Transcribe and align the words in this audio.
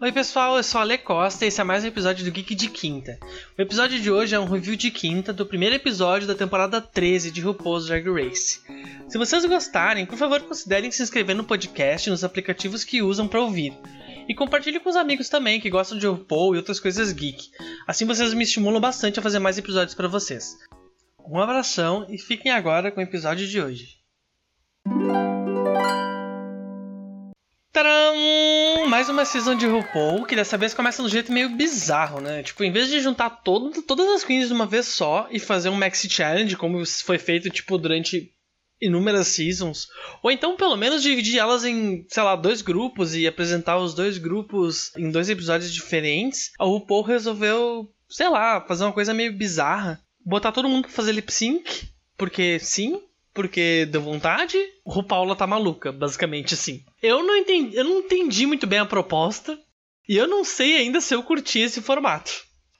Oi 0.00 0.12
pessoal, 0.12 0.56
eu 0.56 0.62
sou 0.62 0.78
a 0.78 0.82
Ale 0.82 0.96
Costa 0.96 1.44
e 1.44 1.48
esse 1.48 1.60
é 1.60 1.64
mais 1.64 1.82
um 1.82 1.88
episódio 1.88 2.24
do 2.24 2.30
Geek 2.30 2.54
de 2.54 2.70
Quinta. 2.70 3.18
O 3.58 3.60
episódio 3.60 4.00
de 4.00 4.08
hoje 4.08 4.32
é 4.32 4.38
um 4.38 4.44
review 4.44 4.76
de 4.76 4.92
quinta 4.92 5.32
do 5.32 5.44
primeiro 5.44 5.74
episódio 5.74 6.28
da 6.28 6.36
temporada 6.36 6.80
13 6.80 7.32
de 7.32 7.40
RuPaul's 7.40 7.86
Drag 7.86 8.08
Race. 8.08 8.60
Se 9.08 9.18
vocês 9.18 9.44
gostarem, 9.44 10.06
por 10.06 10.16
favor 10.16 10.40
considerem 10.42 10.88
se 10.92 11.02
inscrever 11.02 11.34
no 11.34 11.42
podcast 11.42 12.08
nos 12.10 12.22
aplicativos 12.22 12.84
que 12.84 13.02
usam 13.02 13.26
para 13.26 13.42
ouvir. 13.42 13.76
E 14.28 14.34
compartilhe 14.36 14.78
com 14.78 14.88
os 14.88 14.94
amigos 14.94 15.28
também 15.28 15.60
que 15.60 15.68
gostam 15.68 15.98
de 15.98 16.06
RuPaul 16.06 16.54
e 16.54 16.58
outras 16.58 16.78
coisas 16.78 17.10
geek. 17.10 17.50
Assim 17.84 18.04
vocês 18.04 18.32
me 18.34 18.44
estimulam 18.44 18.80
bastante 18.80 19.18
a 19.18 19.22
fazer 19.22 19.40
mais 19.40 19.58
episódios 19.58 19.96
para 19.96 20.06
vocês. 20.06 20.56
Um 21.28 21.40
abração 21.40 22.06
e 22.08 22.16
fiquem 22.18 22.52
agora 22.52 22.92
com 22.92 23.00
o 23.00 23.02
episódio 23.02 23.48
de 23.48 23.60
hoje. 23.60 23.98
Tcharam! 27.72 28.47
Mais 28.98 29.08
uma 29.08 29.24
season 29.24 29.54
de 29.54 29.64
RuPaul, 29.64 30.26
que 30.26 30.34
dessa 30.34 30.58
vez 30.58 30.74
começa 30.74 31.00
de 31.00 31.06
um 31.06 31.08
jeito 31.08 31.30
meio 31.30 31.50
bizarro, 31.50 32.20
né? 32.20 32.42
Tipo, 32.42 32.64
em 32.64 32.72
vez 32.72 32.88
de 32.88 32.98
juntar 32.98 33.30
todo, 33.30 33.80
todas 33.82 34.08
as 34.08 34.24
queens 34.24 34.48
de 34.48 34.52
uma 34.52 34.66
vez 34.66 34.86
só 34.86 35.28
e 35.30 35.38
fazer 35.38 35.68
um 35.68 35.76
Maxi 35.76 36.10
Challenge, 36.10 36.56
como 36.56 36.84
foi 36.84 37.16
feito, 37.16 37.48
tipo, 37.48 37.78
durante 37.78 38.32
inúmeras 38.82 39.28
seasons, 39.28 39.86
ou 40.20 40.32
então 40.32 40.56
pelo 40.56 40.76
menos 40.76 41.00
dividir 41.00 41.38
elas 41.38 41.64
em, 41.64 42.04
sei 42.08 42.24
lá, 42.24 42.34
dois 42.34 42.60
grupos 42.60 43.14
e 43.14 43.24
apresentar 43.24 43.78
os 43.78 43.94
dois 43.94 44.18
grupos 44.18 44.90
em 44.96 45.12
dois 45.12 45.30
episódios 45.30 45.72
diferentes, 45.72 46.50
a 46.58 46.64
RuPaul 46.64 47.02
resolveu, 47.02 47.88
sei 48.08 48.28
lá, 48.28 48.66
fazer 48.66 48.82
uma 48.82 48.92
coisa 48.92 49.14
meio 49.14 49.32
bizarra. 49.32 50.00
Botar 50.26 50.50
todo 50.50 50.68
mundo 50.68 50.82
pra 50.82 50.90
fazer 50.90 51.12
lip 51.12 51.32
sync, 51.32 51.88
porque 52.16 52.58
sim, 52.58 53.00
porque 53.38 53.86
deu 53.86 54.02
vontade, 54.02 54.58
o 54.84 55.00
Paula 55.00 55.36
tá 55.36 55.46
maluca, 55.46 55.92
basicamente 55.92 56.54
assim. 56.54 56.84
Eu 57.00 57.22
não 57.22 57.36
entendi, 57.36 57.76
eu 57.76 57.84
não 57.84 58.00
entendi 58.00 58.44
muito 58.46 58.66
bem 58.66 58.80
a 58.80 58.84
proposta 58.84 59.56
e 60.08 60.16
eu 60.16 60.26
não 60.26 60.42
sei 60.42 60.78
ainda 60.78 61.00
se 61.00 61.14
eu 61.14 61.22
curti 61.22 61.60
esse 61.60 61.80
formato. 61.80 62.32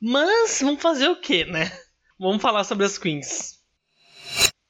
Mas 0.02 0.60
vamos 0.60 0.82
fazer 0.82 1.06
o 1.10 1.20
que, 1.20 1.44
né? 1.44 1.70
Vamos 2.18 2.42
falar 2.42 2.64
sobre 2.64 2.84
as 2.84 2.98
queens. 2.98 3.60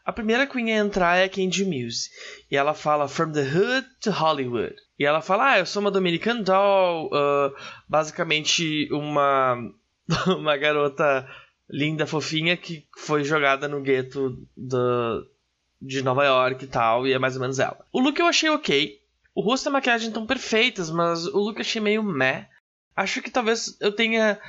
A 0.04 0.12
primeira 0.12 0.46
queen 0.46 0.70
a 0.70 0.76
entrar 0.76 1.16
é 1.16 1.24
a 1.24 1.28
Candy 1.30 1.64
Muse. 1.64 2.10
E 2.50 2.56
ela 2.58 2.74
fala 2.74 3.08
From 3.08 3.32
the 3.32 3.40
Hood 3.40 3.86
to 4.02 4.10
Hollywood. 4.10 4.74
E 4.98 5.06
ela 5.06 5.22
fala, 5.22 5.52
ah, 5.52 5.58
eu 5.58 5.64
sou 5.64 5.80
uma 5.80 5.90
Dominican 5.90 6.42
Doll, 6.42 7.06
uh, 7.06 7.54
basicamente 7.88 8.92
uma, 8.92 9.56
uma 10.36 10.54
garota 10.58 11.26
linda, 11.70 12.06
fofinha, 12.06 12.58
que 12.58 12.86
foi 12.98 13.24
jogada 13.24 13.66
no 13.66 13.80
gueto 13.80 14.36
do, 14.54 15.26
de 15.80 16.02
Nova 16.02 16.24
York 16.24 16.64
e 16.64 16.68
tal, 16.68 17.06
e 17.06 17.12
é 17.12 17.18
mais 17.18 17.34
ou 17.34 17.40
menos 17.40 17.58
ela. 17.58 17.84
O 17.92 18.00
look 18.00 18.18
eu 18.18 18.26
achei 18.26 18.50
ok. 18.50 19.00
O 19.34 19.40
rosto 19.40 19.66
e 19.66 19.68
a 19.68 19.72
maquiagem 19.72 20.08
estão 20.08 20.26
perfeitas, 20.26 20.90
mas 20.90 21.26
o 21.26 21.38
look 21.38 21.56
eu 21.56 21.60
achei 21.60 21.80
meio 21.80 22.02
meh. 22.02 22.48
Acho 22.96 23.22
que 23.22 23.30
talvez 23.30 23.76
eu 23.80 23.92
tenha 23.92 24.40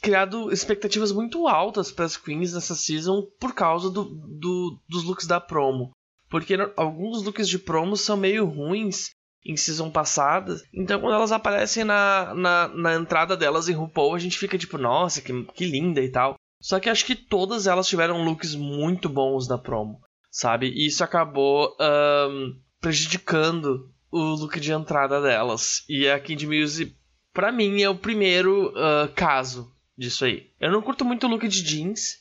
criado 0.00 0.50
expectativas 0.52 1.12
muito 1.12 1.46
altas 1.46 1.90
para 1.92 2.04
as 2.04 2.16
queens 2.16 2.54
nessa 2.54 2.74
season 2.74 3.26
por 3.38 3.54
causa 3.54 3.90
do, 3.90 4.04
do, 4.04 4.78
dos 4.88 5.04
looks 5.04 5.26
da 5.26 5.40
promo. 5.40 5.90
Porque 6.30 6.54
alguns 6.76 7.22
looks 7.22 7.48
de 7.48 7.58
promo 7.58 7.96
são 7.96 8.16
meio 8.16 8.46
ruins 8.46 9.10
em 9.44 9.56
season 9.56 9.90
passadas. 9.90 10.62
Então 10.72 11.00
quando 11.00 11.14
elas 11.14 11.32
aparecem 11.32 11.84
na, 11.84 12.34
na, 12.34 12.68
na 12.68 12.94
entrada 12.94 13.36
delas 13.36 13.68
em 13.68 13.74
RuPaul, 13.74 14.14
a 14.14 14.18
gente 14.18 14.38
fica 14.38 14.56
tipo, 14.56 14.78
nossa, 14.78 15.20
que, 15.20 15.44
que 15.54 15.66
linda 15.66 16.00
e 16.00 16.10
tal. 16.10 16.36
Só 16.60 16.80
que 16.80 16.88
acho 16.88 17.04
que 17.04 17.14
todas 17.14 17.66
elas 17.66 17.86
tiveram 17.86 18.24
looks 18.24 18.54
muito 18.54 19.08
bons 19.08 19.46
na 19.48 19.58
promo 19.58 20.00
sabe? 20.30 20.68
E 20.68 20.86
isso 20.86 21.02
acabou 21.02 21.76
um, 21.80 22.58
prejudicando 22.80 23.90
o 24.10 24.18
look 24.34 24.58
de 24.58 24.72
entrada 24.72 25.20
delas. 25.20 25.84
E 25.88 26.08
a 26.08 26.18
Kid 26.18 26.46
Muse, 26.46 26.96
pra 27.32 27.52
mim, 27.52 27.82
é 27.82 27.88
o 27.88 27.94
primeiro 27.98 28.68
uh, 28.70 29.12
caso 29.14 29.70
disso 29.96 30.24
aí. 30.24 30.50
Eu 30.60 30.72
não 30.72 30.82
curto 30.82 31.04
muito 31.04 31.26
o 31.26 31.30
look 31.30 31.46
de 31.46 31.62
jeans, 31.62 32.18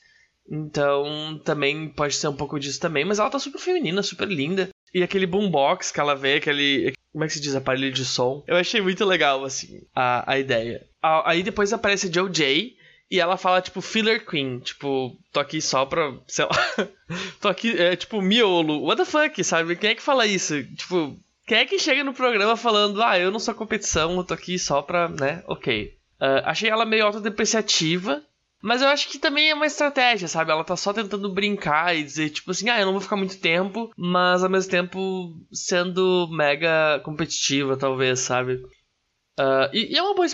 então 0.50 1.40
também 1.44 1.90
pode 1.90 2.16
ser 2.16 2.28
um 2.28 2.36
pouco 2.36 2.60
disso 2.60 2.80
também, 2.80 3.06
mas 3.06 3.20
ela 3.20 3.30
tá 3.30 3.40
super 3.40 3.60
feminina, 3.60 4.02
super 4.02 4.28
linda. 4.28 4.70
E 4.94 5.04
aquele 5.04 5.28
boombox 5.28 5.92
que 5.92 6.00
ela 6.00 6.16
vê, 6.16 6.36
aquele. 6.36 6.94
Como 7.12 7.24
é 7.24 7.28
que 7.28 7.34
se 7.34 7.42
diz? 7.42 7.56
Aparelho 7.56 7.92
de 7.92 8.06
som. 8.06 8.44
Eu 8.48 8.56
achei 8.56 8.80
muito 8.82 9.04
legal, 9.04 9.44
assim, 9.44 9.82
a, 9.94 10.32
a 10.32 10.40
ideia. 10.40 10.88
Aí 11.26 11.44
depois 11.44 11.74
aparece 11.74 12.08
a 12.08 12.12
Joe 12.12 12.30
J, 12.30 12.77
e 13.10 13.20
ela 13.20 13.38
fala, 13.38 13.62
tipo, 13.62 13.82
filler 13.82 14.26
queen. 14.26 14.60
Tipo, 14.60 15.18
tô 15.32 15.40
aqui 15.40 15.62
só 15.62 15.86
pra, 15.86 16.14
sei 16.28 16.46
lá. 16.46 16.88
tô 17.40 17.48
aqui, 17.48 17.72
é 17.80 17.96
tipo, 17.96 18.22
miolo. 18.22 18.84
What 18.84 19.02
the 19.02 19.06
fuck, 19.06 19.44
sabe? 19.44 19.76
Quem 19.76 19.92
é 19.92 19.96
que 19.96 20.02
fala 20.02 20.26
isso? 20.26 20.62
Tipo, 20.76 21.18
quem 21.46 21.60
é 21.60 21.66
que 21.66 21.80
chega 21.80 22.04
no 22.04 22.14
programa 22.14 22.58
falando, 22.58 23.02
ah, 23.02 23.18
eu 23.18 23.32
não 23.32 23.40
sou 23.40 23.54
competição, 23.54 24.16
eu 24.18 24.24
tô 24.24 24.34
aqui 24.34 24.60
só 24.60 24.82
pra, 24.82 25.08
né? 25.08 25.44
Ok. 25.48 25.98
Uh, 26.20 26.44
achei 26.44 26.70
ela 26.70 26.86
meio 26.86 27.06
autodepreciativa. 27.06 28.22
Mas 28.62 28.82
eu 28.82 28.88
acho 28.88 29.08
que 29.08 29.20
também 29.20 29.52
é 29.52 29.54
uma 29.54 29.68
estratégia, 29.68 30.28
sabe? 30.28 30.52
Ela 30.52 30.64
tá 30.64 30.76
só 30.76 30.92
tentando 30.92 31.32
brincar 31.32 31.96
e 31.96 32.04
dizer, 32.04 32.32
tipo 32.32 32.52
assim, 32.52 32.70
ah, 32.70 32.80
eu 32.80 32.88
não 32.88 32.92
vou 32.92 33.02
ficar 33.02 33.16
muito 33.16 33.40
tempo, 33.40 33.92
mas 33.96 34.44
ao 34.44 34.50
mesmo 34.50 34.72
tempo 34.72 35.32
sendo 35.54 36.28
mega 36.32 37.00
competitiva, 37.06 37.78
talvez, 37.78 38.20
sabe? 38.20 38.56
Uh, 39.40 39.70
e, 39.72 39.94
e 39.94 39.98
é, 39.98 40.02
uma 40.02 40.16
boa, 40.16 40.28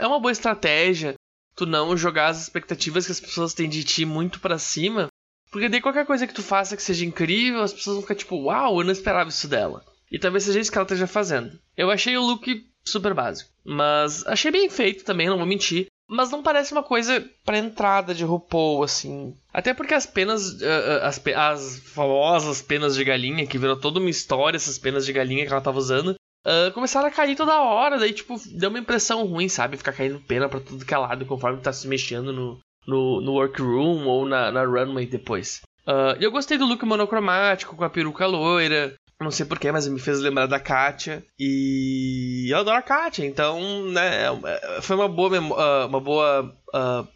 é 0.00 0.06
uma 0.06 0.18
boa 0.18 0.32
estratégia 0.32 1.14
tu 1.58 1.66
não 1.66 1.96
jogar 1.96 2.28
as 2.28 2.40
expectativas 2.40 3.04
que 3.04 3.10
as 3.10 3.18
pessoas 3.18 3.52
têm 3.52 3.68
de 3.68 3.82
ti 3.82 4.04
muito 4.04 4.38
para 4.38 4.58
cima. 4.58 5.08
Porque 5.50 5.68
daí 5.68 5.80
qualquer 5.80 6.06
coisa 6.06 6.26
que 6.26 6.32
tu 6.32 6.42
faça 6.42 6.76
que 6.76 6.82
seja 6.82 7.04
incrível, 7.04 7.62
as 7.62 7.72
pessoas 7.72 7.96
vão 7.96 8.02
ficar 8.02 8.14
tipo, 8.14 8.36
uau, 8.36 8.78
eu 8.78 8.84
não 8.84 8.92
esperava 8.92 9.28
isso 9.28 9.48
dela. 9.48 9.84
E 10.10 10.18
talvez 10.18 10.44
seja 10.44 10.60
isso 10.60 10.70
que 10.70 10.78
ela 10.78 10.84
esteja 10.84 11.06
fazendo. 11.06 11.58
Eu 11.76 11.90
achei 11.90 12.16
o 12.16 12.22
look 12.22 12.64
super 12.84 13.12
básico. 13.12 13.50
Mas 13.64 14.24
achei 14.26 14.52
bem 14.52 14.70
feito 14.70 15.04
também, 15.04 15.28
não 15.28 15.36
vou 15.36 15.46
mentir. 15.46 15.86
Mas 16.08 16.30
não 16.30 16.42
parece 16.42 16.72
uma 16.72 16.82
coisa 16.82 17.28
pra 17.44 17.58
entrada 17.58 18.14
de 18.14 18.24
RuPaul, 18.24 18.82
assim. 18.82 19.34
Até 19.52 19.74
porque 19.74 19.92
as 19.92 20.06
penas. 20.06 20.52
Uh, 20.52 21.02
as, 21.02 21.20
as 21.36 21.78
famosas 21.80 22.62
penas 22.62 22.94
de 22.94 23.04
galinha, 23.04 23.46
que 23.46 23.58
virou 23.58 23.76
toda 23.76 24.00
uma 24.00 24.08
história, 24.08 24.56
essas 24.56 24.78
penas 24.78 25.04
de 25.04 25.12
galinha 25.12 25.44
que 25.44 25.52
ela 25.52 25.60
tava 25.60 25.78
usando, 25.78 26.14
uh, 26.46 26.72
começaram 26.72 27.08
a 27.08 27.10
cair 27.10 27.36
toda 27.36 27.60
hora. 27.60 27.98
Daí, 27.98 28.12
tipo, 28.12 28.36
deu 28.52 28.70
uma 28.70 28.78
impressão 28.78 29.24
ruim, 29.24 29.48
sabe? 29.48 29.76
Ficar 29.76 29.92
caindo 29.92 30.20
pena 30.20 30.48
pra 30.48 30.60
tudo 30.60 30.84
que 30.84 30.94
é 30.94 30.98
lado 30.98 31.26
conforme 31.26 31.60
tá 31.60 31.72
se 31.72 31.86
mexendo 31.88 32.32
no, 32.32 32.58
no, 32.86 33.20
no 33.20 33.32
workroom 33.32 34.06
ou 34.06 34.26
na, 34.26 34.50
na 34.50 34.64
runway 34.64 35.06
depois. 35.06 35.60
Uh, 35.86 36.16
eu 36.20 36.30
gostei 36.30 36.58
do 36.58 36.66
look 36.66 36.84
monocromático, 36.84 37.76
com 37.76 37.84
a 37.84 37.90
peruca 37.90 38.26
loira. 38.26 38.94
Não 39.20 39.32
sei 39.32 39.44
porquê, 39.44 39.72
mas 39.72 39.88
me 39.88 39.98
fez 39.98 40.20
lembrar 40.20 40.46
da 40.46 40.60
Katia. 40.60 41.24
E 41.38 42.48
eu 42.50 42.58
adoro 42.58 42.78
a 42.78 42.82
Katia, 42.82 43.26
então, 43.26 43.84
né, 43.86 44.26
é, 44.44 44.80
foi 44.80 44.94
uma 44.94 45.08
boa, 45.08 45.86
uma 45.86 46.00
boa, 46.00 46.54
uh, 46.68 47.08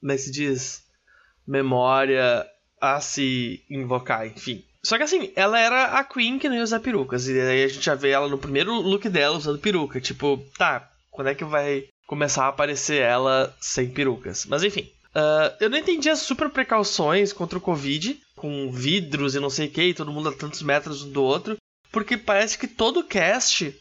como 0.00 0.12
é 0.12 0.16
que 0.16 0.22
se 0.22 0.30
diz? 0.30 0.82
Memória 1.46 2.46
a 2.80 3.00
se 3.00 3.64
invocar, 3.70 4.26
enfim. 4.26 4.64
Só 4.82 4.96
que 4.96 5.02
assim, 5.02 5.30
ela 5.36 5.58
era 5.58 5.84
a 5.98 6.04
Queen 6.04 6.38
que 6.38 6.48
não 6.48 6.56
ia 6.56 6.62
usar 6.62 6.80
perucas. 6.80 7.28
E 7.28 7.38
aí 7.38 7.64
a 7.64 7.68
gente 7.68 7.84
já 7.84 7.94
vê 7.94 8.10
ela 8.10 8.28
no 8.28 8.38
primeiro 8.38 8.72
look 8.74 9.08
dela 9.08 9.36
usando 9.36 9.58
peruca. 9.58 10.00
Tipo, 10.00 10.42
tá, 10.56 10.90
quando 11.10 11.28
é 11.28 11.34
que 11.34 11.44
vai 11.44 11.84
começar 12.06 12.44
a 12.44 12.48
aparecer 12.48 13.02
ela 13.02 13.54
sem 13.60 13.90
perucas? 13.90 14.46
Mas 14.46 14.62
enfim. 14.62 14.90
Uh, 15.14 15.52
eu 15.58 15.68
não 15.68 15.76
entendi 15.76 16.08
as 16.08 16.20
super 16.20 16.48
precauções 16.48 17.32
contra 17.32 17.58
o 17.58 17.60
Covid, 17.60 18.20
com 18.36 18.70
vidros 18.70 19.34
e 19.34 19.40
não 19.40 19.50
sei 19.50 19.66
o 19.66 19.70
que, 19.70 19.82
e 19.82 19.94
todo 19.94 20.12
mundo 20.12 20.28
a 20.28 20.32
tantos 20.32 20.62
metros 20.62 21.02
um 21.02 21.10
do 21.10 21.22
outro. 21.22 21.56
Porque 21.90 22.16
parece 22.16 22.56
que 22.58 22.66
todo 22.66 23.04
cast 23.04 23.74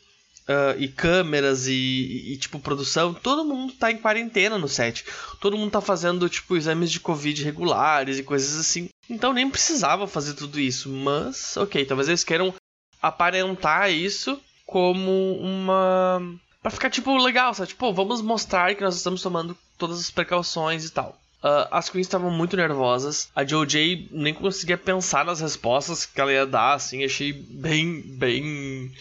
Uh, 0.49 0.73
e 0.79 0.87
câmeras 0.87 1.67
e, 1.67 2.33
e, 2.33 2.37
tipo, 2.37 2.59
produção, 2.59 3.13
todo 3.13 3.45
mundo 3.45 3.71
tá 3.73 3.91
em 3.91 3.99
quarentena 3.99 4.57
no 4.57 4.67
set. 4.67 5.05
Todo 5.39 5.55
mundo 5.55 5.69
tá 5.69 5.79
fazendo, 5.79 6.27
tipo, 6.27 6.57
exames 6.57 6.91
de 6.91 6.99
Covid 6.99 7.43
regulares 7.43 8.17
e 8.17 8.23
coisas 8.23 8.59
assim. 8.59 8.89
Então 9.09 9.33
nem 9.33 9.49
precisava 9.49 10.07
fazer 10.07 10.33
tudo 10.33 10.59
isso. 10.59 10.89
Mas, 10.89 11.57
ok, 11.57 11.85
talvez 11.85 12.07
eles 12.07 12.23
queiram 12.23 12.53
aparentar 13.01 13.91
isso 13.91 14.39
como 14.65 15.37
uma. 15.37 16.21
Pra 16.61 16.71
ficar, 16.71 16.89
tipo, 16.89 17.17
legal, 17.17 17.53
sabe? 17.53 17.69
Tipo, 17.69 17.93
vamos 17.93 18.21
mostrar 18.21 18.75
que 18.75 18.83
nós 18.83 18.95
estamos 18.95 19.21
tomando 19.21 19.57
todas 19.77 19.99
as 19.99 20.11
precauções 20.11 20.85
e 20.85 20.91
tal. 20.91 21.17
Uh, 21.41 21.67
as 21.71 21.89
queens 21.89 22.05
estavam 22.05 22.29
muito 22.29 22.57
nervosas. 22.57 23.29
A 23.33 23.45
JoJ 23.45 24.09
nem 24.11 24.33
conseguia 24.33 24.77
pensar 24.77 25.23
nas 25.23 25.39
respostas 25.39 26.05
que 26.05 26.19
ela 26.19 26.33
ia 26.33 26.45
dar, 26.45 26.73
assim. 26.73 27.03
Achei 27.03 27.31
bem, 27.31 28.01
bem 28.01 28.91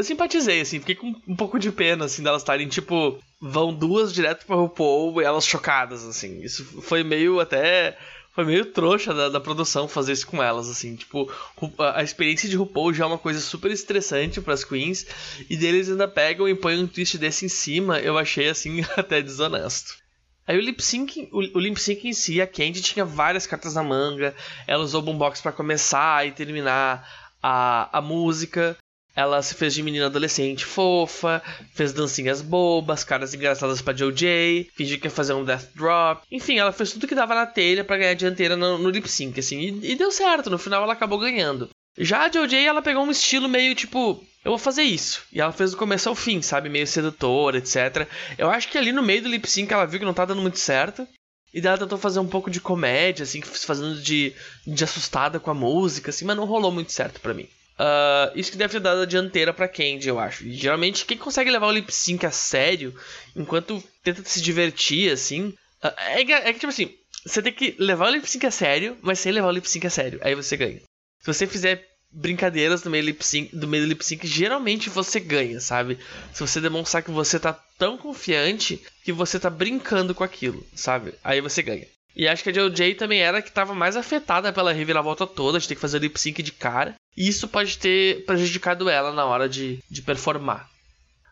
eu 0.00 0.04
simpatizei, 0.04 0.62
assim, 0.62 0.78
fiquei 0.78 0.94
com 0.94 1.14
um 1.28 1.36
pouco 1.36 1.58
de 1.58 1.70
pena, 1.70 2.06
assim, 2.06 2.22
delas 2.22 2.40
estarem, 2.40 2.66
tipo, 2.66 3.18
vão 3.38 3.74
duas 3.74 4.14
direto 4.14 4.46
pra 4.46 4.56
RuPaul 4.56 5.20
e 5.20 5.24
elas 5.26 5.44
chocadas, 5.44 6.06
assim. 6.06 6.40
Isso 6.40 6.64
foi 6.80 7.04
meio 7.04 7.38
até. 7.38 7.98
Foi 8.40 8.46
meio 8.46 8.64
trouxa 8.64 9.12
da, 9.12 9.28
da 9.28 9.38
produção 9.38 9.86
fazer 9.86 10.12
isso 10.12 10.26
com 10.26 10.42
elas, 10.42 10.66
assim. 10.66 10.96
Tipo, 10.96 11.30
a, 11.78 12.02
experiência 12.02 12.48
de 12.48 12.56
RuPaul 12.56 12.94
já 12.94 13.04
é 13.04 13.06
uma 13.06 13.18
coisa 13.18 13.38
super 13.38 13.70
estressante 13.70 14.40
para 14.40 14.54
as 14.54 14.64
queens, 14.64 15.06
e 15.50 15.58
deles 15.58 15.90
ainda 15.90 16.08
pegam 16.08 16.48
e 16.48 16.54
põem 16.54 16.82
um 16.82 16.86
twist 16.86 17.18
desse 17.18 17.44
em 17.44 17.50
cima, 17.50 18.00
eu 18.00 18.16
achei, 18.16 18.48
assim, 18.48 18.82
até 18.96 19.20
desonesto. 19.20 19.98
Aí 20.46 20.56
o 20.56 20.60
lip 20.62 20.82
sync, 20.82 21.28
o, 21.30 21.58
o 21.58 21.60
lip 21.60 21.78
sync 21.78 22.08
em 22.08 22.14
si, 22.14 22.40
a 22.40 22.46
Candy 22.46 22.80
tinha 22.80 23.04
várias 23.04 23.46
cartas 23.46 23.74
na 23.74 23.82
manga, 23.82 24.34
ela 24.66 24.82
usou 24.82 25.02
boombox 25.02 25.42
para 25.42 25.52
começar 25.52 26.26
e 26.26 26.32
terminar 26.32 27.36
a, 27.42 27.98
a 27.98 28.00
música. 28.00 28.74
Ela 29.20 29.42
se 29.42 29.54
fez 29.54 29.74
de 29.74 29.82
menina 29.82 30.06
adolescente 30.06 30.64
fofa, 30.64 31.42
fez 31.74 31.92
dancinhas 31.92 32.40
bobas, 32.40 33.04
caras 33.04 33.34
engraçadas 33.34 33.82
pra 33.82 33.94
JoJ, 33.94 34.70
fingiu 34.74 34.98
que 34.98 35.06
ia 35.06 35.10
fazer 35.10 35.34
um 35.34 35.44
death 35.44 35.68
drop. 35.74 36.22
Enfim, 36.32 36.58
ela 36.58 36.72
fez 36.72 36.92
tudo 36.92 37.06
que 37.06 37.14
dava 37.14 37.34
na 37.34 37.46
telha 37.46 37.84
para 37.84 37.98
ganhar 37.98 38.14
dianteira 38.14 38.56
no, 38.56 38.78
no 38.78 38.88
lip 38.88 39.08
sync, 39.08 39.38
assim, 39.38 39.60
e, 39.60 39.92
e, 39.92 39.94
deu 39.94 40.10
certo. 40.10 40.48
No 40.48 40.58
final 40.58 40.82
ela 40.82 40.94
acabou 40.94 41.18
ganhando. 41.18 41.68
Já 41.98 42.24
a 42.24 42.28
JoJ, 42.28 42.64
ela 42.64 42.80
pegou 42.80 43.04
um 43.04 43.10
estilo 43.10 43.48
meio 43.48 43.74
tipo. 43.74 44.24
Eu 44.42 44.52
vou 44.52 44.58
fazer 44.58 44.84
isso. 44.84 45.22
E 45.30 45.40
ela 45.40 45.52
fez 45.52 45.72
do 45.72 45.76
começo 45.76 46.08
ao 46.08 46.14
fim, 46.14 46.40
sabe? 46.40 46.70
Meio 46.70 46.86
sedutora, 46.86 47.58
etc. 47.58 48.08
Eu 48.38 48.48
acho 48.48 48.68
que 48.68 48.78
ali 48.78 48.90
no 48.90 49.02
meio 49.02 49.22
do 49.22 49.28
lip 49.28 49.46
sync 49.46 49.70
ela 49.70 49.84
viu 49.84 49.98
que 49.98 50.06
não 50.06 50.14
tá 50.14 50.24
dando 50.24 50.40
muito 50.40 50.58
certo. 50.58 51.06
E 51.52 51.60
daí 51.60 51.70
ela 51.70 51.78
tentou 51.78 51.98
fazer 51.98 52.20
um 52.20 52.28
pouco 52.28 52.50
de 52.50 52.60
comédia, 52.60 53.24
assim, 53.24 53.42
fazendo 53.42 54.00
de, 54.00 54.32
de 54.66 54.84
assustada 54.84 55.38
com 55.38 55.50
a 55.50 55.54
música, 55.54 56.08
assim, 56.08 56.24
mas 56.24 56.36
não 56.36 56.46
rolou 56.46 56.72
muito 56.72 56.92
certo 56.92 57.20
para 57.20 57.34
mim. 57.34 57.48
Uh, 57.80 58.30
isso 58.38 58.52
que 58.52 58.58
deve 58.58 58.74
ter 58.74 58.80
dado 58.80 59.00
a 59.00 59.06
dianteira 59.06 59.54
pra 59.54 59.66
Candy, 59.66 60.06
eu 60.06 60.18
acho. 60.18 60.44
E, 60.44 60.52
geralmente, 60.52 61.06
quem 61.06 61.16
consegue 61.16 61.50
levar 61.50 61.66
o 61.66 61.72
lip 61.72 61.90
sync 61.90 62.26
a 62.26 62.30
sério, 62.30 62.94
enquanto 63.34 63.82
tenta 64.04 64.22
se 64.22 64.42
divertir, 64.42 65.10
assim. 65.10 65.54
Uh, 65.82 65.92
é, 65.96 66.20
é, 66.20 66.52
que, 66.52 66.60
tipo 66.60 66.66
assim, 66.66 66.94
você 67.24 67.40
tem 67.40 67.54
que 67.54 67.74
levar 67.78 68.08
o 68.08 68.10
lip 68.10 68.28
sync 68.28 68.44
a 68.44 68.50
sério, 68.50 68.98
mas 69.00 69.18
sem 69.18 69.32
levar 69.32 69.48
o 69.48 69.52
lip 69.52 69.66
sync 69.66 69.86
a 69.86 69.90
sério. 69.90 70.20
Aí 70.22 70.34
você 70.34 70.58
ganha. 70.58 70.82
Se 71.20 71.26
você 71.26 71.46
fizer 71.46 71.88
brincadeiras 72.12 72.84
no 72.84 72.90
meio, 72.90 73.04
lip 73.04 73.24
sync, 73.24 73.56
do 73.56 73.66
meio 73.66 73.84
do 73.84 73.88
lip 73.88 74.04
sync, 74.04 74.26
geralmente 74.26 74.90
você 74.90 75.18
ganha, 75.18 75.58
sabe? 75.58 75.98
Se 76.34 76.40
você 76.40 76.60
demonstrar 76.60 77.02
que 77.02 77.10
você 77.10 77.40
tá 77.40 77.58
tão 77.78 77.96
confiante 77.96 78.78
que 79.02 79.12
você 79.12 79.40
tá 79.40 79.48
brincando 79.48 80.14
com 80.14 80.22
aquilo, 80.22 80.66
sabe? 80.74 81.14
Aí 81.24 81.40
você 81.40 81.62
ganha. 81.62 81.86
E 82.14 82.26
acho 82.26 82.42
que 82.42 82.50
a 82.50 82.52
JJ 82.52 82.94
também 82.94 83.20
era 83.20 83.40
que 83.40 83.48
estava 83.48 83.74
mais 83.74 83.96
afetada 83.96 84.52
pela 84.52 84.72
reviravolta 84.72 85.26
toda, 85.26 85.58
de 85.58 85.68
ter 85.68 85.74
que 85.74 85.80
fazer 85.80 86.00
lip 86.00 86.18
sync 86.20 86.42
de 86.42 86.52
cara. 86.52 86.94
E 87.16 87.28
isso 87.28 87.48
pode 87.48 87.78
ter 87.78 88.24
prejudicado 88.24 88.88
ela 88.88 89.12
na 89.12 89.24
hora 89.24 89.48
de, 89.48 89.78
de 89.90 90.02
performar. 90.02 90.68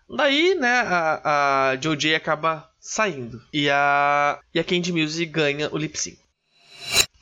Daí, 0.09 0.55
né, 0.55 0.81
a, 0.81 1.71
a 1.71 1.77
JJ 1.77 2.15
acaba 2.15 2.69
saindo. 2.81 3.43
E 3.53 3.69
a, 3.69 4.39
e 4.55 4.59
a 4.59 4.65
Candy 4.65 4.93
Muse 4.93 5.27
ganha 5.27 5.69
o 5.73 5.77
lip 5.77 5.99
sync. 5.99 6.19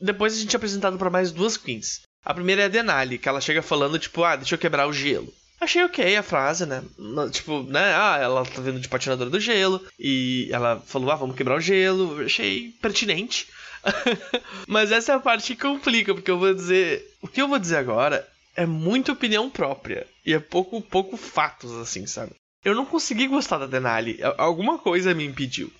Depois 0.01 0.35
a 0.35 0.41
gente 0.41 0.55
é 0.55 0.59
apresentado 0.59 0.99
para 0.99 1.11
mais 1.11 1.33
duas 1.33 1.57
queens. 1.57 2.03
A 2.25 2.35
primeira 2.35 2.63
é 2.63 2.65
a 2.67 2.69
Denali, 2.69 3.19
que 3.19 3.29
ela 3.29 3.41
chega 3.41 3.63
falando, 3.63 3.99
tipo, 3.99 4.23
ah, 4.23 4.37
deixa 4.37 4.55
eu 4.55 4.59
quebrar 4.59 4.87
o 4.87 4.93
gelo. 4.93 5.33
Achei 5.61 5.83
ok 5.83 6.17
a 6.17 6.23
frase, 6.23 6.67
né? 6.67 6.83
Tipo, 7.31 7.63
né? 7.63 7.95
Ah, 7.95 8.19
ela 8.21 8.45
tá 8.45 8.61
vindo 8.61 8.79
de 8.79 8.89
patinadora 8.89 9.31
do 9.31 9.41
gelo. 9.41 9.81
E 9.99 10.49
ela 10.53 10.83
falou, 10.87 11.11
ah, 11.11 11.17
vamos 11.17 11.37
quebrar 11.37 11.57
o 11.57 11.61
gelo. 11.61 12.25
Achei 12.25 12.75
pertinente. 12.81 13.49
Mas 14.69 14.93
essa 14.93 15.13
é 15.13 15.15
a 15.15 15.21
parte 15.21 15.55
que 15.55 15.63
complica, 15.63 16.15
porque 16.15 16.31
eu 16.31 16.39
vou 16.39 16.53
dizer. 16.53 17.05
O 17.23 17.29
que 17.29 17.41
eu 17.41 17.49
vou 17.49 17.59
dizer 17.59 17.77
agora 17.77 18.27
é 18.55 18.67
muita 18.67 19.13
opinião 19.13 19.49
própria. 19.49 20.07
E 20.25 20.33
é 20.33 20.39
pouco, 20.39 20.81
pouco 20.81 21.17
fatos, 21.17 21.73
assim, 21.73 22.07
sabe? 22.07 22.33
Eu 22.65 22.75
não 22.75 22.85
consegui 22.85 23.29
gostar 23.29 23.59
da 23.59 23.67
Denali. 23.67 24.19
Alguma 24.37 24.77
coisa 24.77 25.15
me 25.15 25.25
impediu. 25.25 25.73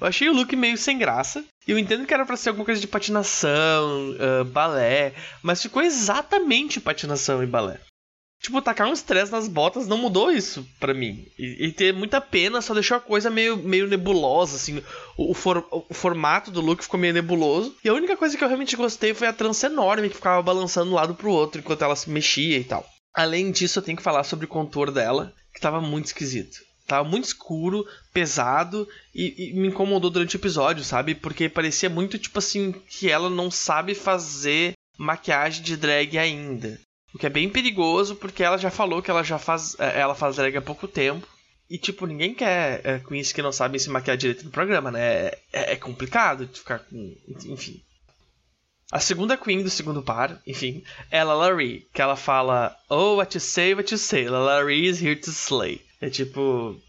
Eu 0.00 0.06
achei 0.06 0.28
o 0.28 0.32
look 0.32 0.54
meio 0.54 0.78
sem 0.78 0.96
graça. 0.96 1.44
Eu 1.66 1.76
entendo 1.76 2.06
que 2.06 2.14
era 2.14 2.24
para 2.24 2.36
ser 2.36 2.50
alguma 2.50 2.64
coisa 2.64 2.80
de 2.80 2.86
patinação, 2.86 4.12
uh, 4.12 4.44
balé. 4.44 5.14
Mas 5.42 5.60
ficou 5.60 5.82
exatamente 5.82 6.80
patinação 6.80 7.42
e 7.42 7.46
balé. 7.46 7.80
Tipo, 8.40 8.62
tacar 8.62 8.88
um 8.88 8.92
estresse 8.92 9.32
nas 9.32 9.48
botas 9.48 9.88
não 9.88 9.98
mudou 9.98 10.30
isso 10.30 10.66
para 10.78 10.94
mim. 10.94 11.26
E, 11.38 11.66
e, 11.66 11.72
ter 11.72 11.92
muita 11.92 12.20
pena 12.20 12.62
só 12.62 12.72
deixou 12.72 12.96
a 12.96 13.00
coisa 13.00 13.28
meio, 13.28 13.56
meio 13.56 13.88
nebulosa, 13.88 14.56
assim. 14.56 14.82
O, 15.16 15.32
o, 15.32 15.34
for, 15.34 15.66
o, 15.70 15.92
formato 15.92 16.50
do 16.50 16.60
look 16.60 16.82
ficou 16.82 17.00
meio 17.00 17.12
nebuloso. 17.12 17.74
E 17.84 17.88
a 17.88 17.94
única 17.94 18.16
coisa 18.16 18.36
que 18.36 18.44
eu 18.44 18.48
realmente 18.48 18.76
gostei 18.76 19.12
foi 19.12 19.26
a 19.26 19.32
trança 19.32 19.66
enorme 19.66 20.08
que 20.08 20.14
ficava 20.14 20.40
balançando 20.40 20.86
de 20.86 20.92
um 20.92 20.96
lado 20.96 21.14
pro 21.14 21.32
outro 21.32 21.60
enquanto 21.60 21.82
ela 21.82 21.96
se 21.96 22.08
mexia 22.08 22.58
e 22.58 22.64
tal. 22.64 22.88
Além 23.12 23.50
disso, 23.50 23.80
eu 23.80 23.82
tenho 23.82 23.96
que 23.96 24.02
falar 24.02 24.22
sobre 24.22 24.44
o 24.44 24.48
contorno 24.48 24.94
dela, 24.94 25.34
que 25.52 25.60
tava 25.60 25.80
muito 25.80 26.06
esquisito. 26.06 26.58
Tava 26.86 27.06
muito 27.06 27.24
escuro, 27.24 27.84
pesado 28.14 28.88
e, 29.14 29.50
e 29.50 29.52
me 29.52 29.68
incomodou 29.68 30.10
durante 30.10 30.36
o 30.36 30.38
episódio, 30.38 30.84
sabe? 30.84 31.14
Porque 31.14 31.48
parecia 31.48 31.90
muito 31.90 32.18
tipo 32.18 32.38
assim 32.38 32.72
que 32.88 33.10
ela 33.10 33.28
não 33.28 33.50
sabe 33.50 33.94
fazer 33.94 34.72
maquiagem 34.96 35.62
de 35.62 35.76
drag 35.76 36.16
ainda. 36.16 36.80
O 37.14 37.18
que 37.18 37.26
é 37.26 37.30
bem 37.30 37.48
perigoso, 37.48 38.16
porque 38.16 38.42
ela 38.42 38.58
já 38.58 38.70
falou 38.70 39.02
que 39.02 39.10
ela 39.10 39.22
já 39.22 39.38
faz. 39.38 39.78
É, 39.78 40.00
ela 40.00 40.14
faz 40.14 40.36
drag 40.36 40.56
há 40.56 40.62
pouco 40.62 40.86
tempo. 40.86 41.26
E, 41.70 41.78
tipo, 41.78 42.06
ninguém 42.06 42.34
quer 42.34 42.80
é, 42.84 42.98
queens 42.98 43.32
que 43.32 43.42
não 43.42 43.52
sabem 43.52 43.78
se 43.78 43.90
maquiar 43.90 44.16
direito 44.16 44.44
no 44.44 44.50
programa, 44.50 44.90
né? 44.90 45.00
É, 45.00 45.38
é, 45.52 45.72
é 45.72 45.76
complicado 45.76 46.46
de 46.46 46.58
ficar 46.58 46.78
com. 46.80 47.14
Enfim. 47.46 47.82
A 48.90 49.00
segunda 49.00 49.36
queen 49.36 49.62
do 49.62 49.68
segundo 49.68 50.02
par, 50.02 50.40
enfim, 50.46 50.82
é 51.10 51.22
Lalari, 51.22 51.86
que 51.92 52.00
ela 52.00 52.16
fala 52.16 52.74
Oh, 52.88 53.16
what 53.16 53.36
you 53.36 53.40
say, 53.40 53.74
what 53.74 53.92
you 53.92 53.98
say, 53.98 54.26
Lalari 54.26 54.86
is 54.86 55.02
here 55.02 55.16
to 55.16 55.30
slay. 55.30 55.84
É 56.00 56.08
tipo... 56.08 56.80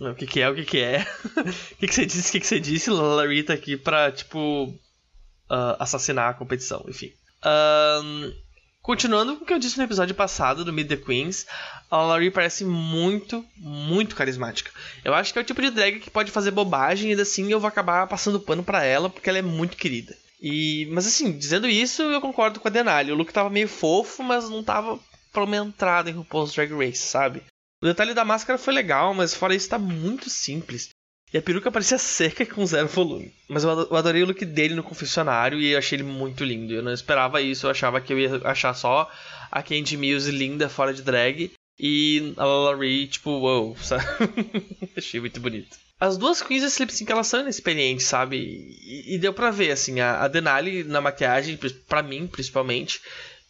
O 0.00 0.14
que 0.14 0.26
que 0.26 0.40
é, 0.40 0.48
o 0.48 0.54
que 0.54 0.64
que 0.64 0.78
é? 0.78 1.02
o 1.36 1.76
que 1.76 1.86
que 1.86 1.94
você 1.94 2.06
disse, 2.06 2.30
o 2.30 2.32
que 2.32 2.40
que 2.40 2.46
você 2.46 2.58
disse? 2.58 2.88
Lalari 2.88 3.42
tá 3.42 3.52
aqui 3.52 3.76
pra, 3.76 4.10
tipo... 4.10 4.64
Uh, 5.50 5.76
assassinar 5.78 6.30
a 6.30 6.34
competição, 6.34 6.86
enfim. 6.88 7.12
Um, 7.44 8.32
Continuando 8.90 9.36
com 9.36 9.44
o 9.44 9.46
que 9.46 9.54
eu 9.54 9.58
disse 9.60 9.78
no 9.78 9.84
episódio 9.84 10.16
passado 10.16 10.64
do 10.64 10.72
Meet 10.72 10.88
the 10.88 10.96
Queens, 10.96 11.46
a 11.88 11.98
Laurie 11.98 12.28
parece 12.28 12.64
muito, 12.64 13.46
muito 13.56 14.16
carismática. 14.16 14.72
Eu 15.04 15.14
acho 15.14 15.32
que 15.32 15.38
é 15.38 15.42
o 15.42 15.44
tipo 15.44 15.62
de 15.62 15.70
drag 15.70 16.00
que 16.00 16.10
pode 16.10 16.32
fazer 16.32 16.50
bobagem 16.50 17.12
e 17.12 17.20
assim 17.20 17.52
eu 17.52 17.60
vou 17.60 17.68
acabar 17.68 18.08
passando 18.08 18.40
pano 18.40 18.64
para 18.64 18.82
ela 18.82 19.08
porque 19.08 19.30
ela 19.30 19.38
é 19.38 19.42
muito 19.42 19.76
querida. 19.76 20.16
E, 20.42 20.88
mas 20.90 21.06
assim, 21.06 21.30
dizendo 21.30 21.68
isso, 21.68 22.02
eu 22.02 22.20
concordo 22.20 22.58
com 22.58 22.66
a 22.66 22.70
Denali. 22.70 23.12
O 23.12 23.14
look 23.14 23.32
tava 23.32 23.48
meio 23.48 23.68
fofo, 23.68 24.24
mas 24.24 24.50
não 24.50 24.64
tava 24.64 24.98
entrada 25.64 26.10
em 26.10 26.14
RuPaul's 26.14 26.52
Drag 26.52 26.72
Race, 26.72 27.06
sabe? 27.06 27.44
O 27.80 27.86
detalhe 27.86 28.12
da 28.12 28.24
máscara 28.24 28.58
foi 28.58 28.74
legal, 28.74 29.14
mas 29.14 29.32
fora 29.32 29.54
isso 29.54 29.68
tá 29.68 29.78
muito 29.78 30.28
simples. 30.28 30.88
E 31.32 31.38
a 31.38 31.42
peruca 31.42 31.70
parecia 31.70 31.96
seca 31.96 32.44
com 32.44 32.66
zero 32.66 32.88
volume. 32.88 33.32
Mas 33.48 33.62
eu 33.62 33.96
adorei 33.96 34.22
o 34.22 34.26
look 34.26 34.44
dele 34.44 34.74
no 34.74 34.82
confessionário 34.82 35.60
e 35.60 35.76
achei 35.76 35.96
ele 35.96 36.02
muito 36.02 36.44
lindo. 36.44 36.74
Eu 36.74 36.82
não 36.82 36.92
esperava 36.92 37.40
isso, 37.40 37.66
eu 37.66 37.70
achava 37.70 38.00
que 38.00 38.12
eu 38.12 38.18
ia 38.18 38.40
achar 38.44 38.74
só 38.74 39.10
a 39.50 39.62
Candy 39.62 39.96
Muse 39.96 40.30
linda 40.30 40.68
fora 40.68 40.92
de 40.92 41.02
drag. 41.02 41.52
E 41.78 42.34
a 42.36 42.44
Laurie, 42.44 43.06
tipo, 43.06 43.30
wow, 43.30 43.76
sabe? 43.80 44.04
achei 44.96 45.20
muito 45.20 45.40
bonito. 45.40 45.78
As 45.98 46.16
duas 46.16 46.42
queens 46.42 46.62
desse 46.62 46.80
lip 46.82 46.92
sync, 46.92 47.10
elas 47.12 47.26
são 47.26 47.40
inexperientes, 47.40 48.06
sabe? 48.06 48.36
E, 48.36 49.14
e, 49.14 49.18
deu 49.18 49.32
pra 49.32 49.50
ver, 49.50 49.70
assim, 49.70 50.00
a, 50.00 50.22
a 50.22 50.28
Denali 50.28 50.82
na 50.84 51.00
maquiagem, 51.00 51.58
pra 51.88 52.02
mim, 52.02 52.26
principalmente. 52.26 53.00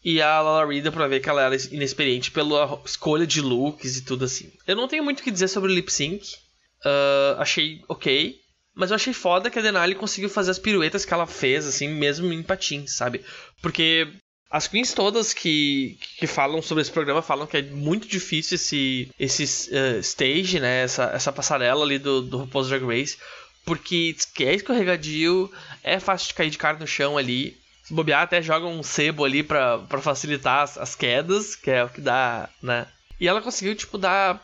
E 0.05 0.21
a 0.21 0.41
Laurie 0.41 0.81
deu 0.81 0.93
pra 0.93 1.07
ver 1.07 1.21
que 1.21 1.29
ela 1.29 1.43
era 1.43 1.57
inexperiente 1.71 2.31
pela 2.31 2.81
escolha 2.85 3.27
de 3.27 3.41
looks 3.41 3.97
e 3.97 4.03
tudo 4.03 4.25
assim. 4.25 4.51
Eu 4.67 4.77
não 4.77 4.89
tenho 4.89 5.05
muito 5.05 5.21
o 5.21 5.23
que 5.23 5.31
dizer 5.31 5.49
sobre 5.49 5.71
o 5.71 5.75
lip 5.75 5.93
sync. 5.93 6.37
Uh, 6.85 7.39
achei 7.39 7.83
ok. 7.89 8.37
Mas 8.75 8.91
eu 8.91 8.97
achei 8.97 9.13
foda 9.13 9.51
que 9.51 9.59
a 9.59 9.63
Denali 9.63 9.95
conseguiu 9.95 10.31
fazer 10.31 10.53
as 10.53 10.59
piruetas 10.59 11.05
que 11.05 11.13
ela 11.13 11.27
fez, 11.27 11.67
assim, 11.67 11.89
mesmo 11.89 12.33
em 12.33 12.43
patins, 12.43 12.93
sabe? 12.93 13.25
Porque 13.61 14.09
as 14.51 14.67
queens 14.67 14.93
todas 14.93 15.33
que, 15.35 15.99
que 16.19 16.27
falam 16.27 16.61
sobre 16.63 16.83
esse 16.83 16.91
programa 16.91 17.23
falam 17.23 17.47
que 17.47 17.57
é 17.57 17.63
muito 17.63 18.09
difícil 18.09 18.57
esse, 18.57 19.11
esse 19.19 19.71
uh, 19.71 20.01
stage, 20.01 20.59
né? 20.59 20.83
Essa, 20.83 21.05
essa 21.15 21.33
passarela 21.33 21.85
ali 21.85 21.99
do, 21.99 22.23
do 22.23 22.39
RuPaul's 22.39 22.69
Drag 22.69 22.85
Race. 22.85 23.17
Porque 23.65 24.17
é 24.41 24.55
escorregadio, 24.55 25.53
é 25.85 26.01
fácil 26.01 26.29
de 26.29 26.35
cair 26.35 26.51
de 26.51 26.59
cara 26.59 26.79
no 26.79 26.87
chão 26.87 27.19
ali. 27.19 27.57
Se 27.85 27.95
bobear, 27.95 28.23
até 28.23 28.41
joga 28.41 28.67
um 28.67 28.83
sebo 28.83 29.25
ali 29.25 29.43
pra, 29.43 29.87
facilitar 30.01 30.63
as, 30.63 30.79
as 30.79 30.95
quedas, 30.95 31.55
que 31.55 31.71
é 31.71 31.85
o 31.85 31.89
que 31.89 32.01
dá, 32.01 32.49
né? 32.63 32.87
E 33.21 33.29
ela 33.29 33.43
conseguiu, 33.43 33.77
tipo, 33.77 33.99
dar 33.99 34.43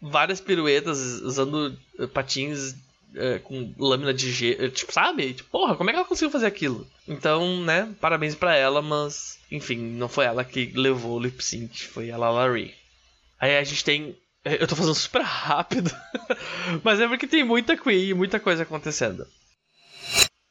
várias 0.00 0.40
piruetas 0.40 0.98
usando 1.22 1.78
eh, 1.98 2.06
patins 2.06 2.74
é, 3.14 3.38
com 3.38 3.72
lâmina 3.78 4.12
de 4.12 4.30
gelo, 4.30 4.64
eh, 4.64 4.68
tipo, 4.68 4.92
sabe? 4.92 5.34
Tipo, 5.34 5.50
porra, 5.50 5.74
como 5.74 5.88
é 5.88 5.92
que 5.92 5.98
ela 5.98 6.08
conseguiu 6.08 6.30
fazer 6.30 6.46
aquilo? 6.46 6.86
Então, 7.08 7.62
né, 7.62 7.94
parabéns 8.00 8.34
para 8.34 8.54
ela, 8.54 8.82
mas, 8.82 9.38
enfim, 9.50 9.78
não 9.78 10.08
foi 10.08 10.26
ela 10.26 10.44
que 10.44 10.66
levou 10.74 11.16
o 11.16 11.20
lip 11.20 11.42
sync, 11.42 11.84
foi 11.84 12.10
a 12.10 12.16
Lalari. 12.16 12.74
Aí 13.40 13.56
a 13.56 13.64
gente 13.64 13.84
tem. 13.84 14.16
Eu 14.44 14.68
tô 14.68 14.76
fazendo 14.76 14.94
super 14.94 15.22
rápido, 15.22 15.90
mas 16.84 17.00
é 17.00 17.08
porque 17.08 17.26
tem 17.26 17.42
muita 17.42 17.76
Queen 17.76 18.10
e 18.10 18.14
muita 18.14 18.38
coisa 18.38 18.62
acontecendo. 18.62 19.26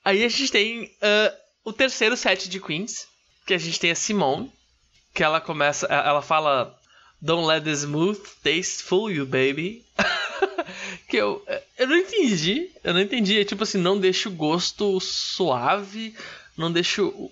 Aí 0.03 0.23
a 0.23 0.27
gente 0.27 0.51
tem 0.51 0.83
uh, 0.83 1.35
o 1.63 1.71
terceiro 1.71 2.17
set 2.17 2.49
de 2.49 2.59
Queens, 2.59 3.07
que 3.45 3.53
a 3.53 3.57
gente 3.57 3.79
tem 3.79 3.91
a 3.91 3.95
Simone, 3.95 4.51
que 5.13 5.23
ela 5.23 5.39
começa. 5.39 5.87
Ela 5.87 6.21
fala 6.21 6.77
Don't 7.25 7.47
let 7.47 7.63
the 7.63 7.75
smooth 7.75 8.19
taste 8.43 8.83
fool 8.83 9.11
you, 9.11 9.25
baby. 9.25 9.83
que 11.09 11.17
eu, 11.17 11.43
eu 11.75 11.87
não 11.87 11.97
entendi. 11.97 12.69
Eu 12.83 12.93
não 12.93 13.01
entendi. 13.01 13.39
É 13.39 13.43
tipo 13.43 13.63
assim, 13.63 13.79
não 13.79 13.99
deixa 13.99 14.29
o 14.29 14.31
gosto 14.31 14.99
suave, 14.99 16.15
não 16.55 16.71
deixa 16.71 17.03
o, 17.03 17.31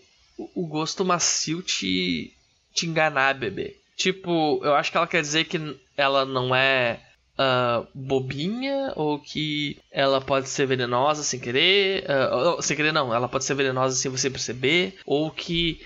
o 0.56 0.66
gosto 0.66 1.06
macio 1.06 1.62
te, 1.62 2.34
te 2.74 2.88
enganar, 2.88 3.36
bebê. 3.36 3.78
Tipo, 3.96 4.60
eu 4.64 4.74
acho 4.74 4.90
que 4.90 4.98
ela 4.98 5.06
quer 5.06 5.22
dizer 5.22 5.46
que 5.46 5.78
ela 5.96 6.26
não 6.26 6.56
é 6.56 7.00
uh, 7.38 7.88
bobinha 7.94 8.94
ou 8.96 9.20
que 9.20 9.78
ela 9.92 10.20
pode 10.20 10.50
ser 10.50 10.66
venenosa 10.66 11.22
sem 11.22 11.40
querer. 11.40 12.04
Uh, 12.10 12.60
sem 12.64 12.76
querer, 12.76 12.92
não. 12.92 13.14
Ela 13.14 13.30
pode 13.30 13.44
ser 13.44 13.54
venenosa 13.54 13.96
sem 13.96 14.10
você 14.10 14.28
perceber. 14.28 14.98
Ou 15.06 15.30
que 15.30 15.80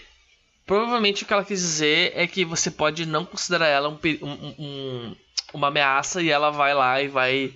Provavelmente 0.68 1.24
o 1.24 1.26
que 1.26 1.34
ela 1.34 1.46
quis 1.46 1.62
dizer 1.62 2.12
é 2.14 2.28
que 2.28 2.44
você 2.44 2.70
pode 2.70 3.06
não 3.06 3.26
considerar 3.26 3.68
ela 3.68 3.88
um, 3.88 3.98
um, 4.22 4.56
um, 4.60 5.16
uma 5.54 5.70
ameaça 5.70 6.22
e 6.22 6.30
ela 6.30 6.52
vai 6.52 6.74
lá 6.76 7.02
e 7.02 7.08
vai 7.08 7.54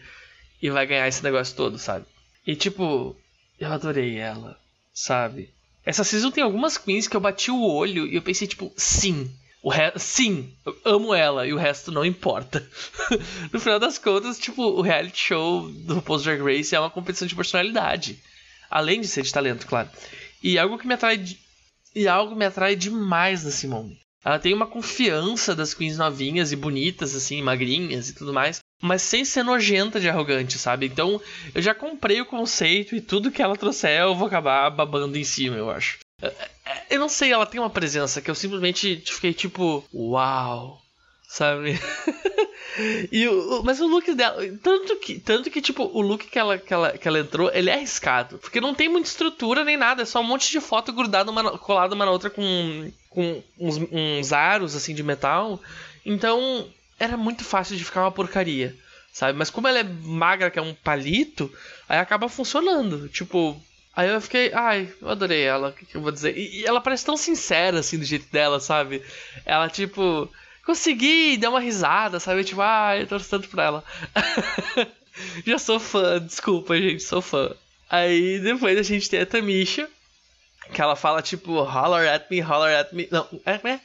e 0.61 0.69
vai 0.69 0.87
ganhar 0.87 1.07
esse 1.07 1.23
negócio 1.23 1.55
todo, 1.55 1.77
sabe? 1.77 2.05
E 2.47 2.55
tipo, 2.55 3.15
eu 3.59 3.71
adorei 3.71 4.17
ela, 4.17 4.57
sabe? 4.93 5.49
Essa 5.85 6.03
season 6.03 6.31
tem 6.31 6.43
algumas 6.43 6.77
queens 6.77 7.07
que 7.07 7.15
eu 7.15 7.21
bati 7.21 7.51
o 7.51 7.63
olho 7.63 8.07
e 8.07 8.15
eu 8.15 8.21
pensei, 8.21 8.47
tipo, 8.47 8.71
sim. 8.77 9.29
O 9.63 9.69
re... 9.69 9.91
Sim, 9.97 10.51
eu 10.65 10.77
amo 10.85 11.13
ela 11.13 11.45
e 11.45 11.53
o 11.53 11.57
resto 11.57 11.91
não 11.91 12.05
importa. 12.05 12.67
no 13.51 13.59
final 13.59 13.79
das 13.79 13.97
contas, 13.97 14.39
tipo, 14.39 14.63
o 14.63 14.81
reality 14.81 15.19
show 15.19 15.69
do 15.69 16.01
Post 16.01 16.25
Drag 16.25 16.41
Race 16.41 16.73
é 16.73 16.79
uma 16.79 16.89
competição 16.89 17.27
de 17.27 17.35
personalidade. 17.35 18.19
Além 18.69 19.01
de 19.01 19.07
ser 19.07 19.23
de 19.23 19.33
talento, 19.33 19.67
claro. 19.67 19.89
E 20.41 20.57
algo 20.57 20.79
que 20.79 20.87
me 20.87 20.93
atrai. 20.93 21.23
E 21.93 22.07
algo 22.07 22.35
me 22.35 22.45
atrai 22.45 22.75
demais 22.75 23.43
da 23.43 23.51
Simone. 23.51 23.99
Ela 24.23 24.39
tem 24.39 24.53
uma 24.53 24.67
confiança 24.67 25.55
das 25.55 25.73
queens 25.73 25.97
novinhas 25.97 26.51
e 26.51 26.55
bonitas, 26.55 27.15
assim, 27.15 27.41
magrinhas 27.41 28.09
e 28.09 28.13
tudo 28.13 28.31
mais, 28.31 28.59
mas 28.81 29.01
sem 29.01 29.25
ser 29.25 29.43
nojenta 29.43 29.99
de 29.99 30.07
arrogante, 30.07 30.59
sabe? 30.59 30.85
Então 30.85 31.19
eu 31.53 31.61
já 31.61 31.73
comprei 31.73 32.21
o 32.21 32.25
conceito 32.25 32.95
e 32.95 33.01
tudo 33.01 33.31
que 33.31 33.41
ela 33.41 33.57
trouxer 33.57 34.01
eu 34.01 34.15
vou 34.15 34.27
acabar 34.27 34.69
babando 34.69 35.17
em 35.17 35.23
cima, 35.23 35.55
eu 35.55 35.71
acho. 35.71 35.97
É, 36.21 36.27
é, 36.27 36.85
eu 36.91 36.99
não 36.99 37.09
sei, 37.09 37.31
ela 37.31 37.47
tem 37.47 37.59
uma 37.59 37.69
presença 37.69 38.21
que 38.21 38.29
eu 38.29 38.35
simplesmente 38.35 39.01
fiquei 39.05 39.33
tipo, 39.33 39.83
uau, 39.93 40.80
sabe? 41.31 41.79
e 43.11 43.27
o, 43.27 43.63
mas 43.63 43.79
o 43.79 43.87
look 43.87 44.13
dela, 44.13 44.41
tanto 44.61 44.97
que, 44.97 45.19
tanto 45.19 45.49
que 45.49 45.61
tipo, 45.61 45.83
o 45.83 46.01
look 46.01 46.25
que 46.27 46.37
ela, 46.37 46.57
que, 46.57 46.73
ela, 46.73 46.97
que 46.97 47.07
ela 47.07 47.19
entrou, 47.19 47.49
ele 47.53 47.69
é 47.69 47.75
arriscado, 47.75 48.37
porque 48.37 48.59
não 48.59 48.75
tem 48.75 48.89
muita 48.89 49.07
estrutura 49.07 49.63
nem 49.63 49.77
nada, 49.77 50.01
é 50.01 50.05
só 50.05 50.19
um 50.19 50.25
monte 50.25 50.51
de 50.51 50.59
foto 50.59 50.91
grudada 50.91 51.31
uma, 51.31 51.57
colada 51.57 51.95
uma 51.95 52.05
na 52.05 52.11
outra 52.11 52.29
com 52.29 52.91
com 53.11 53.43
uns, 53.59 53.77
uns 53.91 54.33
aros 54.33 54.75
assim 54.75 54.95
de 54.95 55.03
metal. 55.03 55.61
Então 56.05 56.67
era 56.99 57.15
muito 57.15 57.43
fácil 57.43 57.77
de 57.77 57.83
ficar 57.83 58.01
uma 58.01 58.11
porcaria, 58.11 58.75
sabe? 59.13 59.37
Mas 59.37 59.49
como 59.49 59.67
ela 59.67 59.79
é 59.79 59.83
magra, 59.83 60.49
que 60.49 60.57
é 60.57 60.61
um 60.61 60.73
palito, 60.73 61.51
aí 61.87 61.99
acaba 61.99 62.29
funcionando. 62.29 63.09
Tipo, 63.09 63.61
aí 63.95 64.09
eu 64.09 64.21
fiquei, 64.21 64.51
ai, 64.53 64.91
eu 65.01 65.09
adorei 65.09 65.43
ela, 65.43 65.69
o 65.69 65.73
que, 65.73 65.85
que, 65.85 65.95
eu 65.95 66.01
vou 66.01 66.11
dizer? 66.11 66.37
E, 66.37 66.61
e, 66.61 66.65
ela 66.65 66.81
parece 66.81 67.05
tão 67.05 67.17
sincera 67.17 67.79
assim 67.79 67.99
do 67.99 68.05
jeito 68.05 68.31
dela, 68.31 68.59
sabe? 68.59 69.03
Ela 69.45 69.69
tipo, 69.69 70.29
consegui, 70.65 71.37
deu 71.37 71.51
uma 71.51 71.59
risada, 71.59 72.19
sabe? 72.19 72.43
Tipo, 72.43 72.61
ai, 72.61 73.03
eu 73.03 73.07
torço 73.07 73.29
tanto 73.29 73.47
pra 73.49 73.63
ela. 73.63 73.83
Já 75.45 75.57
sou 75.57 75.79
fã, 75.79 76.19
desculpa, 76.19 76.77
gente, 76.77 77.03
sou 77.03 77.21
fã. 77.21 77.53
Aí 77.89 78.39
depois 78.39 78.77
a 78.77 78.83
gente 78.83 79.09
tem 79.09 79.19
a 79.19 79.25
Tamisha, 79.25 79.89
que 80.73 80.81
ela 80.81 80.95
fala 80.95 81.21
tipo, 81.21 81.61
holler 81.61 82.09
at 82.09 82.29
me, 82.29 82.39
holler 82.39 82.77
at 82.77 82.93
me. 82.93 83.07
Não, 83.11 83.27
é, 83.45 83.59
é? 83.69 83.79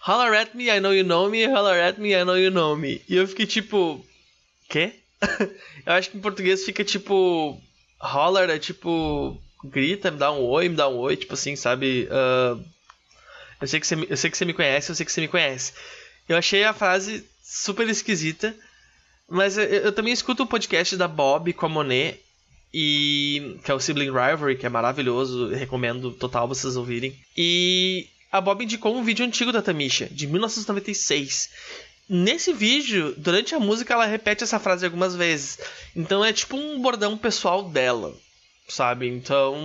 Holler 0.00 0.32
at 0.40 0.54
me, 0.54 0.68
I 0.68 0.80
know 0.80 0.94
you 0.94 1.04
know 1.04 1.28
me, 1.28 1.44
holler 1.46 1.82
at 1.82 1.98
me, 1.98 2.12
I 2.12 2.24
know 2.24 2.38
you 2.38 2.50
know 2.50 2.76
me. 2.76 3.02
E 3.08 3.16
eu 3.16 3.26
fiquei 3.26 3.46
tipo. 3.46 4.04
Quê? 4.68 4.94
eu 5.84 5.92
acho 5.92 6.10
que 6.10 6.16
em 6.16 6.20
português 6.20 6.64
fica 6.64 6.84
tipo. 6.84 7.60
Holler 8.00 8.48
é 8.48 8.58
tipo. 8.58 9.40
Grita, 9.64 10.12
me 10.12 10.18
dá 10.18 10.30
um 10.30 10.40
oi, 10.40 10.68
me 10.68 10.76
dá 10.76 10.88
um 10.88 10.96
oi, 10.98 11.16
tipo 11.16 11.34
assim, 11.34 11.56
sabe? 11.56 12.08
Uh, 12.12 12.64
eu, 13.60 13.66
sei 13.66 13.80
que 13.80 13.86
você, 13.86 13.96
eu 14.08 14.16
sei 14.16 14.30
que 14.30 14.38
você 14.38 14.44
me 14.44 14.54
conhece, 14.54 14.90
eu 14.90 14.94
sei 14.94 15.04
que 15.04 15.10
você 15.10 15.20
me 15.20 15.26
conhece. 15.26 15.72
Eu 16.28 16.36
achei 16.36 16.64
a 16.64 16.74
frase 16.74 17.24
super 17.42 17.88
esquisita. 17.88 18.54
Mas 19.28 19.58
eu, 19.58 19.64
eu 19.64 19.92
também 19.92 20.12
escuto 20.12 20.42
o 20.42 20.46
podcast 20.46 20.96
da 20.96 21.06
Bob 21.06 21.52
com 21.52 21.66
a 21.66 21.68
Monet 21.68 22.20
e 22.72 23.58
que 23.64 23.70
é 23.70 23.74
o 23.74 23.80
Sibling 23.80 24.10
Rivalry, 24.10 24.56
que 24.56 24.66
é 24.66 24.68
maravilhoso, 24.68 25.48
recomendo 25.48 26.10
total 26.12 26.48
vocês 26.48 26.76
ouvirem. 26.76 27.16
E 27.36 28.06
a 28.30 28.40
Bob 28.40 28.62
indicou 28.62 28.94
um 28.94 29.02
vídeo 29.02 29.24
antigo 29.24 29.52
da 29.52 29.62
Tamisha, 29.62 30.06
de 30.10 30.26
1996. 30.26 31.50
Nesse 32.08 32.52
vídeo, 32.52 33.14
durante 33.18 33.54
a 33.54 33.60
música, 33.60 33.92
ela 33.92 34.06
repete 34.06 34.44
essa 34.44 34.58
frase 34.58 34.84
algumas 34.84 35.14
vezes. 35.14 35.58
Então 35.94 36.24
é 36.24 36.32
tipo 36.32 36.56
um 36.56 36.80
bordão 36.80 37.16
pessoal 37.18 37.68
dela, 37.68 38.14
sabe? 38.68 39.08
Então 39.08 39.56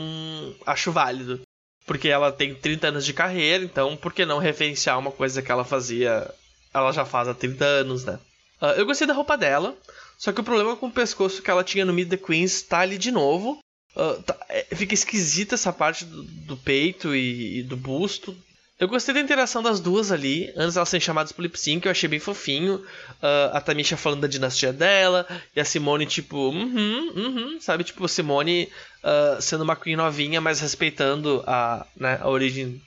acho 0.65 0.91
válido. 0.91 1.41
Porque 1.85 2.07
ela 2.07 2.31
tem 2.31 2.55
30 2.55 2.87
anos 2.87 3.05
de 3.05 3.13
carreira, 3.13 3.63
então 3.63 3.97
por 3.97 4.13
que 4.13 4.25
não 4.25 4.39
referenciar 4.39 4.97
uma 4.97 5.11
coisa 5.11 5.41
que 5.41 5.51
ela 5.51 5.65
fazia, 5.65 6.33
ela 6.73 6.91
já 6.91 7.05
faz 7.05 7.27
há 7.27 7.33
30 7.33 7.63
anos, 7.63 8.03
né? 8.03 8.19
Uh, 8.61 8.77
eu 8.77 8.85
gostei 8.85 9.05
da 9.05 9.13
roupa 9.13 9.37
dela. 9.37 9.75
Só 10.17 10.31
que 10.31 10.39
o 10.39 10.43
problema 10.43 10.75
com 10.75 10.87
o 10.87 10.91
pescoço 10.91 11.41
que 11.41 11.51
ela 11.51 11.63
tinha 11.63 11.83
no 11.83 11.93
Meet 11.93 12.09
the 12.09 12.17
Queens 12.17 12.61
tá 12.61 12.79
ali 12.79 12.97
de 12.97 13.11
novo. 13.11 13.59
Uh, 13.95 14.21
tá, 14.23 14.37
é, 14.49 14.63
fica 14.75 14.93
esquisita 14.93 15.55
essa 15.55 15.73
parte 15.73 16.05
do, 16.05 16.23
do 16.23 16.57
peito 16.57 17.15
e, 17.15 17.59
e, 17.59 17.63
do 17.63 17.75
busto. 17.75 18.35
Eu 18.79 18.87
gostei 18.87 19.13
da 19.13 19.19
interação 19.19 19.61
das 19.61 19.79
duas 19.79 20.11
ali, 20.11 20.51
antes 20.55 20.75
elas 20.75 20.89
serem 20.89 21.05
chamadas 21.05 21.31
pro 21.31 21.43
lip 21.43 21.57
sync, 21.59 21.85
eu 21.85 21.91
achei 21.91 22.09
bem 22.09 22.19
fofinho. 22.19 22.75
Uh, 22.75 23.51
a 23.53 23.61
Tamisha 23.61 23.95
falando 23.95 24.21
da 24.21 24.27
dinastia 24.27 24.73
dela, 24.73 25.27
e 25.55 25.59
a 25.59 25.65
Simone, 25.65 26.05
tipo, 26.05 26.37
uhum, 26.37 27.11
uhum, 27.15 27.61
sabe? 27.61 27.83
Tipo, 27.83 28.07
Simone 28.07 28.69
sendo 29.41 29.63
uma 29.63 29.75
queen 29.75 29.97
novinha, 29.97 30.39
mas 30.39 30.61
respeitando 30.61 31.43
a, 31.45 31.85
né, 31.95 32.17
a 32.21 32.29
origem 32.29 32.81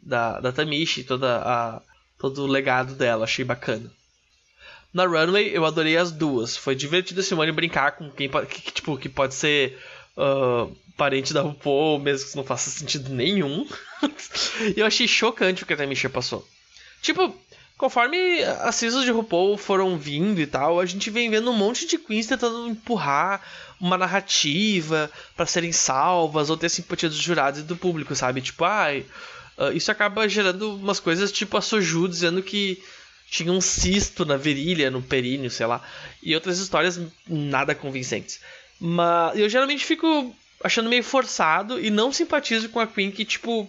da, 0.00 0.40
da 0.40 0.52
e 0.96 1.04
toda 1.04 1.36
a, 1.38 1.82
todo 2.18 2.42
o 2.42 2.46
legado 2.46 2.94
dela, 2.94 3.24
achei 3.24 3.44
bacana. 3.44 3.90
Na 4.92 5.04
Runway, 5.04 5.50
eu 5.54 5.64
adorei 5.64 5.96
as 5.96 6.10
duas. 6.10 6.56
Foi 6.56 6.74
divertido 6.74 7.20
a 7.20 7.22
Simone 7.22 7.52
brincar 7.52 7.92
com 7.92 8.10
quem 8.10 8.30
que, 8.30 8.72
tipo, 8.72 8.96
que 8.96 9.08
pode 9.08 9.34
ser 9.34 9.78
uh, 10.16 10.74
parente 10.96 11.34
da 11.34 11.42
RuPaul, 11.42 11.98
mesmo 11.98 12.30
que 12.30 12.36
não 12.36 12.44
faça 12.44 12.70
sentido 12.70 13.10
nenhum. 13.10 13.68
eu 14.74 14.86
achei 14.86 15.06
chocante 15.06 15.62
o 15.62 15.66
que 15.66 15.74
a 15.74 15.76
Tamisha 15.76 16.08
passou. 16.08 16.46
Tipo, 17.02 17.36
conforme 17.76 18.42
as 18.42 18.74
seasons 18.76 19.04
de 19.04 19.10
RuPaul 19.10 19.58
foram 19.58 19.98
vindo 19.98 20.40
e 20.40 20.46
tal, 20.46 20.80
a 20.80 20.86
gente 20.86 21.10
vem 21.10 21.28
vendo 21.28 21.50
um 21.50 21.56
monte 21.56 21.86
de 21.86 21.98
queens 21.98 22.26
tentando 22.26 22.66
empurrar 22.66 23.42
uma 23.78 23.98
narrativa 23.98 25.10
para 25.36 25.44
serem 25.44 25.72
salvas 25.72 26.48
ou 26.48 26.56
ter 26.56 26.70
simpatia 26.70 27.08
dos 27.08 27.18
jurados 27.18 27.60
e 27.60 27.64
do 27.64 27.76
público, 27.76 28.16
sabe? 28.16 28.40
Tipo, 28.40 28.64
ai, 28.64 29.04
uh, 29.58 29.72
isso 29.72 29.90
acaba 29.90 30.28
gerando 30.28 30.76
umas 30.76 31.00
coisas 31.00 31.32
tipo 31.32 31.56
a 31.56 31.60
Soju 31.60 32.08
dizendo 32.08 32.42
que 32.42 32.82
tinha 33.30 33.52
um 33.52 33.60
cisto 33.60 34.24
na 34.24 34.36
virilha, 34.36 34.90
no 34.90 35.02
períneo, 35.02 35.50
sei 35.50 35.66
lá, 35.66 35.82
e 36.22 36.34
outras 36.34 36.58
histórias 36.58 37.00
nada 37.28 37.74
convincentes. 37.74 38.40
Mas 38.78 39.38
eu 39.38 39.48
geralmente 39.48 39.84
fico 39.84 40.34
achando 40.62 40.88
meio 40.88 41.02
forçado 41.02 41.80
e 41.80 41.90
não 41.90 42.12
simpatizo 42.12 42.68
com 42.68 42.80
a 42.80 42.86
Queen 42.86 43.10
que, 43.10 43.24
tipo, 43.24 43.68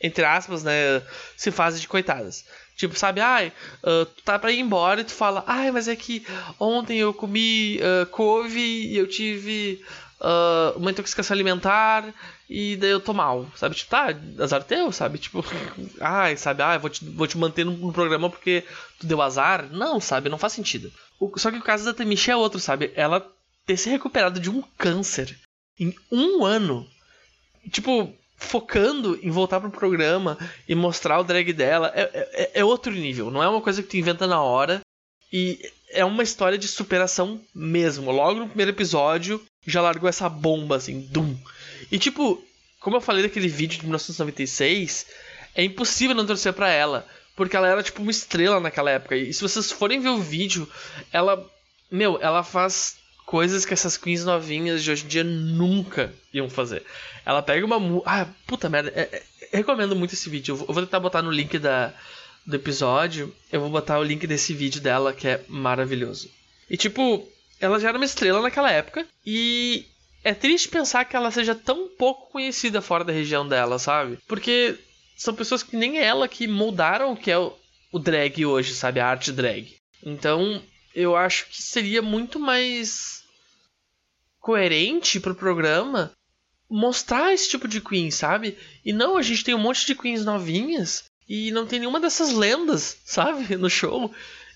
entre 0.00 0.24
aspas, 0.24 0.62
né, 0.62 1.02
se 1.36 1.50
faz 1.50 1.80
de 1.80 1.88
coitadas. 1.88 2.44
Tipo, 2.76 2.96
sabe, 2.96 3.20
ai, 3.20 3.52
uh, 3.82 4.06
tu 4.06 4.22
tá 4.22 4.38
pra 4.38 4.50
ir 4.50 4.60
embora 4.60 5.00
e 5.00 5.04
tu 5.04 5.12
fala, 5.12 5.44
ai, 5.46 5.70
mas 5.70 5.88
é 5.88 5.94
que 5.94 6.26
ontem 6.58 6.98
eu 6.98 7.12
comi 7.12 7.78
uh, 7.78 8.06
couve 8.06 8.60
e 8.60 8.96
eu 8.96 9.06
tive 9.06 9.84
uh, 10.22 10.78
uma 10.78 10.90
intoxicação 10.90 11.34
alimentar 11.34 12.14
e 12.48 12.76
daí 12.76 12.90
eu 12.90 13.00
tô 13.00 13.12
mal, 13.12 13.46
sabe? 13.56 13.74
Tipo, 13.74 13.90
tá, 13.90 14.08
azar 14.38 14.62
teu, 14.62 14.92
sabe? 14.92 15.18
Tipo, 15.18 15.44
ai, 16.00 16.36
sabe, 16.36 16.62
ai, 16.62 16.78
vou 16.78 16.88
te, 16.88 17.04
vou 17.04 17.26
te 17.26 17.36
manter 17.36 17.64
no, 17.64 17.72
no, 17.72 17.92
programa 17.92 18.30
porque 18.30 18.64
tu 18.98 19.06
deu 19.06 19.20
azar. 19.20 19.68
Não, 19.70 20.00
sabe? 20.00 20.28
Não 20.28 20.38
faz 20.38 20.52
sentido. 20.52 20.92
O, 21.20 21.36
só 21.38 21.50
que 21.50 21.58
o 21.58 21.62
caso 21.62 21.84
da 21.84 21.92
Tamisha 21.92 22.32
é 22.32 22.36
outro, 22.36 22.60
sabe? 22.60 22.92
Ela 22.94 23.26
ter 23.66 23.76
se 23.76 23.90
recuperado 23.90 24.40
de 24.40 24.48
um 24.48 24.62
câncer 24.78 25.36
em 25.78 25.94
um 26.10 26.44
ano. 26.44 26.86
Tipo, 27.70 28.12
focando 28.36 29.18
em 29.22 29.30
voltar 29.30 29.60
pro 29.60 29.70
programa 29.70 30.36
e 30.68 30.74
mostrar 30.74 31.20
o 31.20 31.24
drag 31.24 31.52
dela 31.52 31.92
é, 31.94 32.10
é, 32.32 32.60
é 32.60 32.64
outro 32.64 32.92
nível. 32.92 33.30
Não 33.30 33.42
é 33.42 33.48
uma 33.48 33.60
coisa 33.60 33.82
que 33.82 33.88
tu 33.88 33.96
inventa 33.96 34.26
na 34.26 34.40
hora. 34.40 34.80
E 35.32 35.58
é 35.92 36.04
uma 36.04 36.22
história 36.22 36.58
de 36.58 36.68
superação 36.68 37.40
mesmo. 37.54 38.10
Logo 38.10 38.40
no 38.40 38.48
primeiro 38.48 38.72
episódio, 38.72 39.42
já 39.66 39.80
largou 39.80 40.08
essa 40.08 40.28
bomba, 40.28 40.76
assim, 40.76 41.00
dum. 41.10 41.36
E 41.90 41.98
tipo, 41.98 42.42
como 42.80 42.96
eu 42.96 43.00
falei 43.00 43.22
daquele 43.22 43.48
vídeo 43.48 43.78
de 43.78 43.84
1996, 43.84 45.06
é 45.54 45.64
impossível 45.64 46.16
não 46.16 46.26
torcer 46.26 46.52
para 46.52 46.70
ela. 46.70 47.06
Porque 47.34 47.56
ela 47.56 47.68
era 47.68 47.82
tipo 47.82 48.02
uma 48.02 48.10
estrela 48.10 48.60
naquela 48.60 48.90
época. 48.90 49.16
E 49.16 49.32
se 49.32 49.40
vocês 49.40 49.72
forem 49.72 50.00
ver 50.00 50.10
o 50.10 50.18
vídeo, 50.18 50.68
ela. 51.12 51.48
Meu, 51.90 52.18
ela 52.20 52.42
faz 52.42 52.96
coisas 53.24 53.64
que 53.64 53.72
essas 53.72 53.96
queens 53.96 54.24
novinhas 54.24 54.82
de 54.82 54.90
hoje 54.90 55.04
em 55.04 55.08
dia 55.08 55.24
nunca 55.24 56.12
iam 56.32 56.50
fazer. 56.50 56.84
Ela 57.24 57.42
pega 57.42 57.64
uma. 57.64 58.02
Ah, 58.04 58.26
puta 58.46 58.68
merda. 58.68 58.92
É, 58.94 59.22
é, 59.50 59.56
recomendo 59.56 59.96
muito 59.96 60.14
esse 60.14 60.28
vídeo. 60.28 60.52
Eu 60.68 60.74
vou 60.74 60.82
tentar 60.82 61.00
botar 61.00 61.22
no 61.22 61.30
link 61.30 61.58
da, 61.58 61.94
do 62.44 62.56
episódio. 62.56 63.34
Eu 63.50 63.60
vou 63.60 63.70
botar 63.70 63.98
o 63.98 64.04
link 64.04 64.26
desse 64.26 64.52
vídeo 64.52 64.80
dela, 64.80 65.14
que 65.14 65.26
é 65.26 65.42
maravilhoso. 65.48 66.30
E 66.68 66.76
tipo, 66.76 67.26
ela 67.62 67.78
já 67.78 67.88
era 67.88 67.96
uma 67.96 68.04
estrela 68.04 68.42
naquela 68.42 68.70
época. 68.70 69.06
E 69.24 69.86
é 70.24 70.34
triste 70.34 70.68
pensar 70.68 71.04
que 71.04 71.14
ela 71.14 71.30
seja 71.30 71.54
tão 71.54 71.88
pouco 71.88 72.32
conhecida 72.32 72.82
fora 72.82 73.04
da 73.04 73.12
região 73.12 73.46
dela, 73.46 73.78
sabe? 73.78 74.18
Porque 74.26 74.76
são 75.16 75.32
pessoas 75.32 75.62
que 75.62 75.76
nem 75.76 75.98
ela 75.98 76.26
que 76.26 76.48
moldaram 76.48 77.12
o 77.12 77.16
que 77.16 77.30
é 77.30 77.38
o, 77.38 77.54
drag 78.00 78.44
hoje, 78.44 78.74
sabe? 78.74 78.98
A 78.98 79.06
arte 79.06 79.30
drag. 79.30 79.76
Então, 80.04 80.60
eu 80.92 81.14
acho 81.14 81.46
que 81.46 81.62
seria 81.62 82.02
muito 82.02 82.40
mais 82.40 83.22
coerente 84.40 85.20
pro 85.20 85.34
programa 85.34 86.10
mostrar 86.68 87.32
esse 87.32 87.48
tipo 87.48 87.68
de 87.68 87.80
queen, 87.80 88.10
sabe? 88.10 88.58
E 88.84 88.92
não, 88.92 89.16
a 89.16 89.22
gente 89.22 89.44
tem 89.44 89.54
um 89.54 89.58
monte 89.58 89.86
de 89.86 89.94
queens 89.94 90.24
novinhas 90.24 91.04
E 91.28 91.52
não 91.52 91.64
tem 91.64 91.78
nenhuma 91.78 92.00
dessas 92.00 92.32
lendas, 92.32 92.96
sabe? 93.06 93.56
No 93.56 93.70
show. 93.70 94.12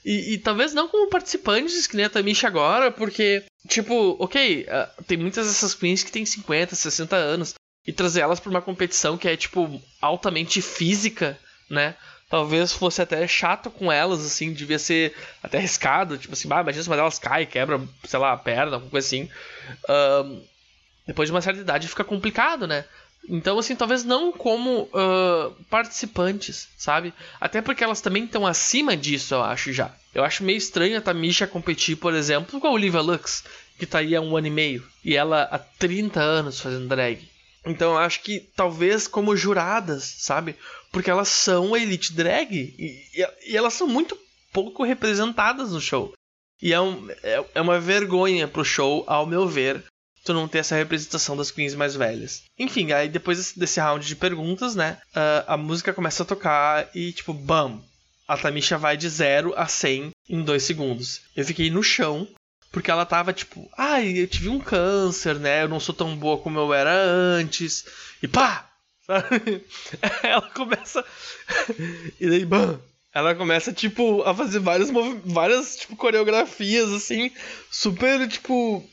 E, 0.06 0.34
e, 0.34 0.38
talvez 0.38 0.72
não 0.72 0.86
como 0.86 1.10
participantes, 1.10 1.88
que 1.88 1.96
nem 1.96 2.06
a 2.06 2.08
Tamisha 2.08 2.46
agora, 2.46 2.92
porque, 2.92 3.42
tipo, 3.66 4.16
ok, 4.20 4.64
uh, 4.64 5.02
tem 5.02 5.18
muitas 5.18 5.48
dessas 5.48 5.74
queens 5.74 6.04
que 6.04 6.12
têm 6.12 6.24
50, 6.24 6.76
60 6.76 7.16
anos. 7.16 7.54
E 7.84 7.92
trazer 7.92 8.20
elas 8.20 8.38
pra 8.38 8.50
uma 8.50 8.62
competição 8.62 9.18
que 9.18 9.26
é, 9.26 9.36
tipo, 9.36 9.82
altamente 10.00 10.62
física, 10.62 11.36
né? 11.68 11.96
Talvez 12.30 12.72
fosse 12.72 13.02
até 13.02 13.26
chato 13.26 13.68
com 13.68 13.90
elas, 13.90 14.24
assim, 14.24 14.52
devia 14.52 14.78
ser 14.78 15.12
até 15.42 15.58
arriscado. 15.58 16.16
Tipo 16.16 16.34
assim, 16.34 16.48
ah, 16.52 16.60
imagina 16.60 16.84
se 16.84 16.88
uma 16.88 16.96
delas 16.96 17.18
cai, 17.18 17.44
quebra, 17.44 17.80
sei 18.04 18.18
lá, 18.20 18.32
a 18.32 18.36
perna, 18.36 18.76
alguma 18.76 18.90
coisa 18.90 19.06
assim. 19.06 19.28
Uh, 19.88 20.40
depois 21.04 21.28
de 21.28 21.32
uma 21.32 21.42
certa 21.42 21.60
idade 21.60 21.88
fica 21.88 22.04
complicado, 22.04 22.66
né? 22.66 22.84
Então, 23.28 23.58
assim, 23.58 23.74
talvez 23.74 24.04
não 24.04 24.30
como 24.30 24.82
uh, 24.82 25.52
participantes, 25.68 26.68
sabe? 26.76 27.12
Até 27.40 27.60
porque 27.60 27.82
elas 27.82 28.00
também 28.00 28.24
estão 28.24 28.46
acima 28.46 28.96
disso, 28.96 29.34
eu 29.34 29.42
acho 29.42 29.72
já. 29.72 29.94
Eu 30.14 30.24
acho 30.24 30.44
meio 30.44 30.56
estranho 30.56 30.96
a 30.96 31.00
Tamisha 31.00 31.46
competir, 31.46 31.96
por 31.96 32.14
exemplo, 32.14 32.60
com 32.60 32.66
a 32.66 32.72
Olivia 32.72 33.00
Lux, 33.00 33.44
que 33.78 33.86
tá 33.86 33.98
aí 33.98 34.14
há 34.14 34.20
um 34.20 34.36
ano 34.36 34.46
e 34.46 34.50
meio, 34.50 34.86
e 35.04 35.16
ela 35.16 35.42
há 35.50 35.58
30 35.58 36.20
anos 36.20 36.60
fazendo 36.60 36.88
drag. 36.88 37.28
Então 37.66 37.92
eu 37.92 37.98
acho 37.98 38.22
que 38.22 38.40
talvez 38.54 39.08
como 39.08 39.36
juradas, 39.36 40.04
sabe? 40.18 40.54
Porque 40.92 41.10
elas 41.10 41.28
são 41.28 41.76
elite 41.76 42.12
drag 42.12 42.74
e, 42.78 43.26
e, 43.44 43.56
elas 43.56 43.74
são 43.74 43.88
muito 43.88 44.16
pouco 44.52 44.84
representadas 44.84 45.72
no 45.72 45.80
show. 45.80 46.12
E 46.62 46.72
é, 46.72 46.80
um, 46.80 47.10
é, 47.22 47.44
é 47.56 47.60
uma 47.60 47.78
vergonha 47.78 48.48
pro 48.48 48.64
show, 48.64 49.04
ao 49.06 49.26
meu 49.26 49.46
ver, 49.46 49.84
tu 50.26 50.34
não 50.34 50.48
ter 50.48 50.58
essa 50.58 50.74
representação 50.74 51.36
das 51.36 51.50
queens 51.50 51.74
mais 51.74 51.94
velhas. 51.94 52.42
Enfim, 52.58 52.92
aí 52.92 53.08
depois 53.08 53.52
desse, 53.52 53.80
round 53.80 54.06
de 54.06 54.16
perguntas, 54.16 54.74
né, 54.74 54.98
uh, 55.14 55.44
a 55.46 55.56
música 55.56 55.94
começa 55.94 56.22
a 56.22 56.26
tocar 56.26 56.90
e 56.94 57.12
tipo, 57.12 57.32
bam, 57.32 57.80
a 58.26 58.36
Tamisha 58.36 58.76
vai 58.76 58.96
de 58.96 59.08
0 59.08 59.54
a 59.56 59.68
100 59.68 60.10
em 60.28 60.42
2 60.42 60.62
segundos. 60.62 61.22
Eu 61.36 61.44
fiquei 61.44 61.70
no 61.70 61.82
chão, 61.82 62.26
porque 62.72 62.90
ela 62.90 63.06
tava 63.06 63.32
tipo, 63.32 63.70
ai, 63.78 64.18
eu 64.18 64.26
tive 64.26 64.48
um 64.48 64.58
câncer, 64.58 65.36
né, 65.38 65.62
eu 65.62 65.68
não 65.68 65.78
sou 65.78 65.94
tão 65.94 66.16
boa 66.16 66.38
como 66.38 66.58
eu 66.58 66.74
era 66.74 66.92
antes, 66.92 67.84
e 68.22 68.26
pá! 68.26 68.68
Ela 70.20 70.50
começa. 70.50 71.04
e 72.20 72.28
daí, 72.28 72.44
bam! 72.44 72.80
Ela 73.14 73.34
começa, 73.34 73.72
tipo, 73.72 74.22
a 74.24 74.34
fazer 74.34 74.58
várias, 74.58 74.90
várias 75.24 75.76
tipo, 75.76 75.96
coreografias, 75.96 76.92
assim, 76.92 77.30
super, 77.70 78.28
tipo, 78.28 78.86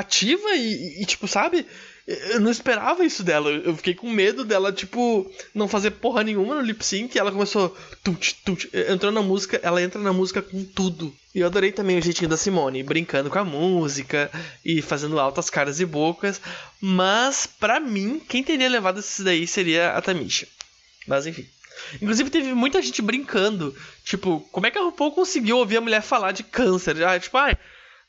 ativa 0.00 0.50
e, 0.54 1.02
e, 1.02 1.06
tipo, 1.06 1.28
sabe? 1.28 1.66
Eu 2.06 2.40
não 2.40 2.50
esperava 2.50 3.04
isso 3.04 3.22
dela. 3.22 3.50
Eu 3.50 3.76
fiquei 3.76 3.94
com 3.94 4.10
medo 4.10 4.44
dela, 4.44 4.72
tipo, 4.72 5.30
não 5.54 5.68
fazer 5.68 5.92
porra 5.92 6.24
nenhuma 6.24 6.56
no 6.56 6.60
lip 6.60 6.84
sync. 6.84 7.16
Ela 7.16 7.30
começou. 7.30 7.76
Tut, 8.02 8.34
tut, 8.44 8.68
entrou 8.88 9.12
na 9.12 9.22
música, 9.22 9.60
ela 9.62 9.80
entra 9.80 10.00
na 10.00 10.12
música 10.12 10.42
com 10.42 10.64
tudo. 10.64 11.14
E 11.32 11.40
eu 11.40 11.46
adorei 11.46 11.70
também 11.70 11.98
o 11.98 12.02
jeitinho 12.02 12.28
da 12.28 12.36
Simone, 12.36 12.82
brincando 12.82 13.30
com 13.30 13.38
a 13.38 13.44
música 13.44 14.28
e 14.64 14.82
fazendo 14.82 15.20
altas 15.20 15.48
caras 15.48 15.78
e 15.78 15.86
bocas. 15.86 16.40
Mas, 16.80 17.46
para 17.46 17.78
mim, 17.78 18.20
quem 18.28 18.42
teria 18.42 18.68
levado 18.68 18.98
isso 18.98 19.22
daí 19.22 19.46
seria 19.46 19.92
a 19.92 20.02
Tamisha. 20.02 20.48
Mas 21.06 21.26
enfim. 21.26 21.46
Inclusive, 22.00 22.30
teve 22.30 22.54
muita 22.54 22.82
gente 22.82 23.00
brincando. 23.02 23.74
Tipo, 24.04 24.40
como 24.50 24.66
é 24.66 24.70
que 24.70 24.78
a 24.78 24.82
RuPaul 24.82 25.12
conseguiu 25.12 25.58
ouvir 25.58 25.76
a 25.76 25.80
mulher 25.80 26.02
falar 26.02 26.32
de 26.32 26.42
câncer? 26.42 27.02
Ah, 27.04 27.18
tipo, 27.18 27.36
ai. 27.36 27.52
Ah, 27.52 27.58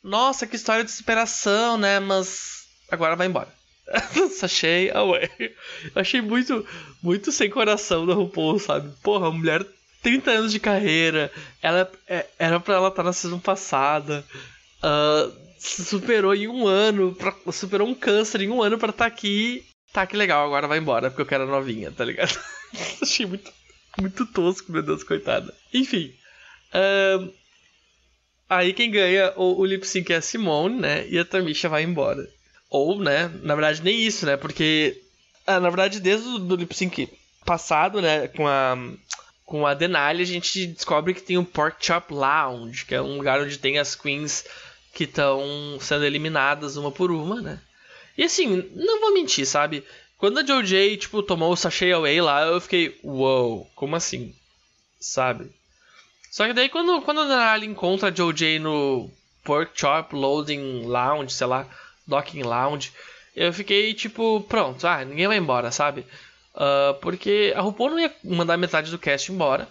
nossa, 0.04 0.48
que 0.48 0.56
história 0.56 0.84
de 0.84 0.92
superação, 0.92 1.78
né? 1.78 2.00
Mas 2.00 2.66
agora 2.90 3.16
vai 3.16 3.28
embora. 3.28 3.50
Sachei 4.38 4.90
away. 4.92 5.30
Eu 5.40 6.02
achei 6.02 6.22
muito, 6.22 6.66
muito 7.02 7.32
sem 7.32 7.50
coração 7.50 8.06
da 8.06 8.14
RuPaul, 8.14 8.60
sabe? 8.60 8.92
Porra, 9.04 9.28
a 9.28 9.32
mulher 9.32 9.66
30 10.02 10.32
anos 10.32 10.52
de 10.52 10.60
carreira, 10.60 11.32
ela 11.62 11.90
é, 12.08 12.26
era 12.40 12.60
pra 12.60 12.76
ela 12.76 12.88
estar 12.88 13.04
na 13.04 13.14
season 13.14 13.40
passada, 13.40 14.26
uh, 14.84 15.32
superou 15.60 16.34
em 16.34 16.48
um 16.48 16.68
ano, 16.68 17.14
pra, 17.14 17.34
superou 17.52 17.88
um 17.88 17.94
câncer 17.94 18.42
em 18.42 18.50
um 18.50 18.62
ano 18.62 18.78
pra 18.78 18.90
estar 18.90 19.06
tá 19.06 19.14
aqui. 19.14 19.64
Tá, 19.94 20.08
que 20.08 20.16
legal, 20.16 20.46
agora 20.46 20.68
vai 20.68 20.80
embora, 20.80 21.10
porque 21.10 21.22
eu 21.22 21.26
quero 21.26 21.44
a 21.44 21.48
novinha, 21.48 21.92
tá 21.92 22.04
ligado? 22.04 22.40
achei 23.02 23.26
muito, 23.26 23.52
muito 24.00 24.26
tosco, 24.26 24.72
meu 24.72 24.82
Deus, 24.82 25.04
coitada. 25.04 25.54
Enfim. 25.74 26.14
Uh, 26.74 27.32
Aí 28.52 28.74
quem 28.74 28.92
ganha 28.92 29.32
o, 29.38 29.62
o 29.62 29.66
lip 29.66 29.88
sync 29.88 30.12
é 30.12 30.18
a 30.18 30.22
Simone, 30.22 30.78
né? 30.78 31.08
E 31.08 31.18
a 31.18 31.24
Tamisha 31.24 31.70
vai 31.70 31.84
embora. 31.84 32.28
Ou, 32.70 33.00
né? 33.00 33.32
Na 33.44 33.56
verdade, 33.56 33.82
nem 33.82 34.02
isso, 34.02 34.26
né? 34.26 34.36
Porque, 34.36 35.02
ah, 35.48 35.58
na 35.58 35.70
verdade, 35.70 36.02
desde 36.02 36.28
o 36.28 36.38
do 36.38 36.58
lip 36.58 36.76
sync 36.76 37.08
passado, 37.46 38.02
né? 38.02 38.28
Com 38.28 38.46
a, 38.46 38.78
com 39.46 39.66
a 39.66 39.74
Denali, 39.74 40.22
a 40.22 40.26
gente 40.26 40.68
descobre 40.68 41.14
que 41.14 41.22
tem 41.22 41.38
o 41.38 41.46
Pork 41.46 41.78
Chop 41.80 42.14
Lounge, 42.14 42.84
que 42.84 42.94
é 42.94 43.02
um 43.02 43.16
lugar 43.16 43.40
onde 43.40 43.58
tem 43.58 43.80
as 43.80 43.96
queens 43.96 44.44
que 44.94 45.06
estão 45.06 45.78
sendo 45.80 46.04
eliminadas 46.04 46.76
uma 46.76 46.92
por 46.92 47.10
uma, 47.10 47.42
né? 47.42 47.62
E 48.18 48.26
assim, 48.26 48.70
não 48.76 49.00
vou 49.00 49.14
mentir, 49.14 49.46
sabe? 49.46 49.82
Quando 50.18 50.40
a 50.40 50.44
JoJ, 50.44 50.98
tipo, 50.98 51.24
tomou 51.24 51.54
o 51.54 51.56
Sashay 51.56 51.94
Away 51.94 52.20
lá, 52.20 52.42
eu 52.42 52.60
fiquei, 52.60 53.00
uou, 53.02 53.60
wow, 53.60 53.72
como 53.76 53.96
assim? 53.96 54.36
Sabe? 55.00 55.50
Só 56.32 56.48
que 56.48 56.54
daí 56.54 56.70
quando, 56.70 57.02
quando 57.02 57.20
a 57.20 57.26
Denali 57.26 57.68
encontra 57.68 58.08
a 58.08 58.16
Joe 58.16 58.58
no 58.58 59.12
Pork 59.44 59.74
Chop 59.76 60.16
Loading 60.16 60.86
Lounge, 60.86 61.34
sei 61.34 61.46
lá, 61.46 61.68
Docking 62.08 62.44
Lounge, 62.44 62.94
eu 63.36 63.52
fiquei 63.52 63.94
tipo, 63.94 64.40
pronto, 64.48 64.88
ah, 64.88 65.04
ninguém 65.04 65.28
vai 65.28 65.38
embora, 65.38 65.72
sabe? 65.72 66.06
Uh, 66.56 66.94
porque 67.02 67.54
a 67.54 67.60
RuPaul 67.60 67.92
não 67.92 68.00
ia 68.00 68.16
mandar 68.24 68.56
metade 68.56 68.90
do 68.90 68.98
cast 68.98 69.30
embora. 69.30 69.68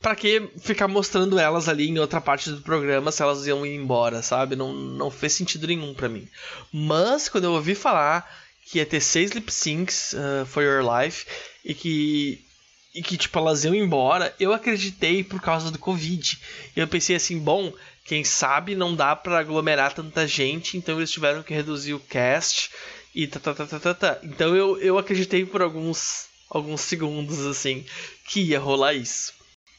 Pra 0.00 0.14
que 0.14 0.48
ficar 0.60 0.86
mostrando 0.86 1.38
elas 1.38 1.68
ali 1.68 1.88
em 1.88 1.98
outra 1.98 2.20
parte 2.20 2.50
do 2.50 2.60
programa 2.60 3.10
se 3.10 3.22
elas 3.22 3.46
iam 3.46 3.66
ir 3.66 3.74
embora, 3.74 4.22
sabe? 4.22 4.54
Não, 4.54 4.72
não 4.72 5.10
fez 5.10 5.32
sentido 5.32 5.66
nenhum 5.66 5.94
para 5.94 6.08
mim. 6.08 6.28
Mas 6.72 7.28
quando 7.28 7.44
eu 7.44 7.52
ouvi 7.52 7.74
falar 7.74 8.30
que 8.66 8.78
ia 8.78 8.86
ter 8.86 9.00
seis 9.00 9.32
lip 9.32 9.50
syncs 9.50 10.12
uh, 10.12 10.46
for 10.46 10.62
your 10.62 10.84
life 10.84 11.26
e 11.64 11.74
que 11.74 12.46
e 12.94 13.02
que, 13.02 13.16
tipo, 13.16 13.38
elas 13.38 13.64
iam 13.64 13.74
embora, 13.74 14.34
eu 14.40 14.52
acreditei 14.52 15.22
por 15.22 15.40
causa 15.40 15.70
do 15.70 15.78
Covid. 15.78 16.38
Eu 16.74 16.88
pensei 16.88 17.16
assim, 17.16 17.38
bom, 17.38 17.72
quem 18.04 18.24
sabe 18.24 18.74
não 18.74 18.94
dá 18.94 19.14
para 19.14 19.38
aglomerar 19.38 19.92
tanta 19.92 20.26
gente, 20.26 20.76
então 20.76 20.96
eles 20.98 21.10
tiveram 21.10 21.42
que 21.42 21.54
reduzir 21.54 21.94
o 21.94 22.00
cast 22.00 22.70
e 23.14 23.26
tá, 23.26 23.38
tá, 23.38 23.54
tá, 23.54 23.66
tá, 23.66 23.78
tá, 23.78 23.94
tá. 23.94 24.18
Então 24.22 24.56
eu, 24.56 24.80
eu 24.80 24.98
acreditei 24.98 25.44
por 25.44 25.60
alguns, 25.60 26.26
alguns 26.48 26.80
segundos, 26.80 27.46
assim, 27.46 27.84
que 28.26 28.40
ia 28.40 28.58
rolar 28.58 28.94
isso. 28.94 29.32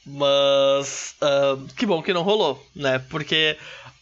Mas 0.06 1.16
uh, 1.22 1.66
que 1.76 1.86
bom 1.86 2.02
que 2.02 2.14
não 2.14 2.22
rolou, 2.22 2.64
né? 2.76 3.00
Porque 3.10 3.58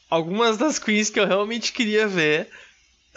algumas 0.10 0.58
das 0.58 0.80
queens 0.80 1.10
que 1.10 1.20
eu 1.20 1.28
realmente 1.28 1.72
queria 1.72 2.08
ver 2.08 2.50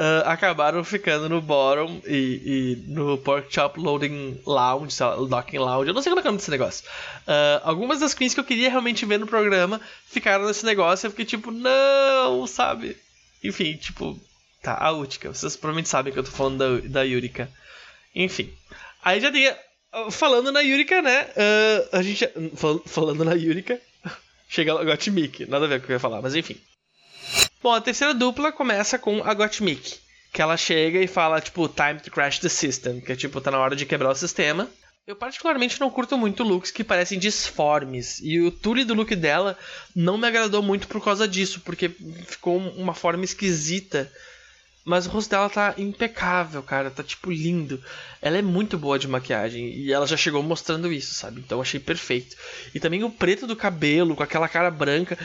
uh, 0.00 0.26
acabaram 0.26 0.82
ficando 0.82 1.28
no 1.28 1.42
bottom 1.42 2.00
e, 2.06 2.78
e, 2.86 2.90
no 2.90 3.18
Pork 3.18 3.52
Chop 3.52 3.78
Loading 3.78 4.40
Lounge, 4.46 4.96
Docking 5.28 5.58
Lounge, 5.58 5.88
eu 5.88 5.94
não 5.94 6.00
sei 6.00 6.10
como 6.10 6.20
é 6.20 6.22
que 6.22 6.28
é 6.28 6.32
desse 6.32 6.50
negócio. 6.50 6.86
Uh, 7.28 7.60
algumas 7.62 8.00
das 8.00 8.14
queens 8.14 8.32
que 8.32 8.40
eu 8.40 8.44
queria 8.44 8.70
realmente 8.70 9.04
ver 9.04 9.18
no 9.18 9.26
programa 9.26 9.80
ficaram 10.06 10.46
nesse 10.46 10.64
negócio 10.64 11.04
e 11.04 11.08
eu 11.08 11.10
fiquei 11.10 11.26
tipo, 11.26 11.50
não, 11.50 12.46
sabe? 12.46 12.96
Enfim, 13.44 13.76
tipo, 13.76 14.18
tá, 14.62 14.76
a 14.80 14.90
Utica, 14.90 15.32
vocês 15.32 15.54
provavelmente 15.54 15.90
sabem 15.90 16.12
que 16.12 16.18
eu 16.18 16.24
tô 16.24 16.30
falando 16.30 16.58
da, 16.58 16.88
da 16.88 17.02
Yurika. 17.02 17.50
Enfim, 18.14 18.50
aí 19.04 19.20
já 19.20 19.30
tinha. 19.30 19.56
Falando 20.12 20.52
na 20.52 20.60
Yurika, 20.60 21.02
né? 21.02 21.24
Uh, 21.24 21.96
a 21.96 22.02
gente. 22.02 22.24
Fal, 22.54 22.80
falando 22.86 23.24
na 23.24 23.32
Yurika. 23.32 23.80
Chega 24.48 24.72
a 24.72 24.84
Gottmik, 24.84 25.46
nada 25.46 25.64
a 25.64 25.68
ver 25.68 25.78
com 25.78 25.84
o 25.84 25.86
que 25.86 25.92
eu 25.92 25.96
ia 25.96 26.00
falar, 26.00 26.22
mas 26.22 26.36
enfim. 26.36 26.56
Bom, 27.62 27.74
a 27.74 27.80
terceira 27.80 28.14
dupla 28.14 28.50
começa 28.50 28.98
com 28.98 29.22
a 29.22 29.34
Gottmik, 29.34 29.98
que 30.32 30.40
ela 30.40 30.56
chega 30.56 30.98
e 30.98 31.06
fala, 31.06 31.42
tipo, 31.42 31.68
time 31.68 32.00
to 32.00 32.10
crash 32.10 32.38
the 32.38 32.48
system, 32.48 33.00
que 33.00 33.12
é 33.12 33.16
tipo, 33.16 33.38
tá 33.38 33.50
na 33.50 33.58
hora 33.58 33.76
de 33.76 33.84
quebrar 33.84 34.10
o 34.10 34.14
sistema. 34.14 34.66
Eu 35.06 35.14
particularmente 35.14 35.78
não 35.78 35.90
curto 35.90 36.16
muito 36.16 36.42
looks 36.42 36.70
que 36.70 36.82
parecem 36.82 37.18
disformes, 37.18 38.18
e 38.22 38.40
o 38.40 38.50
tule 38.50 38.84
do 38.84 38.94
look 38.94 39.14
dela 39.14 39.58
não 39.94 40.16
me 40.16 40.26
agradou 40.26 40.62
muito 40.62 40.88
por 40.88 41.04
causa 41.04 41.28
disso, 41.28 41.60
porque 41.60 41.90
ficou 42.26 42.56
uma 42.56 42.94
forma 42.94 43.24
esquisita. 43.24 44.10
Mas 44.82 45.06
o 45.06 45.10
rosto 45.10 45.30
dela 45.30 45.50
tá 45.50 45.74
impecável, 45.76 46.62
cara. 46.62 46.90
Tá 46.90 47.02
tipo 47.02 47.30
lindo. 47.30 47.82
Ela 48.22 48.38
é 48.38 48.42
muito 48.42 48.78
boa 48.78 48.98
de 48.98 49.06
maquiagem. 49.06 49.68
E 49.74 49.92
ela 49.92 50.06
já 50.06 50.16
chegou 50.16 50.42
mostrando 50.42 50.90
isso, 50.90 51.12
sabe? 51.12 51.40
Então 51.40 51.60
achei 51.60 51.78
perfeito. 51.78 52.34
E 52.74 52.80
também 52.80 53.04
o 53.04 53.10
preto 53.10 53.46
do 53.46 53.54
cabelo, 53.54 54.16
com 54.16 54.22
aquela 54.22 54.48
cara 54.48 54.70
branca, 54.70 55.18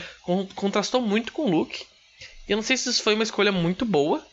contrastou 0.54 1.00
muito 1.00 1.32
com 1.32 1.46
o 1.46 1.50
look. 1.50 1.86
Eu 2.48 2.56
não 2.56 2.62
sei 2.62 2.76
se 2.76 2.88
isso 2.88 3.02
foi 3.02 3.14
uma 3.14 3.22
escolha 3.22 3.50
muito 3.50 3.84
boa, 3.84 4.24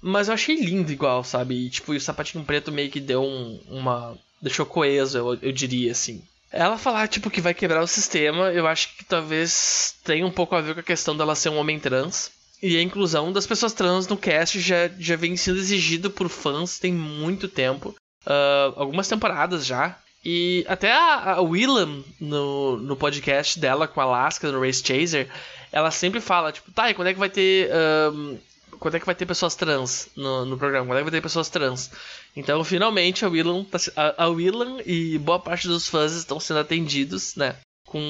mas 0.00 0.28
eu 0.28 0.34
achei 0.34 0.56
lindo 0.56 0.92
igual, 0.92 1.24
sabe? 1.24 1.54
E, 1.54 1.70
tipo, 1.70 1.92
o 1.92 2.00
sapatinho 2.00 2.44
preto 2.44 2.70
meio 2.70 2.90
que 2.90 3.00
deu 3.00 3.22
um, 3.22 3.60
uma. 3.68 4.16
deixou 4.40 4.66
coeso, 4.66 5.18
eu, 5.18 5.38
eu 5.42 5.52
diria 5.52 5.92
assim. 5.92 6.22
Ela 6.52 6.78
falar, 6.78 7.08
tipo, 7.08 7.30
que 7.30 7.40
vai 7.40 7.52
quebrar 7.52 7.82
o 7.82 7.88
sistema, 7.88 8.52
eu 8.52 8.66
acho 8.66 8.96
que 8.96 9.04
talvez 9.04 9.94
tenha 10.04 10.24
um 10.26 10.30
pouco 10.30 10.54
a 10.54 10.60
ver 10.60 10.74
com 10.74 10.80
a 10.80 10.84
questão 10.84 11.16
dela 11.16 11.34
ser 11.34 11.48
um 11.48 11.58
homem 11.58 11.80
trans. 11.80 12.30
E 12.62 12.76
a 12.76 12.82
inclusão 12.82 13.32
das 13.32 13.46
pessoas 13.46 13.72
trans 13.72 14.06
no 14.06 14.16
cast 14.16 14.58
já, 14.60 14.88
já 14.98 15.16
vem 15.16 15.36
sendo 15.36 15.58
exigido 15.58 16.10
por 16.10 16.28
fãs 16.28 16.78
tem 16.78 16.92
muito 16.92 17.48
tempo. 17.48 17.94
Uh, 18.26 18.72
algumas 18.76 19.08
temporadas 19.08 19.66
já. 19.66 19.98
E 20.24 20.64
até 20.66 20.90
a, 20.92 21.34
a 21.34 21.40
Willam, 21.40 22.02
no, 22.20 22.78
no 22.78 22.96
podcast 22.96 23.60
dela 23.60 23.86
com 23.86 24.00
a 24.00 24.04
Alaska, 24.04 24.50
no 24.50 24.60
Race 24.60 24.82
Chaser, 24.82 25.28
ela 25.72 25.90
sempre 25.90 26.20
fala, 26.20 26.52
tipo, 26.52 26.70
tá, 26.72 26.90
e 26.90 26.94
quando 26.94 27.08
é 27.08 27.12
que 27.12 27.18
vai 27.18 27.30
ter. 27.30 27.70
Um, 28.12 28.38
quando 28.78 28.94
é 28.94 29.00
que 29.00 29.06
vai 29.06 29.14
ter 29.14 29.26
pessoas 29.26 29.54
trans 29.54 30.08
no, 30.14 30.44
no 30.44 30.58
programa? 30.58 30.86
Quando 30.86 30.98
é 30.98 31.00
que 31.00 31.10
vai 31.10 31.18
ter 31.18 31.22
pessoas 31.22 31.48
trans? 31.48 31.90
Então, 32.36 32.62
finalmente, 32.62 33.24
a 33.24 33.28
Willam, 33.28 33.64
tá, 33.64 33.78
a, 33.96 34.24
a 34.24 34.28
Willam 34.28 34.80
e 34.84 35.18
boa 35.18 35.38
parte 35.38 35.66
dos 35.66 35.88
fãs 35.88 36.12
estão 36.12 36.38
sendo 36.38 36.60
atendidos, 36.60 37.34
né? 37.36 37.56
Com 37.86 38.00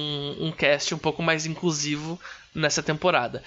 um 0.41 0.51
cast 0.51 0.95
um 0.95 0.99
pouco 0.99 1.23
mais 1.23 1.47
inclusivo 1.47 2.21
nessa 2.55 2.83
temporada. 2.83 3.43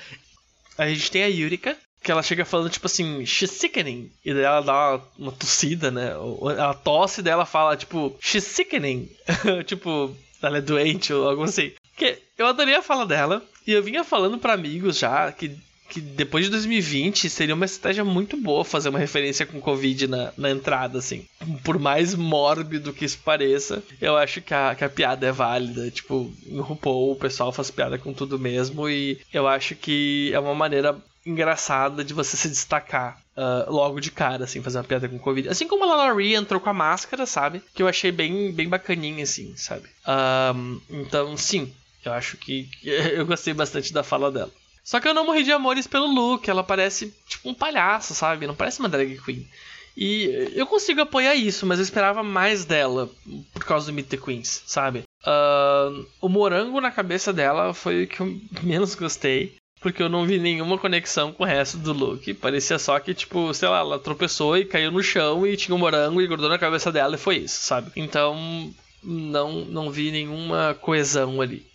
A 0.78 0.88
gente 0.88 1.12
tem 1.12 1.24
a 1.24 1.28
Yurika, 1.28 1.76
que 2.02 2.12
ela 2.12 2.24
chega 2.24 2.46
falando, 2.46 2.70
tipo 2.70 2.86
assim, 2.86 3.26
she's 3.26 3.52
sickening. 3.52 4.10
E 4.24 4.34
daí 4.34 4.44
ela 4.44 4.62
dá 4.62 4.74
uma, 4.74 5.04
uma 5.18 5.32
tossida, 5.32 5.92
né? 5.92 6.12
Ela 6.12 6.74
tosse 6.74 7.20
e 7.20 7.24
daí 7.24 7.34
ela 7.34 7.46
fala, 7.46 7.76
tipo, 7.76 8.16
she's 8.22 8.46
sickening. 8.46 9.10
tipo, 9.66 10.16
ela 10.42 10.60
é 10.60 10.62
doente 10.62 11.12
ou 11.12 11.28
algo 11.28 11.44
assim. 11.44 11.74
Que 12.00 12.18
eu 12.38 12.48
adorei 12.48 12.76
a 12.76 12.82
fala 12.82 13.06
dela. 13.06 13.44
E 13.68 13.74
eu 13.74 13.84
vinha 13.84 14.06
falando 14.06 14.38
para 14.38 14.54
amigos 14.54 14.98
já 14.98 15.32
que, 15.34 15.52
que 15.90 16.00
depois 16.00 16.46
de 16.46 16.52
2020 16.52 17.30
seria 17.30 17.54
uma 17.54 17.66
estratégia 17.66 18.06
muito 18.06 18.38
boa 18.38 18.64
fazer 18.64 18.88
uma 18.88 18.98
referência 18.98 19.46
com 19.46 19.60
Covid 19.60 20.08
na, 20.08 20.32
na 20.38 20.50
entrada, 20.50 20.98
assim. 20.98 21.26
Por 21.64 21.78
mais 21.78 22.16
mórbido 22.16 22.94
que 22.94 23.04
isso 23.04 23.20
pareça, 23.24 23.84
eu 24.00 24.16
acho 24.16 24.42
que 24.42 24.54
a, 24.54 24.74
que 24.74 24.86
a 24.86 24.90
piada 24.90 25.28
é 25.28 25.32
válida. 25.32 25.92
Tipo, 25.92 26.32
no 26.48 26.64
RuPaul 26.64 27.12
o 27.12 27.16
pessoal 27.16 27.52
faz 27.52 27.70
piada 27.70 27.98
com 27.98 28.14
tudo 28.14 28.40
mesmo. 28.40 28.90
E 28.90 29.20
eu 29.34 29.46
acho 29.46 29.76
que 29.76 30.32
é 30.34 30.40
uma 30.40 30.56
maneira 30.56 30.98
engraçada 31.26 32.04
de 32.04 32.14
você 32.14 32.38
se 32.38 32.48
destacar 32.48 33.20
uh, 33.36 33.72
logo 33.72 34.00
de 34.00 34.10
cara, 34.10 34.46
assim, 34.46 34.62
fazer 34.62 34.78
uma 34.78 34.84
piada 34.84 35.08
com 35.08 35.20
Covid. 35.20 35.50
Assim 35.50 35.68
como 35.68 35.84
a 35.84 36.14
Rhea 36.14 36.38
entrou 36.38 36.60
com 36.60 36.70
a 36.70 36.74
máscara, 36.74 37.26
sabe? 37.26 37.62
Que 37.74 37.84
eu 37.84 37.88
achei 37.88 38.12
bem, 38.12 38.52
bem 38.52 38.68
bacaninha, 38.68 39.24
assim, 39.24 39.54
sabe? 39.56 39.88
Um, 40.08 40.80
então, 40.90 41.36
sim, 41.38 41.72
eu 42.04 42.14
acho 42.14 42.38
que, 42.38 42.70
eu 42.84 43.26
gostei 43.26 43.54
bastante 43.54 43.94
da 43.94 44.04
fala 44.04 44.32
dela. 44.32 44.52
Só 44.84 45.00
que 45.00 45.08
eu 45.08 45.14
não 45.14 45.26
morri 45.26 45.44
de 45.44 45.52
amores 45.52 45.86
pelo 45.86 46.08
look, 46.08 46.50
ela 46.50 46.64
parece 46.64 47.14
tipo 47.28 47.50
um 47.50 47.54
palhaço, 47.54 48.16
sabe? 48.16 48.48
Não 48.48 48.56
parece 48.56 48.80
uma 48.80 48.90
drag 48.90 49.20
queen. 49.24 49.48
E 49.96 50.54
eu 50.56 50.66
consigo 50.66 51.02
apoiar 51.02 51.36
isso, 51.36 51.66
mas 51.66 51.78
eu 51.78 51.84
esperava 51.84 52.24
mais 52.24 52.64
dela 52.64 53.10
por 53.54 53.66
causa 53.66 53.88
do 53.88 53.94
Meet 53.94 54.08
the 54.08 54.18
Queens, 54.18 54.64
sabe? 54.66 55.04
Uh, 55.24 56.08
o 56.22 56.30
morango 56.30 56.80
na 56.80 56.90
cabeça 56.90 57.34
dela 57.34 57.74
foi 57.74 58.04
o 58.04 58.08
que 58.08 58.22
eu 58.22 58.40
menos 58.64 58.96
gostei 58.96 59.60
porque 59.80 60.04
eu 60.04 60.10
não 60.10 60.26
vi 60.26 60.40
nenhuma 60.40 60.78
conexão 60.78 61.32
com 61.32 61.44
o 61.44 61.46
resto 61.46 61.78
do 61.78 61.94
look. 61.94 62.34
Parecia 62.36 62.78
só 62.78 63.00
que, 63.00 63.14
tipo, 63.14 63.54
sei 63.54 63.70
lá, 63.70 63.80
ela 63.80 64.00
tropeçou 64.00 64.58
e 64.58 64.66
caiu 64.66 64.92
no 64.92 65.02
chão 65.02 65.48
e 65.48 65.56
tinha 65.56 65.74
um 65.74 65.80
morango 65.80 66.22
e 66.22 66.28
grudou 66.28 66.50
na 66.50 66.60
cabeça 66.60 66.92
dela 66.92 67.16
e 67.16 67.20
foi 67.20 67.38
isso, 67.38 67.64
sabe? 67.64 67.92
Então, 67.96 68.74
não, 69.04 69.64
não 69.66 69.90
vi 69.90 70.12
nenhuma 70.12 70.76
coesão 70.82 71.42
ali. 71.42 71.66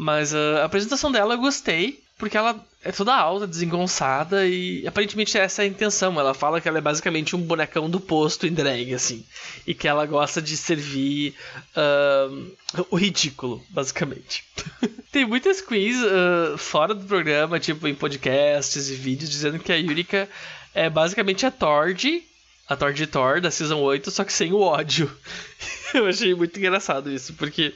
Mas 0.00 0.34
a 0.34 0.64
apresentação 0.64 1.12
dela 1.12 1.34
eu 1.34 1.38
gostei, 1.38 2.02
porque 2.16 2.34
ela 2.34 2.58
é 2.82 2.90
toda 2.90 3.14
alta, 3.14 3.46
desengonçada 3.46 4.46
e 4.46 4.86
aparentemente 4.86 5.36
essa 5.36 5.60
é 5.60 5.66
a 5.66 5.68
intenção. 5.68 6.18
Ela 6.18 6.32
fala 6.32 6.58
que 6.58 6.66
ela 6.66 6.78
é 6.78 6.80
basicamente 6.80 7.36
um 7.36 7.38
bonecão 7.38 7.90
do 7.90 8.00
posto 8.00 8.46
em 8.46 8.54
drag, 8.54 8.94
assim. 8.94 9.22
E 9.66 9.74
que 9.74 9.86
ela 9.86 10.06
gosta 10.06 10.40
de 10.40 10.56
servir 10.56 11.34
uh, 11.76 12.86
o 12.90 12.96
ridículo, 12.96 13.62
basicamente. 13.68 14.42
Tem 15.12 15.26
muitas 15.26 15.60
queens 15.60 15.98
uh, 15.98 16.56
fora 16.56 16.94
do 16.94 17.04
programa, 17.04 17.60
tipo 17.60 17.86
em 17.86 17.94
podcasts 17.94 18.88
e 18.88 18.94
vídeos, 18.94 19.28
dizendo 19.28 19.58
que 19.58 19.70
a 19.70 19.76
Yurika 19.76 20.26
é 20.74 20.88
basicamente 20.88 21.44
a 21.44 21.50
Tord, 21.50 22.22
a 22.70 22.76
Tord 22.76 22.96
de 22.96 23.06
Thor 23.08 23.40
da 23.40 23.50
Season 23.50 23.80
8, 23.80 24.12
só 24.12 24.22
que 24.22 24.32
sem 24.32 24.52
o 24.52 24.60
ódio. 24.60 25.10
Eu 25.92 26.06
achei 26.06 26.32
muito 26.36 26.56
engraçado 26.56 27.10
isso, 27.10 27.34
porque 27.34 27.74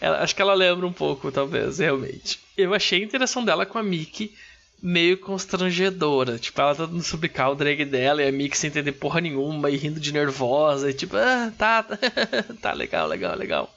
ela, 0.00 0.22
acho 0.22 0.36
que 0.36 0.40
ela 0.40 0.54
lembra 0.54 0.86
um 0.86 0.92
pouco, 0.92 1.32
talvez, 1.32 1.80
realmente. 1.80 2.38
Eu 2.56 2.72
achei 2.72 3.02
a 3.02 3.04
interação 3.04 3.44
dela 3.44 3.66
com 3.66 3.76
a 3.76 3.82
Mickey 3.82 4.32
meio 4.80 5.18
constrangedora. 5.18 6.38
Tipo, 6.38 6.60
ela 6.60 6.76
tentando 6.76 7.02
suplicar 7.02 7.50
o 7.50 7.56
drag 7.56 7.84
dela 7.86 8.22
e 8.22 8.28
a 8.28 8.30
Mickey 8.30 8.56
sem 8.56 8.68
entender 8.68 8.92
porra 8.92 9.20
nenhuma 9.20 9.68
e 9.68 9.76
rindo 9.76 9.98
de 9.98 10.12
nervosa. 10.12 10.90
E 10.90 10.94
tipo, 10.94 11.16
ah, 11.16 11.52
tá, 11.58 11.84
tá 12.62 12.72
legal, 12.72 13.08
legal, 13.08 13.36
legal. 13.36 13.74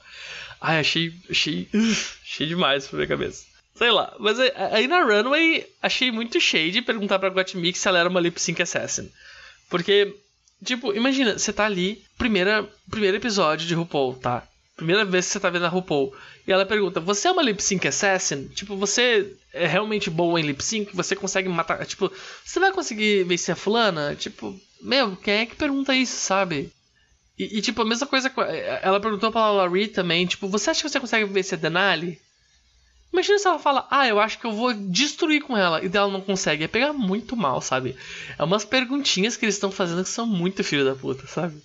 Ai, 0.60 0.78
achei, 0.78 1.12
achei, 1.28 1.68
achei 2.22 2.46
demais 2.46 2.86
pra 2.86 2.96
minha 2.98 3.08
cabeça. 3.08 3.44
Sei 3.74 3.90
lá, 3.90 4.14
mas 4.20 4.38
aí 4.38 4.86
na 4.86 5.02
Runway 5.02 5.66
achei 5.82 6.12
muito 6.12 6.40
shade 6.40 6.80
perguntar 6.82 7.18
pra 7.18 7.30
Gottmik 7.30 7.76
se 7.76 7.88
ela 7.88 7.98
era 7.98 8.08
uma 8.08 8.20
lip 8.20 8.40
sync 8.40 8.62
assassin. 8.62 9.10
Porque, 9.68 10.14
tipo, 10.64 10.92
imagina, 10.94 11.38
você 11.38 11.52
tá 11.52 11.64
ali, 11.64 12.02
primeira, 12.18 12.68
primeiro 12.90 13.16
episódio 13.16 13.66
de 13.66 13.74
RuPaul, 13.74 14.14
tá? 14.14 14.46
Primeira 14.76 15.04
vez 15.04 15.26
que 15.26 15.32
você 15.32 15.40
tá 15.40 15.50
vendo 15.50 15.66
a 15.66 15.68
RuPaul. 15.68 16.14
E 16.46 16.52
ela 16.52 16.64
pergunta: 16.64 17.00
Você 17.00 17.28
é 17.28 17.30
uma 17.30 17.42
lip 17.42 17.62
sync 17.62 17.86
assassin? 17.86 18.48
Tipo, 18.48 18.76
você 18.76 19.36
é 19.52 19.66
realmente 19.66 20.08
boa 20.08 20.40
em 20.40 20.42
lip 20.42 20.64
sync? 20.64 20.96
Você 20.96 21.14
consegue 21.14 21.50
matar. 21.50 21.84
Tipo, 21.84 22.10
você 22.42 22.58
vai 22.58 22.72
conseguir 22.72 23.24
vencer 23.24 23.52
a 23.52 23.56
fulana? 23.56 24.16
Tipo, 24.16 24.58
meu, 24.80 25.16
quem 25.16 25.34
é 25.34 25.46
que 25.46 25.54
pergunta 25.54 25.94
isso, 25.94 26.16
sabe? 26.16 26.72
E, 27.38 27.58
e 27.58 27.60
tipo, 27.60 27.82
a 27.82 27.84
mesma 27.84 28.06
coisa. 28.06 28.32
Ela 28.82 28.98
perguntou 28.98 29.30
pra 29.30 29.50
Laurie 29.50 29.88
também: 29.88 30.26
Tipo, 30.26 30.48
você 30.48 30.70
acha 30.70 30.82
que 30.82 30.88
você 30.88 30.98
consegue 30.98 31.26
vencer 31.26 31.58
a 31.58 31.60
Denali? 31.60 32.18
Imagina 33.12 33.38
se 33.38 33.46
ela 33.46 33.58
fala, 33.58 33.86
ah, 33.90 34.06
eu 34.06 34.20
acho 34.20 34.38
que 34.38 34.46
eu 34.46 34.52
vou 34.52 34.72
destruir 34.72 35.42
com 35.42 35.56
ela, 35.56 35.84
e 35.84 35.88
dela 35.88 36.10
não 36.10 36.20
consegue. 36.20 36.62
Ia 36.62 36.68
pegar 36.68 36.92
muito 36.92 37.36
mal, 37.36 37.60
sabe? 37.60 37.96
É 38.38 38.44
umas 38.44 38.64
perguntinhas 38.64 39.36
que 39.36 39.44
eles 39.44 39.56
estão 39.56 39.70
fazendo 39.70 40.04
que 40.04 40.10
são 40.10 40.26
muito 40.26 40.62
filho 40.62 40.84
da 40.84 40.94
puta, 40.94 41.26
sabe? 41.26 41.60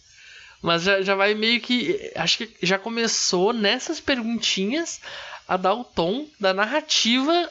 Mas 0.61 0.83
já, 0.83 1.01
já 1.01 1.13
vai 1.13 1.35
meio 1.35 1.61
que. 1.61 2.11
Acho 2.15 2.39
que 2.39 2.49
já 2.63 2.79
começou 2.79 3.53
nessas 3.53 3.99
perguntinhas 3.99 4.99
a 5.47 5.57
dar 5.57 5.75
o 5.75 5.83
tom 5.83 6.25
da 6.39 6.53
narrativa 6.53 7.49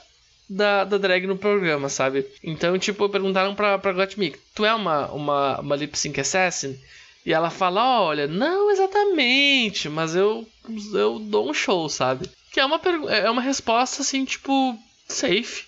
da, 0.49 0.85
da 0.85 0.99
drag 0.99 1.27
no 1.27 1.39
programa, 1.39 1.89
sabe? 1.89 2.27
Então, 2.43 2.79
tipo, 2.79 3.09
perguntaram 3.09 3.55
pra, 3.55 3.79
pra 3.79 3.93
Gottmik, 3.93 4.39
tu 4.55 4.65
é 4.65 4.75
uma, 4.75 5.07
uma, 5.13 5.61
uma 5.61 5.77
lip 5.77 5.97
sync 5.97 6.21
assassin? 6.21 6.79
E 7.25 7.33
ela 7.33 7.51
fala, 7.51 8.03
olha, 8.03 8.27
não 8.27 8.71
exatamente, 8.71 9.89
mas 9.89 10.15
eu, 10.15 10.47
eu 10.93 11.19
dou 11.19 11.49
um 11.49 11.55
show, 11.55 11.89
sabe? 11.89 12.29
Que 12.55 12.61
é 12.61 12.65
uma, 12.65 12.81
é 13.11 13.29
uma 13.29 13.43
resposta 13.43 14.01
assim, 14.01 14.25
tipo, 14.25 14.79
safe. 15.09 15.65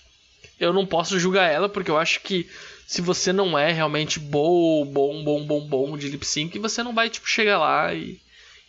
Eu 0.60 0.72
não 0.72 0.86
posso 0.86 1.18
julgar 1.18 1.50
ela, 1.50 1.68
porque 1.68 1.90
eu 1.90 1.98
acho 1.98 2.20
que 2.20 2.48
se 2.86 3.02
você 3.02 3.32
não 3.32 3.58
é 3.58 3.72
realmente 3.72 4.20
bom, 4.20 4.86
bom, 4.86 5.24
bom, 5.24 5.44
bom, 5.44 5.66
bom 5.66 5.98
de 5.98 6.08
lip 6.08 6.24
sync, 6.24 6.56
você 6.60 6.84
não 6.84 6.94
vai, 6.94 7.10
tipo, 7.10 7.28
chegar 7.28 7.58
lá 7.58 7.92
e, 7.92 8.20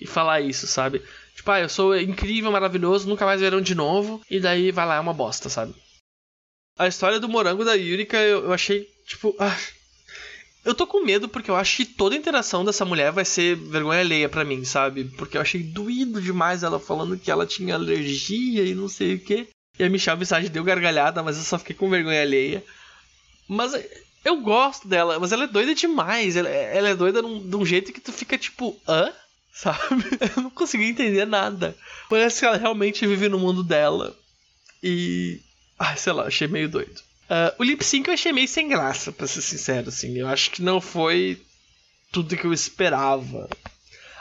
e 0.02 0.08
falar 0.08 0.42
isso, 0.42 0.66
sabe? 0.66 1.00
Tipo, 1.36 1.52
ah, 1.52 1.60
eu 1.60 1.70
sou 1.70 1.96
incrível, 1.96 2.52
maravilhoso, 2.52 3.08
nunca 3.08 3.24
mais 3.24 3.40
verão 3.40 3.62
de 3.62 3.76
novo, 3.76 4.20
e 4.28 4.40
daí 4.40 4.72
vai 4.72 4.88
lá, 4.88 4.96
é 4.96 5.00
uma 5.00 5.14
bosta, 5.14 5.48
sabe? 5.48 5.76
A 6.76 6.88
história 6.88 7.20
do 7.20 7.30
morango 7.30 7.64
da 7.64 7.76
Yurika 7.76 8.18
eu, 8.18 8.46
eu 8.46 8.52
achei, 8.52 8.90
tipo, 9.06 9.36
ah, 9.38 9.56
eu 10.68 10.76
tô 10.76 10.86
com 10.86 11.06
medo 11.06 11.30
porque 11.30 11.50
eu 11.50 11.56
acho 11.56 11.78
que 11.78 11.86
toda 11.86 12.14
a 12.14 12.18
interação 12.18 12.66
dessa 12.66 12.84
mulher 12.84 13.10
vai 13.10 13.24
ser 13.24 13.56
vergonha 13.56 14.02
alheia 14.02 14.28
para 14.28 14.44
mim, 14.44 14.66
sabe? 14.66 15.06
Porque 15.06 15.38
eu 15.38 15.42
achei 15.42 15.64
doído 15.64 16.22
demais 16.22 16.62
ela 16.62 16.78
falando 16.78 17.18
que 17.18 17.32
ela 17.32 17.46
tinha 17.46 17.76
alergia 17.76 18.66
e 18.66 18.76
não 18.76 18.90
sei 18.90 19.16
o 19.16 19.20
que. 19.20 19.48
E 19.80 19.84
a 19.86 19.90
Michelle 19.90 20.20
Visage 20.20 20.50
deu 20.50 20.66
gargalhada, 20.66 21.24
mas 21.24 21.38
eu 21.38 21.44
só 21.44 21.58
fiquei 21.58 21.74
com 21.74 21.90
vergonha 21.90 22.22
alheia. 22.22 22.62
Mas 23.48 23.72
eu 24.26 24.42
gosto 24.42 24.90
dela, 24.90 25.18
mas 25.18 25.32
ela 25.32 25.46
é 25.46 25.48
doida 25.48 25.74
demais. 25.74 26.36
Ela, 26.36 26.50
ela 26.50 26.90
é 26.90 26.96
doida 26.96 27.22
num, 27.22 27.48
de 27.48 27.56
um 27.56 27.66
jeito 27.66 27.94
que 27.94 28.02
tu 28.02 28.12
fica 28.12 28.38
tipo, 28.38 28.78
hã? 28.86 29.10
Sabe? 29.54 30.04
Eu 30.36 30.44
não 30.44 30.50
consegui 30.50 30.84
entender 30.84 31.26
nada. 31.26 31.78
Parece 32.10 32.42
que 32.42 32.46
ela 32.46 32.58
realmente 32.58 33.08
vive 33.08 33.30
no 33.30 33.40
mundo 33.40 33.64
dela. 33.64 34.14
E. 34.84 35.40
Ai, 35.80 35.96
sei 35.96 36.12
lá, 36.12 36.24
achei 36.24 36.48
meio 36.48 36.68
doido. 36.68 37.07
Uh, 37.30 37.54
o 37.60 37.64
lip 37.64 37.84
sync 37.84 38.08
eu 38.08 38.14
achei 38.14 38.32
meio 38.32 38.48
sem 38.48 38.68
graça, 38.68 39.12
pra 39.12 39.28
ser 39.28 39.42
sincero, 39.42 39.90
assim. 39.90 40.18
Eu 40.18 40.28
acho 40.28 40.52
que 40.52 40.62
não 40.62 40.80
foi 40.80 41.42
tudo 42.12 42.38
que 42.38 42.46
eu 42.46 42.54
esperava. 42.54 43.50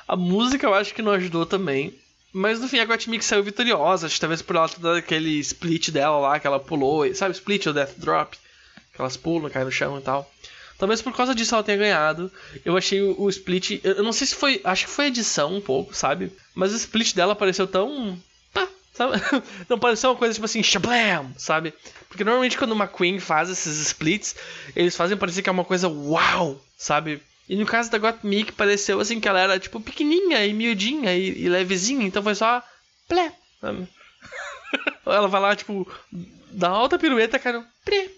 A 0.08 0.16
música 0.16 0.66
eu 0.66 0.74
acho 0.74 0.94
que 0.94 1.02
não 1.02 1.12
ajudou 1.12 1.46
também. 1.46 1.94
Mas 2.32 2.60
no 2.60 2.68
fim 2.68 2.80
a 2.80 2.84
Gottmik 2.84 3.24
saiu 3.24 3.42
vitoriosa, 3.42 4.06
acho 4.06 4.16
que 4.16 4.20
talvez 4.20 4.42
por 4.42 4.56
ela 4.56 4.68
daquele 4.78 5.38
split 5.38 5.90
dela 5.90 6.18
lá 6.18 6.38
que 6.38 6.46
ela 6.46 6.60
pulou, 6.60 7.14
sabe, 7.14 7.34
split 7.34 7.66
ou 7.66 7.72
death 7.72 7.94
drop? 7.96 8.36
que 8.96 9.02
elas 9.02 9.16
pulam, 9.16 9.50
caem 9.50 9.66
no 9.66 9.70
chão 9.70 9.98
e 9.98 10.00
tal. 10.00 10.28
Talvez 10.78 11.00
por 11.00 11.14
causa 11.14 11.34
disso 11.34 11.54
ela 11.54 11.62
tenha 11.62 11.78
ganhado. 11.78 12.32
Eu 12.64 12.76
achei 12.76 13.00
o, 13.00 13.20
o 13.20 13.28
split. 13.28 13.80
Eu 13.84 14.02
não 14.02 14.12
sei 14.12 14.26
se 14.26 14.34
foi. 14.34 14.60
Acho 14.64 14.86
que 14.86 14.90
foi 14.90 15.06
edição 15.06 15.54
um 15.54 15.60
pouco, 15.60 15.94
sabe? 15.94 16.32
Mas 16.54 16.72
o 16.72 16.76
split 16.76 17.14
dela 17.14 17.36
pareceu 17.36 17.66
tão. 17.66 18.18
Sabe? 18.96 19.12
Não 19.68 19.78
pareceu 19.78 20.10
uma 20.10 20.16
coisa 20.16 20.32
tipo 20.32 20.46
assim, 20.46 20.62
shablam, 20.62 21.30
sabe? 21.36 21.74
Porque 22.08 22.24
normalmente 22.24 22.56
quando 22.56 22.72
uma 22.72 22.88
Queen 22.88 23.20
faz 23.20 23.50
esses 23.50 23.78
splits, 23.88 24.34
eles 24.74 24.96
fazem 24.96 25.18
parecer 25.18 25.42
que 25.42 25.50
é 25.50 25.52
uma 25.52 25.66
coisa 25.66 25.86
uau, 25.86 26.58
sabe? 26.78 27.20
E 27.46 27.54
no 27.56 27.66
caso 27.66 27.90
da 27.90 27.98
Gottmik, 27.98 28.52
pareceu 28.52 28.98
assim 28.98 29.20
que 29.20 29.28
ela 29.28 29.38
era 29.38 29.58
tipo 29.58 29.80
pequenininha 29.80 30.46
e 30.46 30.54
miudinha 30.54 31.14
e, 31.14 31.42
e 31.42 31.48
levezinha, 31.48 32.06
então 32.06 32.22
foi 32.22 32.34
só. 32.34 32.62
Plé, 33.06 33.32
sabe? 33.60 33.86
ela 35.04 35.28
vai 35.28 35.40
lá, 35.40 35.54
tipo, 35.54 35.86
dá 36.50 36.70
alta 36.70 36.98
pirueta, 36.98 37.38
cara. 37.38 37.64
Plé, 37.84 38.08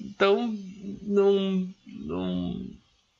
então, 0.00 0.56
não, 1.02 1.68
não, 1.86 2.66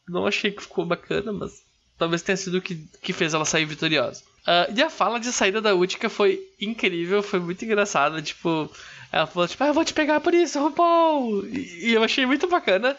não 0.09 0.27
achei 0.27 0.51
que 0.53 0.63
ficou 0.63 0.87
bacana, 0.87 1.33
mas 1.33 1.61
talvez 2.01 2.23
tenha 2.23 2.37
sido 2.37 2.59
o 2.59 2.63
que, 2.63 2.83
que 3.03 3.13
fez 3.13 3.35
ela 3.35 3.45
sair 3.45 3.67
vitoriosa. 3.67 4.23
Uh, 4.41 4.75
e 4.75 4.83
a 4.83 4.89
fala 4.89 5.21
de 5.21 5.31
saída 5.31 5.61
da 5.61 5.75
Utica 5.75 6.09
foi 6.09 6.41
incrível, 6.59 7.23
foi 7.23 7.39
muito 7.39 7.63
engraçada. 7.63 8.23
Tipo, 8.23 8.73
ela 9.13 9.27
falou, 9.27 9.47
tipo, 9.47 9.63
ah, 9.63 9.69
eu 9.69 9.75
vou 9.75 9.85
te 9.85 9.93
pegar 9.93 10.19
por 10.21 10.33
isso, 10.33 10.59
RuPaul! 10.59 11.47
E, 11.47 11.91
e 11.91 11.93
eu 11.93 12.03
achei 12.03 12.25
muito 12.25 12.49
bacana. 12.49 12.97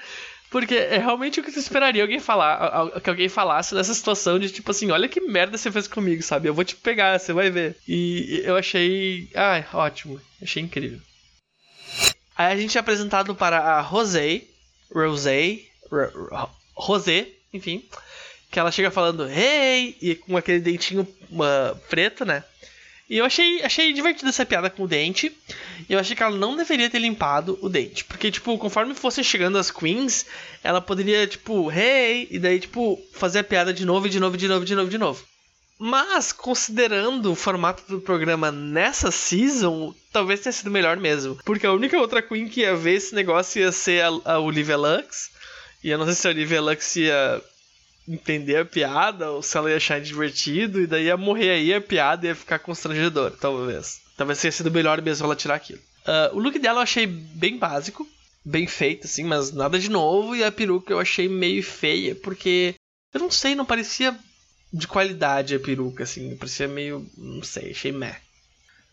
Porque 0.52 0.76
é 0.76 0.98
realmente 0.98 1.40
o 1.40 1.44
que 1.44 1.50
você 1.50 1.60
esperaria 1.60 2.04
alguém 2.04 2.20
falar, 2.20 3.00
que 3.00 3.10
alguém 3.10 3.30
falasse 3.30 3.74
nessa 3.74 3.94
situação 3.94 4.38
de 4.38 4.50
tipo 4.50 4.70
assim, 4.70 4.92
olha 4.92 5.08
que 5.08 5.22
merda 5.22 5.58
você 5.58 5.72
fez 5.72 5.88
comigo, 5.88 6.22
sabe? 6.22 6.50
Eu 6.50 6.54
vou 6.54 6.66
te 6.66 6.76
pegar, 6.76 7.18
você 7.18 7.32
vai 7.32 7.50
ver. 7.50 7.78
E 7.88 8.42
eu 8.44 8.58
achei, 8.58 9.30
ai, 9.34 9.66
ótimo, 9.74 10.20
achei 10.42 10.62
incrível. 10.62 11.00
Aí 12.36 12.52
a 12.52 12.58
gente 12.58 12.78
é 12.78 12.82
apresentado 12.82 13.34
para 13.34 13.60
a 13.60 13.80
Rosé, 13.80 14.42
Rosé, 14.94 15.60
Rosé, 16.76 17.30
enfim, 17.54 17.86
que 18.52 18.60
ela 18.60 18.72
chega 18.72 18.92
falando 18.92 19.28
hey 19.28 19.98
e 20.02 20.14
com 20.16 20.36
aquele 20.36 20.60
dentinho 20.60 21.08
uh, 21.32 21.76
preto, 21.90 22.26
né? 22.26 22.44
E 23.10 23.18
eu 23.18 23.26
achei, 23.26 23.62
achei 23.62 23.92
divertida 23.92 24.30
essa 24.30 24.46
piada 24.46 24.70
com 24.70 24.84
o 24.84 24.88
dente. 24.88 25.36
E 25.90 25.92
eu 25.92 26.00
achei 26.00 26.16
que 26.16 26.24
ela 26.24 26.38
não 26.38 26.56
deveria 26.56 26.90
ter 26.90 27.00
limpado 27.00 27.60
o 27.62 27.68
dente. 27.68 28.06
Porque, 28.06 28.32
tipo, 28.32 28.58
conforme 28.58 28.96
fossem 28.96 29.22
chegando 29.22 29.58
as 29.58 29.70
queens, 29.70 30.26
ela 30.64 30.80
poderia, 30.80 31.28
tipo, 31.28 31.70
hey, 31.70 32.30
e 32.32 32.40
daí, 32.40 32.58
tipo, 32.58 32.98
fazer 33.14 33.40
a 33.40 33.44
piada 33.44 33.74
de 33.74 33.86
novo, 33.86 34.08
de 34.08 34.18
novo, 34.18 34.38
de 34.38 34.48
novo, 34.48 34.64
de 34.64 34.76
novo, 34.76 34.90
de 34.90 34.98
novo. 34.98 35.26
Mas, 35.78 36.32
considerando 36.32 37.34
o 37.34 37.36
formato 37.36 37.84
do 37.86 38.00
programa 38.00 38.50
nessa 38.50 39.12
season, 39.12 39.94
talvez 40.14 40.40
tenha 40.40 40.54
sido 40.54 40.72
melhor 40.72 40.96
mesmo. 40.96 41.38
Porque 41.44 41.68
a 41.68 41.74
única 41.74 42.00
outra 42.00 42.22
queen 42.22 42.48
que 42.48 42.62
ia 42.62 42.78
ver 42.78 42.94
esse 42.94 43.14
negócio 43.14 43.62
ia 43.62 43.74
ser 43.74 44.06
a, 44.06 44.36
a 44.36 44.40
Olivia 44.40 44.78
Lux. 44.78 45.32
E 45.84 45.90
eu 45.90 45.98
não 45.98 46.06
sei 46.06 46.16
se 46.16 46.28
a 46.28 46.32
Olivia 46.32 46.62
Lux 46.62 46.96
ia 46.96 47.42
entender 48.14 48.58
a 48.58 48.66
piada 48.66 49.32
ou 49.32 49.42
se 49.42 49.58
ela 49.58 49.70
ia 49.70 49.78
achar 49.78 50.02
divertido 50.02 50.82
e 50.82 50.88
daí 50.88 51.06
ia 51.06 51.18
morrer 51.18 51.52
aí 51.52 51.74
a 51.74 51.82
piada 51.82 52.28
ia 52.28 52.36
ficar 52.36 52.60
constrangedor, 52.60 53.32
talvez. 53.32 54.02
Talvez 54.18 54.42
tenha 54.42 54.52
sido 54.52 54.72
melhor 54.72 55.02
mesmo 55.02 55.26
ela 55.26 55.36
tirar 55.36 55.56
aquilo. 55.56 55.80
Uh, 56.02 56.36
o 56.36 56.40
look 56.40 56.58
dela 56.60 56.80
eu 56.80 56.84
achei 56.84 57.08
bem 57.08 57.58
básico, 57.58 58.08
bem 58.44 58.68
feito, 58.68 59.06
assim, 59.06 59.24
mas 59.24 59.52
nada 59.52 59.80
de 59.80 59.90
novo. 59.90 60.36
E 60.36 60.44
a 60.44 60.52
peruca 60.52 60.94
eu 60.94 61.00
achei 61.00 61.28
meio 61.28 61.64
feia, 61.64 62.16
porque 62.16 62.76
eu 63.14 63.20
não 63.20 63.32
sei, 63.32 63.56
não 63.56 63.66
parecia 63.66 64.18
de 64.74 64.88
qualidade 64.88 65.56
a 65.56 65.60
peruca, 65.60 66.04
assim, 66.04 66.36
parecia 66.36 66.68
meio. 66.68 67.06
não 67.18 67.44
sei, 67.44 67.72
achei 67.72 67.92
meh. 67.92 68.16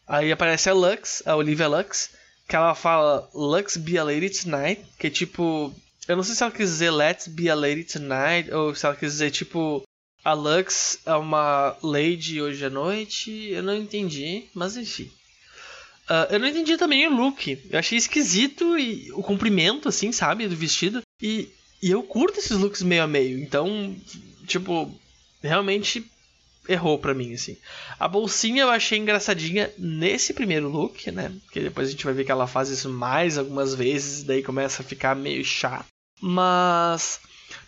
Aí 0.06 0.32
aparece 0.32 0.70
a 0.70 0.74
Lux, 0.74 1.22
a 1.26 1.36
Olivia 1.36 1.68
Lux, 1.68 2.10
que 2.48 2.56
ela 2.56 2.74
fala 2.74 3.28
Lux 3.34 3.76
be 3.76 3.98
a 3.98 4.04
lady 4.04 4.30
tonight, 4.30 4.82
que 4.98 5.06
é 5.06 5.10
tipo, 5.10 5.74
eu 6.08 6.16
não 6.16 6.22
sei 6.22 6.34
se 6.34 6.42
ela 6.42 6.52
quis 6.52 6.70
dizer 6.70 6.90
Let's 6.90 7.28
be 7.28 7.48
a 7.48 7.54
lady 7.54 7.84
tonight, 7.84 8.50
ou 8.52 8.74
se 8.74 8.84
ela 8.84 8.96
quis 8.96 9.12
dizer 9.12 9.30
tipo 9.30 9.82
a 10.24 10.32
Lux 10.32 10.98
é 11.06 11.14
uma 11.14 11.76
lady 11.82 12.42
hoje 12.42 12.64
à 12.64 12.70
noite. 12.70 13.30
Eu 13.50 13.62
não 13.62 13.76
entendi, 13.76 14.44
mas 14.54 14.76
enfim. 14.76 15.10
Uh, 16.04 16.32
eu 16.32 16.38
não 16.38 16.48
entendi 16.48 16.76
também 16.76 17.06
o 17.06 17.14
look. 17.14 17.58
Eu 17.70 17.78
achei 17.78 17.96
esquisito 17.96 18.78
e 18.78 19.12
o 19.12 19.22
comprimento, 19.22 19.88
assim, 19.88 20.10
sabe, 20.10 20.48
do 20.48 20.56
vestido. 20.56 21.02
E, 21.22 21.50
e 21.82 21.90
eu 21.90 22.02
curto 22.02 22.38
esses 22.40 22.56
looks 22.56 22.82
meio 22.82 23.02
a 23.02 23.06
meio. 23.06 23.38
Então, 23.38 23.96
tipo, 24.46 24.92
realmente 25.42 26.04
errou 26.68 26.98
para 26.98 27.14
mim, 27.14 27.32
assim. 27.34 27.56
A 27.98 28.06
bolsinha 28.06 28.62
eu 28.62 28.70
achei 28.70 28.98
engraçadinha 28.98 29.72
nesse 29.78 30.34
primeiro 30.34 30.68
look, 30.68 31.10
né? 31.10 31.32
Porque 31.44 31.60
depois 31.60 31.88
a 31.88 31.90
gente 31.90 32.04
vai 32.04 32.12
ver 32.12 32.24
que 32.24 32.32
ela 32.32 32.46
faz 32.46 32.68
isso 32.68 32.88
mais 32.88 33.38
algumas 33.38 33.74
vezes, 33.74 34.24
daí 34.24 34.42
começa 34.42 34.82
a 34.82 34.84
ficar 34.84 35.14
meio 35.14 35.44
chato. 35.44 35.86
Mas 36.20 37.20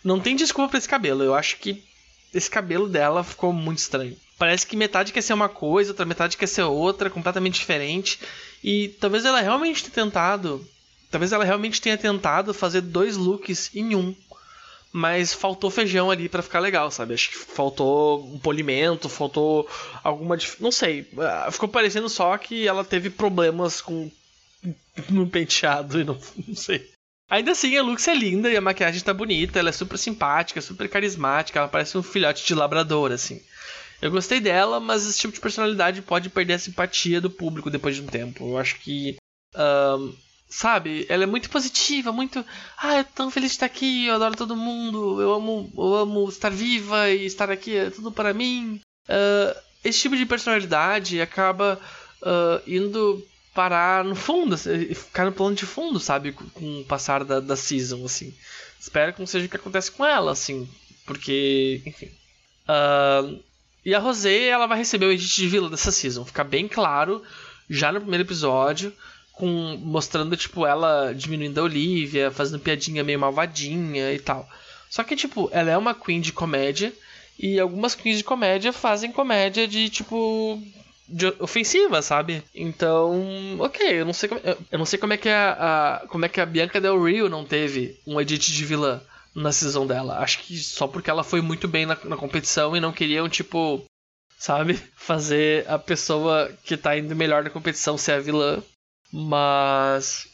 não 0.03 0.19
tem 0.19 0.35
desculpa 0.35 0.69
para 0.69 0.77
esse 0.77 0.89
cabelo. 0.89 1.23
Eu 1.23 1.33
acho 1.33 1.57
que 1.57 1.83
esse 2.33 2.49
cabelo 2.49 2.87
dela 2.87 3.23
ficou 3.23 3.51
muito 3.51 3.79
estranho. 3.79 4.17
Parece 4.37 4.65
que 4.65 4.75
metade 4.75 5.13
quer 5.13 5.21
ser 5.21 5.33
uma 5.33 5.49
coisa, 5.49 5.91
outra 5.91 6.05
metade 6.05 6.37
quer 6.37 6.47
ser 6.47 6.63
outra, 6.63 7.09
completamente 7.09 7.59
diferente. 7.59 8.19
E 8.63 8.89
talvez 8.99 9.25
ela 9.25 9.41
realmente 9.41 9.83
tenha 9.83 10.05
tentado. 10.05 10.65
Talvez 11.09 11.31
ela 11.31 11.43
realmente 11.43 11.81
tenha 11.81 11.97
tentado 11.97 12.53
fazer 12.53 12.81
dois 12.81 13.17
looks 13.17 13.69
em 13.75 13.95
um. 13.95 14.15
Mas 14.93 15.33
faltou 15.33 15.69
feijão 15.69 16.11
ali 16.11 16.27
para 16.27 16.41
ficar 16.41 16.59
legal, 16.59 16.91
sabe? 16.91 17.13
Acho 17.13 17.29
que 17.29 17.37
faltou 17.37 18.25
um 18.25 18.39
polimento, 18.39 19.07
faltou 19.07 19.69
alguma. 20.03 20.37
Não 20.59 20.71
sei. 20.71 21.07
Ah, 21.17 21.49
ficou 21.51 21.69
parecendo 21.69 22.09
só 22.09 22.37
que 22.37 22.67
ela 22.67 22.83
teve 22.83 23.09
problemas 23.09 23.79
com 23.79 24.11
no 25.09 25.27
penteado 25.27 25.99
e 25.99 26.03
não, 26.03 26.19
não 26.47 26.55
sei. 26.55 26.89
Ainda 27.31 27.51
assim, 27.51 27.77
a 27.77 27.81
Lux 27.81 28.05
é 28.09 28.13
linda 28.13 28.51
e 28.51 28.57
a 28.57 28.61
maquiagem 28.61 29.01
tá 29.01 29.13
bonita, 29.13 29.57
ela 29.57 29.69
é 29.69 29.71
super 29.71 29.97
simpática, 29.97 30.59
super 30.59 30.89
carismática, 30.89 31.59
ela 31.59 31.69
parece 31.69 31.97
um 31.97 32.03
filhote 32.03 32.45
de 32.45 32.53
labrador, 32.53 33.09
assim. 33.13 33.41
Eu 34.01 34.11
gostei 34.11 34.41
dela, 34.41 34.81
mas 34.81 35.07
esse 35.07 35.17
tipo 35.17 35.33
de 35.33 35.39
personalidade 35.39 36.01
pode 36.01 36.29
perder 36.29 36.55
a 36.55 36.59
simpatia 36.59 37.21
do 37.21 37.29
público 37.29 37.69
depois 37.69 37.95
de 37.95 38.01
um 38.01 38.05
tempo. 38.05 38.49
Eu 38.49 38.57
acho 38.57 38.77
que. 38.81 39.15
Um, 39.55 40.13
sabe, 40.49 41.05
ela 41.07 41.23
é 41.23 41.25
muito 41.25 41.49
positiva, 41.49 42.11
muito. 42.11 42.43
Ah, 42.77 42.97
eu 42.97 43.05
tô 43.05 43.11
tão 43.15 43.31
feliz 43.31 43.51
de 43.51 43.55
estar 43.55 43.67
aqui, 43.67 44.07
eu 44.07 44.15
adoro 44.15 44.35
todo 44.35 44.53
mundo, 44.53 45.21
eu 45.21 45.33
amo, 45.33 45.71
eu 45.77 45.95
amo 45.95 46.27
estar 46.27 46.49
viva 46.49 47.09
e 47.09 47.25
estar 47.25 47.49
aqui, 47.49 47.77
é 47.77 47.89
tudo 47.89 48.11
para 48.11 48.33
mim. 48.33 48.81
Uh, 49.07 49.57
esse 49.85 50.01
tipo 50.01 50.17
de 50.17 50.25
personalidade 50.25 51.21
acaba 51.21 51.79
uh, 52.23 52.61
indo 52.69 53.25
parar 53.53 54.03
no 54.03 54.15
fundo, 54.15 54.55
assim, 54.55 54.93
ficar 54.93 55.25
no 55.25 55.31
plano 55.31 55.55
de 55.55 55.65
fundo, 55.65 55.99
sabe? 55.99 56.31
Com 56.31 56.81
o 56.81 56.85
passar 56.85 57.23
da, 57.23 57.39
da 57.39 57.55
season, 57.55 58.05
assim. 58.05 58.33
Espero 58.79 59.13
que 59.13 59.19
não 59.19 59.27
seja 59.27 59.45
o 59.45 59.49
que 59.49 59.55
acontece 59.55 59.91
com 59.91 60.05
ela, 60.05 60.31
assim. 60.31 60.67
Porque, 61.05 61.81
enfim. 61.85 62.09
Uh, 62.67 63.39
e 63.83 63.93
a 63.93 63.99
Rosé, 63.99 64.47
ela 64.47 64.67
vai 64.67 64.77
receber 64.77 65.05
o 65.05 65.11
edit 65.11 65.35
de 65.35 65.47
vilã 65.47 65.69
dessa 65.69 65.91
season. 65.91 66.25
Fica 66.25 66.43
bem 66.43 66.67
claro, 66.67 67.21
já 67.69 67.91
no 67.91 67.99
primeiro 67.99 68.23
episódio, 68.23 68.93
com 69.33 69.77
mostrando, 69.81 70.37
tipo, 70.37 70.65
ela 70.65 71.13
diminuindo 71.13 71.59
a 71.59 71.63
Olivia, 71.63 72.31
fazendo 72.31 72.61
piadinha 72.61 73.03
meio 73.03 73.19
malvadinha 73.19 74.13
e 74.13 74.19
tal. 74.19 74.47
Só 74.89 75.03
que, 75.03 75.15
tipo, 75.15 75.49
ela 75.51 75.71
é 75.71 75.77
uma 75.77 75.95
queen 75.95 76.21
de 76.21 76.31
comédia. 76.33 76.93
E 77.39 77.59
algumas 77.59 77.95
queens 77.95 78.17
de 78.19 78.23
comédia 78.23 78.71
fazem 78.71 79.11
comédia 79.11 79.67
de, 79.67 79.89
tipo, 79.89 80.61
de 81.11 81.27
ofensiva, 81.39 82.01
sabe? 82.01 82.43
Então, 82.55 83.57
ok, 83.59 84.01
eu 84.01 84.05
não 84.05 84.13
sei 84.13 84.29
como, 84.29 84.41
eu 84.71 84.79
não 84.79 84.85
sei 84.85 84.97
como 84.97 85.13
é 85.13 85.17
que 85.17 85.29
a, 85.29 85.51
a, 86.03 86.07
como 86.07 86.25
é 86.25 86.29
que 86.29 86.39
a 86.39 86.45
Bianca 86.45 86.79
Del 86.79 87.03
Rio 87.03 87.29
não 87.29 87.45
teve 87.45 87.99
um 88.07 88.19
edit 88.19 88.51
de 88.51 88.65
vilã 88.65 89.01
na 89.35 89.51
season 89.51 89.85
dela. 89.85 90.19
Acho 90.19 90.39
que 90.39 90.57
só 90.57 90.87
porque 90.87 91.09
ela 91.09 91.23
foi 91.23 91.41
muito 91.41 91.67
bem 91.67 91.85
na, 91.85 91.97
na 92.03 92.17
competição 92.17 92.75
e 92.75 92.79
não 92.79 92.93
queriam 92.93 93.27
tipo, 93.29 93.83
sabe, 94.37 94.79
fazer 94.95 95.69
a 95.69 95.77
pessoa 95.77 96.51
que 96.63 96.77
tá 96.77 96.97
indo 96.97 97.15
melhor 97.15 97.43
na 97.43 97.49
competição 97.49 97.97
ser 97.97 98.13
a 98.13 98.19
vilã. 98.19 98.63
Mas 99.11 100.27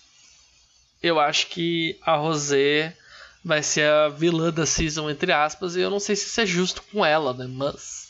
eu 1.02 1.20
acho 1.20 1.48
que 1.48 1.98
a 2.04 2.16
Rosé 2.16 2.96
vai 3.44 3.64
ser 3.64 3.90
a 3.90 4.10
vilã 4.10 4.52
da 4.52 4.66
season 4.66 5.10
entre 5.10 5.32
aspas 5.32 5.76
e 5.76 5.80
eu 5.82 5.90
não 5.90 6.00
sei 6.00 6.16
se 6.16 6.26
isso 6.26 6.42
é 6.42 6.46
justo 6.46 6.84
com 6.92 7.06
ela, 7.06 7.34
né? 7.34 7.48
Mas 7.48 8.10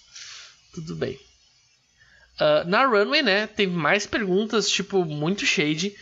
tudo 0.74 0.96
bem. 0.96 1.18
Uh, 2.40 2.68
na 2.68 2.86
Runway, 2.86 3.24
né, 3.24 3.48
tem 3.48 3.68
mais 3.68 4.06
perguntas, 4.06 4.70
tipo, 4.70 5.04
muito 5.04 5.46
shade 5.46 5.96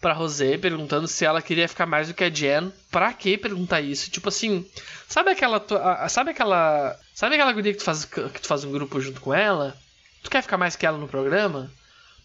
pra 0.00 0.12
Rosé, 0.12 0.58
perguntando 0.58 1.08
se 1.08 1.24
ela 1.24 1.40
queria 1.40 1.66
ficar 1.66 1.86
mais 1.86 2.08
do 2.08 2.14
que 2.14 2.24
a 2.24 2.30
Jen. 2.30 2.70
Pra 2.90 3.12
que 3.12 3.38
perguntar 3.38 3.80
isso? 3.80 4.10
Tipo 4.10 4.28
assim, 4.28 4.66
sabe 5.08 5.30
aquela. 5.30 5.64
Sabe 6.10 6.30
aquela. 6.30 6.94
Sabe 7.14 7.34
aquela 7.36 7.52
guria 7.52 7.72
que 7.72 7.78
tu, 7.78 7.84
faz, 7.84 8.04
que 8.04 8.40
tu 8.40 8.46
faz 8.46 8.64
um 8.64 8.72
grupo 8.72 9.00
junto 9.00 9.20
com 9.20 9.32
ela? 9.32 9.74
Tu 10.22 10.30
quer 10.30 10.42
ficar 10.42 10.58
mais 10.58 10.76
que 10.76 10.84
ela 10.84 10.98
no 10.98 11.08
programa? 11.08 11.70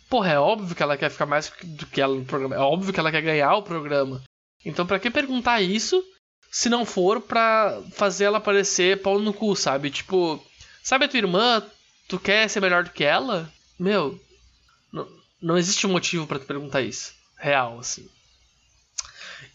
Porra, 0.09 0.31
é 0.31 0.39
óbvio 0.39 0.75
que 0.75 0.83
ela 0.83 0.97
quer 0.97 1.09
ficar 1.09 1.25
mais 1.25 1.51
do 1.63 1.85
que 1.85 2.01
ela 2.01 2.15
no 2.15 2.25
programa. 2.25 2.55
É 2.55 2.59
óbvio 2.59 2.93
que 2.93 2.99
ela 2.99 3.11
quer 3.11 3.21
ganhar 3.21 3.53
o 3.55 3.63
programa. 3.63 4.21
Então, 4.65 4.85
pra 4.85 4.99
que 4.99 5.09
perguntar 5.09 5.61
isso 5.61 6.03
se 6.51 6.67
não 6.67 6.85
for 6.85 7.21
pra 7.21 7.79
fazer 7.93 8.25
ela 8.25 8.41
parecer 8.41 9.01
pau 9.01 9.19
no 9.19 9.33
cu, 9.33 9.55
sabe? 9.55 9.89
Tipo, 9.89 10.43
sabe 10.83 11.05
a 11.05 11.07
tua 11.07 11.19
irmã? 11.19 11.63
Tu 12.09 12.19
quer 12.19 12.49
ser 12.49 12.59
melhor 12.59 12.83
do 12.83 12.89
que 12.89 13.03
ela? 13.03 13.49
Meu, 13.79 14.19
não, 14.91 15.07
não 15.41 15.57
existe 15.57 15.87
um 15.87 15.91
motivo 15.91 16.27
para 16.27 16.39
tu 16.39 16.45
perguntar 16.45 16.81
isso. 16.81 17.13
Real, 17.37 17.79
assim. 17.79 18.09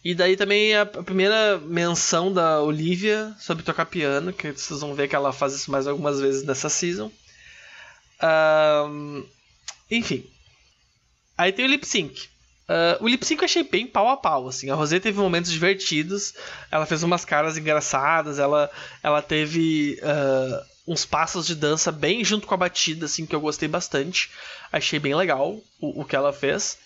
E 0.03 0.15
daí 0.15 0.37
também 0.37 0.75
a, 0.75 0.87
primeira 0.87 1.59
menção 1.59 2.33
da 2.33 2.63
Olivia 2.63 3.35
sobre 3.39 3.65
tocar 3.65 3.87
piano, 3.87 4.33
que 4.33 4.53
vocês 4.53 4.81
vão 4.81 4.95
ver 4.95 5.09
que 5.09 5.17
ela 5.17 5.33
faz 5.33 5.55
isso 5.55 5.71
mais 5.71 5.87
algumas 5.87 6.21
vezes 6.21 6.45
nessa 6.45 6.69
season. 6.69 7.11
Um, 8.23 9.27
enfim. 9.91 10.25
Aí 11.37 11.53
tem 11.53 11.65
o 11.65 11.69
lip 11.69 11.85
sync. 11.85 12.29
Uh, 12.69 13.03
o 13.03 13.09
lip 13.09 13.27
sync 13.27 13.43
eu 13.43 13.47
achei 13.47 13.65
bem 13.65 13.87
pau 13.87 14.09
a 14.09 14.17
pau, 14.17 14.49
assim. 14.49 14.71
A 14.71 14.75
Rosé 14.75 15.01
teve 15.01 15.19
momentos 15.19 15.51
divertidos, 15.51 16.35
ela 16.71 16.87
fez 16.87 17.03
umas 17.03 17.25
caras 17.25 17.59
engraçadas, 17.59 18.39
ela, 18.39 18.71
ela 19.03 19.21
teve 19.21 19.99
uh, 20.03 20.74
uns 20.87 21.05
passos 21.05 21.47
de 21.47 21.55
dança 21.55 21.91
bem 21.91 22.25
junto 22.25 22.47
com 22.47 22.55
a 22.55 22.59
batida, 22.59 23.07
assim, 23.07 23.25
que 23.27 23.35
eu 23.35 23.41
gostei 23.41 23.69
bastante. 23.69 24.31
Achei 24.71 24.99
bem 24.99 25.15
legal 25.15 25.59
o, 25.81 26.03
o 26.03 26.05
que 26.05 26.17
ela 26.17 26.33
fez. 26.33 26.79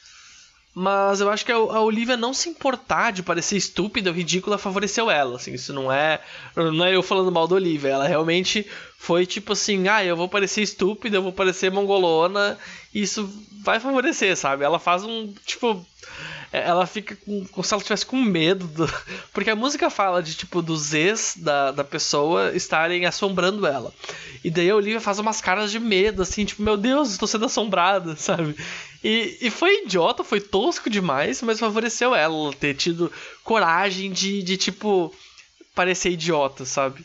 Mas 0.81 1.21
eu 1.21 1.29
acho 1.29 1.45
que 1.45 1.51
a, 1.51 1.59
Olivia 1.59 2.17
não 2.17 2.33
se 2.33 2.49
importar 2.49 3.11
de 3.11 3.21
parecer 3.21 3.57
estúpida 3.57 4.11
ou 4.11 4.15
ridícula 4.15 4.57
favoreceu 4.57 5.11
ela, 5.11 5.35
assim, 5.35 5.53
isso 5.53 5.73
não 5.73 5.91
é 5.91 6.21
não 6.55 6.85
é 6.85 6.95
eu 6.95 7.03
falando 7.03 7.33
mal 7.33 7.49
da 7.49 7.57
Olivia, 7.57 7.89
ela 7.89 8.07
realmente 8.07 8.65
foi 8.97 9.27
tipo 9.27 9.55
assim, 9.55 9.89
ah, 9.89 10.05
eu 10.05 10.17
vou 10.17 10.29
parecer 10.29 10.63
estúpida, 10.63 11.17
eu 11.17 11.23
vou 11.23 11.33
parecer 11.33 11.73
mongolona, 11.73 12.57
e 12.95 13.03
isso 13.03 13.29
vai 13.61 13.81
favorecer, 13.81 14.37
sabe? 14.37 14.63
Ela 14.63 14.79
faz 14.79 15.03
um, 15.03 15.35
tipo, 15.45 15.85
é, 16.53 16.61
ela 16.67 16.87
fica 16.87 17.17
com, 17.17 17.45
como 17.47 17.65
se 17.65 17.75
ela 17.75 17.83
tivesse 17.83 18.07
com 18.07 18.17
medo. 18.17 18.67
Do, 18.67 18.91
porque 19.33 19.51
a 19.51 19.57
música 19.57 19.91
fala 19.91 20.23
de, 20.23 20.35
tipo, 20.35 20.63
dos 20.63 20.95
ex 20.95 21.35
da, 21.37 21.71
da 21.73 21.85
pessoa 21.85 22.53
estarem 22.55 23.05
assombrando 23.05 23.67
ela. 23.67 23.93
E 24.43 24.51
daí 24.51 24.71
a 24.71 24.77
Olivia 24.77 25.01
faz 25.01 25.19
umas 25.19 25.41
caras 25.41 25.71
de 25.71 25.79
medo, 25.79 26.23
assim, 26.23 26.45
tipo, 26.45 26.63
meu 26.63 26.77
Deus, 26.77 27.11
estou 27.11 27.29
sendo 27.29 27.45
assombrada, 27.47 28.17
sabe? 28.17 28.57
E, 29.03 29.39
e 29.41 29.51
foi 29.51 29.85
idiota, 29.85 30.25
foi 30.25 30.41
tosco 30.41 30.91
demais, 30.91 31.41
mas 31.43 31.61
favoreceu 31.61 32.15
ela 32.15 32.53
ter 32.53 32.75
tido 32.75 33.13
coragem 33.45 34.11
de, 34.11 34.43
de 34.43 34.57
tipo, 34.57 35.15
parecer 35.75 36.11
idiota, 36.11 36.65
sabe? 36.65 37.05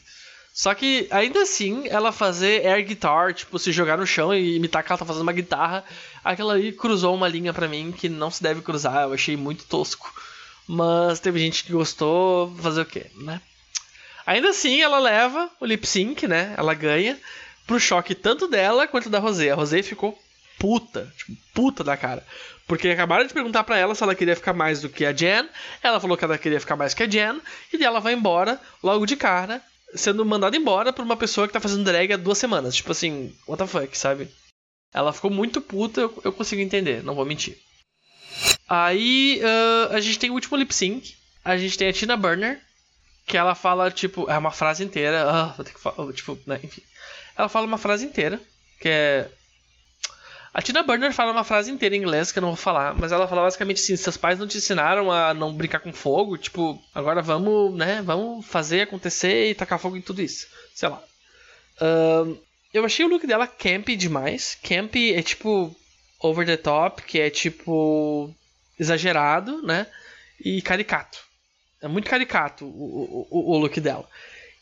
Só 0.53 0.73
que 0.75 1.08
ainda 1.10 1.41
assim, 1.41 1.88
ela 1.88 2.12
fazer 2.12 2.65
air 2.65 2.86
guitar, 2.86 3.34
tipo, 3.34 3.58
se 3.58 3.71
jogar 3.71 3.97
no 3.97 4.06
chão 4.06 4.34
e 4.34 4.56
imitar 4.56 4.84
que 4.84 4.91
ela 4.91 4.99
tá 4.99 5.06
fazendo 5.06 5.23
uma 5.23 5.34
guitarra, 5.34 5.84
aquilo 6.23 6.51
ali 6.51 6.71
cruzou 6.71 7.15
uma 7.15 7.27
linha 7.27 7.51
para 7.51 7.67
mim 7.67 7.91
que 7.91 8.08
não 8.08 8.29
se 8.29 8.41
deve 8.41 8.62
cruzar, 8.62 9.03
eu 9.03 9.13
achei 9.13 9.36
muito 9.36 9.65
tosco. 9.65 10.13
Mas 10.67 11.19
teve 11.19 11.39
gente 11.39 11.63
que 11.63 11.73
gostou, 11.73 12.56
fazer 12.62 12.82
o 12.82 12.86
quê, 12.86 13.08
né? 13.15 13.41
Ainda 14.25 14.49
assim, 14.49 14.82
ela 14.82 14.99
leva 14.99 15.49
o 15.60 15.65
lip 15.65 15.86
sync, 15.86 16.27
né? 16.27 16.53
Ela 16.56 16.73
ganha 16.73 17.19
pro 17.65 17.79
choque 17.79 18.15
tanto 18.15 18.47
dela 18.47 18.88
quanto 18.88 19.10
da 19.10 19.19
Rosé. 19.19 19.49
A 19.49 19.56
Rosé 19.56 19.82
ficou 19.82 20.17
puta, 20.63 21.13
tipo, 21.17 21.34
puta 21.54 21.84
da 21.84 21.97
cara. 21.97 22.26
Porque 22.65 22.88
acabaram 22.88 23.28
de 23.28 23.34
perguntar 23.34 23.65
para 23.65 23.78
ela 23.78 23.93
se 23.93 24.02
ela 24.02 24.15
queria 24.15 24.34
ficar 24.34 24.54
mais 24.54 24.80
do 24.80 24.88
que 24.88 25.06
a 25.06 25.12
Jen. 25.12 25.49
Ela 25.84 25.99
falou 25.99 26.15
que 26.15 26.23
ela 26.23 26.38
queria 26.38 26.62
ficar 26.62 26.78
mais 26.78 26.93
que 26.93 27.04
a 27.04 27.10
Jen. 27.10 27.41
E 27.73 27.84
ela 27.84 27.99
vai 27.99 28.13
embora 28.13 28.58
logo 28.82 29.06
de 29.06 29.17
cara 29.17 29.62
sendo 29.93 30.26
mandada 30.26 30.56
embora 30.56 30.93
por 30.93 31.04
uma 31.04 31.17
pessoa 31.17 31.47
que 31.47 31.54
tá 31.54 31.60
fazendo 31.60 31.84
drag 31.84 32.13
há 32.13 32.17
duas 32.17 32.38
semanas. 32.38 32.78
Tipo 32.78 32.93
assim, 32.93 33.36
what 33.45 33.62
the 33.62 33.67
fuck, 33.67 33.97
sabe? 33.97 34.30
Ela 34.93 35.12
ficou 35.12 35.30
muito 35.30 35.60
puta, 35.60 35.99
eu, 35.99 36.21
eu 36.23 36.32
consigo 36.32 36.62
entender, 36.62 37.04
não 37.04 37.13
vou 37.13 37.26
mentir. 37.26 37.58
Aí 38.69 39.41
uh, 39.43 39.93
a 39.93 39.99
gente 39.99 40.17
tem 40.17 40.30
o 40.30 40.34
último 40.34 40.56
lip 40.56 40.73
sync. 40.73 41.13
A 41.43 41.58
gente 41.58 41.78
tem 41.78 41.89
a 41.89 41.93
Tina 41.93 42.15
Burner, 42.15 42.62
que 43.28 43.36
ela 43.36 43.54
fala, 43.54 43.91
tipo, 43.91 44.32
é 44.32 44.38
uma 44.38 44.52
frase 44.52 44.82
inteira. 44.82 45.30
Ah, 45.30 45.54
vou 45.58 45.65
ter 45.65 45.73
que 45.73 45.80
falar, 45.82 46.13
tipo, 46.13 46.39
né, 46.47 46.58
enfim. 46.63 46.82
Ela 47.38 47.49
fala 47.49 47.67
uma 47.67 47.78
frase 47.78 48.06
inteira, 48.06 48.39
que 48.80 48.88
é 48.88 49.30
a 50.53 50.61
Tina 50.61 50.83
Burner 50.83 51.11
fala 51.11 51.31
uma 51.31 51.43
frase 51.43 51.71
inteira 51.71 51.95
em 51.95 51.99
inglês 51.99 52.31
que 52.31 52.37
eu 52.37 52.41
não 52.41 52.49
vou 52.49 52.57
falar, 52.57 52.93
mas 52.93 53.11
ela 53.11 53.27
fala 53.27 53.41
basicamente 53.41 53.81
assim: 53.81 53.95
seus 53.95 54.17
pais 54.17 54.37
não 54.37 54.47
te 54.47 54.57
ensinaram 54.57 55.11
a 55.11 55.33
não 55.33 55.53
brincar 55.53 55.79
com 55.79 55.91
fogo, 55.91 56.37
tipo, 56.37 56.79
agora 56.93 57.21
vamos, 57.21 57.75
né, 57.75 58.01
vamos 58.03 58.45
fazer 58.45 58.81
acontecer 58.81 59.49
e 59.49 59.55
tacar 59.55 59.79
fogo 59.79 59.97
em 59.97 60.01
tudo 60.01 60.21
isso. 60.21 60.47
Sei 60.75 60.87
lá. 60.87 61.01
Eu 62.73 62.85
achei 62.85 63.05
o 63.05 63.09
look 63.09 63.25
dela 63.27 63.47
camp 63.47 63.89
demais. 63.89 64.57
Camp 64.63 64.95
é 64.95 65.21
tipo 65.21 65.75
over 66.19 66.45
the 66.45 66.57
top, 66.57 67.01
que 67.03 67.19
é 67.19 67.29
tipo 67.29 68.33
exagerado, 68.79 69.61
né? 69.61 69.87
E 70.43 70.61
caricato. 70.61 71.19
É 71.81 71.87
muito 71.87 72.09
caricato 72.09 72.65
o, 72.65 73.27
o, 73.29 73.55
o 73.55 73.57
look 73.57 73.79
dela. 73.79 74.07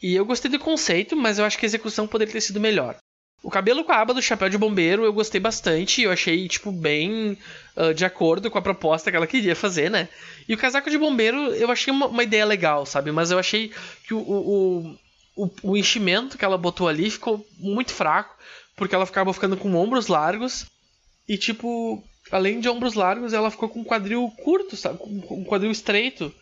E 0.01 0.15
eu 0.15 0.25
gostei 0.25 0.49
do 0.49 0.57
conceito, 0.57 1.15
mas 1.15 1.37
eu 1.37 1.45
acho 1.45 1.57
que 1.57 1.65
a 1.65 1.67
execução 1.67 2.07
poderia 2.07 2.33
ter 2.33 2.41
sido 2.41 2.59
melhor. 2.59 2.97
O 3.43 3.49
cabelo 3.49 3.83
com 3.83 3.91
a 3.91 3.97
aba 3.97 4.13
do 4.13 4.21
chapéu 4.21 4.49
de 4.49 4.57
bombeiro 4.57 5.03
eu 5.03 5.11
gostei 5.11 5.41
bastante. 5.41 6.03
Eu 6.03 6.11
achei, 6.11 6.47
tipo, 6.47 6.71
bem 6.71 7.37
uh, 7.75 7.93
de 7.93 8.05
acordo 8.05 8.51
com 8.51 8.57
a 8.57 8.61
proposta 8.61 9.09
que 9.09 9.17
ela 9.17 9.25
queria 9.25 9.55
fazer, 9.55 9.89
né? 9.89 10.09
E 10.47 10.53
o 10.53 10.57
casaco 10.57 10.89
de 10.91 10.97
bombeiro 10.97 11.37
eu 11.55 11.71
achei 11.71 11.91
uma, 11.91 12.05
uma 12.05 12.23
ideia 12.23 12.45
legal, 12.45 12.85
sabe? 12.85 13.11
Mas 13.11 13.31
eu 13.31 13.39
achei 13.39 13.71
que 14.05 14.13
o, 14.13 14.19
o, 14.19 14.97
o, 15.35 15.49
o, 15.63 15.77
enchimento 15.77 16.37
que 16.37 16.45
ela 16.45 16.57
botou 16.57 16.87
ali 16.87 17.09
ficou 17.09 17.43
muito 17.57 17.91
fraco. 17.93 18.35
Porque 18.75 18.93
ela 18.93 19.05
ficava 19.05 19.33
ficando 19.33 19.57
com 19.57 19.73
ombros 19.75 20.07
largos. 20.07 20.65
E, 21.27 21.35
tipo, 21.35 22.03
além 22.31 22.59
de 22.59 22.69
ombros 22.69 22.93
largos, 22.93 23.33
ela 23.33 23.49
ficou 23.49 23.69
com 23.69 23.79
um 23.79 23.83
quadril 23.83 24.31
curto, 24.43 24.77
sabe? 24.77 24.99
Com 24.99 25.09
um 25.31 25.43
quadril 25.43 25.71
estreito. 25.71 26.33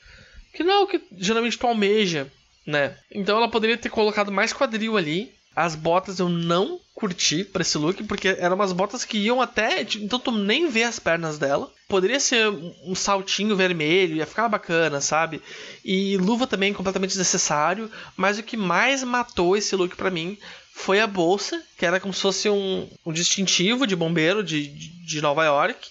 Que 0.53 0.63
não 0.63 0.73
é 0.73 0.79
o 0.79 0.87
que 0.87 1.01
geralmente 1.17 1.57
tu 1.57 1.65
almeja, 1.65 2.29
né? 2.67 2.97
Então 3.09 3.37
ela 3.37 3.47
poderia 3.47 3.77
ter 3.77 3.89
colocado 3.89 4.31
mais 4.31 4.51
quadril 4.51 4.97
ali 4.97 5.31
as 5.59 5.75
botas 5.75 6.19
eu 6.19 6.29
não 6.29 6.79
curti 6.99 7.45
pra 7.45 7.61
esse 7.61 7.77
look, 7.77 8.03
porque 8.03 8.27
eram 8.27 8.55
umas 8.55 8.73
botas 8.73 9.05
que 9.05 9.17
iam 9.17 9.41
até. 9.41 9.81
Então 9.95 10.19
tu 10.19 10.31
nem 10.31 10.69
vê 10.69 10.83
as 10.83 10.99
pernas 10.99 11.37
dela. 11.37 11.71
Poderia 11.87 12.19
ser 12.19 12.49
um 12.83 12.93
saltinho 12.93 13.55
vermelho, 13.55 14.17
ia 14.17 14.25
ficar 14.25 14.49
bacana, 14.49 14.99
sabe? 14.99 15.41
E 15.83 16.17
luva 16.17 16.45
também 16.45 16.73
completamente 16.73 17.11
desnecessário. 17.11 17.89
Mas 18.17 18.37
o 18.37 18.43
que 18.43 18.57
mais 18.57 19.01
matou 19.03 19.55
esse 19.55 19.75
look 19.75 19.95
para 19.95 20.11
mim 20.11 20.37
foi 20.73 20.99
a 20.99 21.07
bolsa, 21.07 21.63
que 21.77 21.85
era 21.85 21.99
como 21.99 22.13
se 22.13 22.21
fosse 22.21 22.49
um, 22.49 22.89
um 23.05 23.13
distintivo 23.13 23.87
de 23.87 23.95
bombeiro 23.95 24.43
de, 24.43 24.67
de 24.67 25.21
Nova 25.21 25.45
York. 25.45 25.87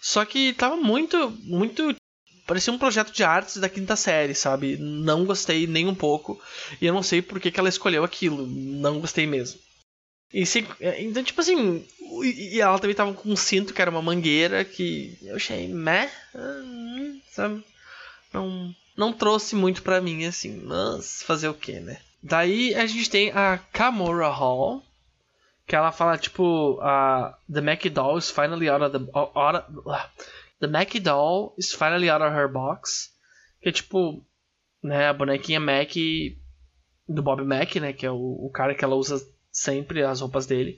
Só 0.00 0.24
que 0.24 0.52
tava 0.52 0.76
muito, 0.76 1.30
muito 1.42 1.94
Parecia 2.46 2.72
um 2.72 2.78
projeto 2.78 3.12
de 3.12 3.22
artes 3.22 3.58
da 3.58 3.68
quinta 3.68 3.94
série, 3.94 4.34
sabe? 4.34 4.76
Não 4.76 5.24
gostei 5.24 5.68
nem 5.68 5.86
um 5.86 5.94
pouco. 5.94 6.40
E 6.80 6.86
eu 6.86 6.92
não 6.92 7.00
sei 7.00 7.22
por 7.22 7.38
que, 7.38 7.48
que 7.48 7.60
ela 7.60 7.68
escolheu 7.68 8.02
aquilo. 8.02 8.44
Não 8.44 8.98
gostei 8.98 9.24
mesmo. 9.24 9.60
Se, 10.32 10.64
então, 10.98 11.24
tipo 11.24 11.40
assim. 11.40 11.84
E 12.22 12.60
ela 12.60 12.78
também 12.78 12.94
tava 12.94 13.12
com 13.12 13.30
um 13.30 13.36
cinto 13.36 13.74
que 13.74 13.82
era 13.82 13.90
uma 13.90 14.02
mangueira 14.02 14.64
que 14.64 15.16
eu 15.22 15.36
achei 15.36 15.68
meh. 15.68 16.10
Hum, 16.34 17.20
sabe? 17.30 17.64
Não, 18.32 18.74
não 18.96 19.12
trouxe 19.12 19.56
muito 19.56 19.82
pra 19.82 20.00
mim, 20.00 20.24
assim. 20.24 20.62
Mas 20.64 21.22
fazer 21.22 21.48
o 21.48 21.54
que, 21.54 21.80
né? 21.80 22.00
Daí 22.22 22.74
a 22.74 22.86
gente 22.86 23.10
tem 23.10 23.30
a 23.30 23.58
Kamora 23.72 24.28
Hall. 24.28 24.82
Que 25.66 25.76
ela 25.76 25.92
fala, 25.92 26.18
tipo, 26.18 26.80
a 26.82 27.38
The 27.52 27.60
Mac 27.60 27.84
Doll 27.86 28.18
is 28.18 28.30
finally 28.30 28.68
out 28.68 28.84
of 28.84 28.98
the. 28.98 29.10
Out 29.14 29.56
of, 29.56 30.08
The 30.60 30.66
Mac 30.66 30.92
Doll 30.94 31.54
is 31.56 31.72
finally 31.72 32.10
out 32.10 32.24
of 32.24 32.34
her 32.36 32.48
box. 32.48 33.12
Que 33.62 33.68
é 33.68 33.72
tipo, 33.72 34.24
né, 34.82 35.08
a 35.08 35.12
bonequinha 35.12 35.60
Mac 35.60 35.90
do 37.08 37.22
Bob 37.22 37.42
Mac, 37.44 37.76
né, 37.76 37.92
que 37.92 38.06
é 38.06 38.10
o, 38.10 38.46
o 38.46 38.50
cara 38.52 38.74
que 38.74 38.84
ela 38.84 38.94
usa 38.94 39.24
sempre 39.52 40.02
as 40.02 40.20
roupas 40.20 40.46
dele, 40.46 40.76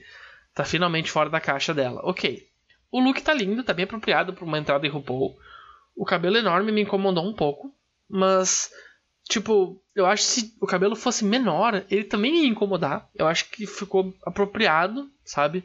tá 0.54 0.64
finalmente 0.64 1.11
fora 1.11 1.30
da 1.30 1.40
caixa 1.40 1.72
dela. 1.74 2.00
Ok. 2.04 2.46
O 2.90 3.00
look 3.00 3.22
tá 3.22 3.32
lindo, 3.32 3.64
tá 3.64 3.72
bem 3.72 3.85
apropriado 3.85 4.32
para 4.32 4.44
uma 4.44 4.58
entrada 4.58 4.87
em 4.87 4.90
RuPaul. 4.90 5.37
O 5.96 6.04
cabelo 6.04 6.37
enorme 6.37 6.72
me 6.72 6.82
incomodou 6.82 7.24
um 7.24 7.35
pouco, 7.35 7.74
mas 8.08 8.70
tipo, 9.28 9.82
eu 9.94 10.04
acho 10.06 10.24
que 10.24 10.28
se 10.28 10.56
o 10.61 10.66
cabelo 10.66 10.94
fosse 10.94 11.24
menor, 11.24 11.85
ele 11.90 12.04
também 12.04 12.42
ia 12.42 12.48
incomodar. 12.48 13.08
Eu 13.14 13.26
acho 13.26 13.50
que 13.50 13.66
ficou 13.66 14.14
apropriado, 14.24 15.11
sabe? 15.24 15.64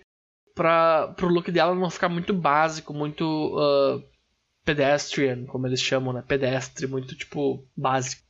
para 0.57 1.09
pro 1.09 1.27
look 1.27 1.51
dela 1.51 1.75
não 1.75 1.89
ficar 1.89 2.09
muito 2.09 2.33
básico, 2.33 2.91
muito 2.91 3.23
uh, 3.23 4.03
pedestrian, 4.65 5.45
como 5.45 5.67
eles 5.67 5.79
chamam, 5.79 6.11
né? 6.11 6.23
Pedestre, 6.27 6.87
muito 6.87 7.15
tipo 7.15 7.63
básico. 7.77 8.23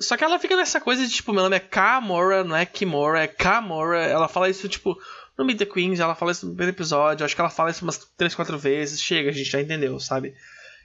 Só 0.00 0.16
que 0.16 0.24
ela 0.24 0.38
fica 0.38 0.56
nessa 0.56 0.80
coisa 0.80 1.06
de 1.06 1.12
tipo, 1.12 1.32
meu 1.32 1.42
nome 1.42 1.56
é 1.56 1.60
Kamora, 1.60 2.42
não 2.42 2.56
é 2.56 2.66
Kimora, 2.66 3.22
é 3.22 3.28
Kamora. 3.28 4.00
Ela 4.02 4.28
fala 4.28 4.50
isso 4.50 4.68
tipo 4.68 4.98
no 5.36 5.44
Meet 5.44 5.58
the 5.58 5.66
Queens, 5.66 6.00
ela 6.00 6.14
fala 6.14 6.32
isso 6.32 6.46
no 6.46 6.52
primeiro 6.52 6.76
episódio, 6.76 7.24
acho 7.24 7.34
que 7.34 7.40
ela 7.40 7.50
fala 7.50 7.70
isso 7.70 7.84
umas 7.84 7.98
3, 8.16 8.34
4 8.34 8.58
vezes. 8.58 9.00
Chega, 9.00 9.30
a 9.30 9.32
gente 9.32 9.50
já 9.50 9.60
entendeu, 9.60 9.98
sabe? 10.00 10.34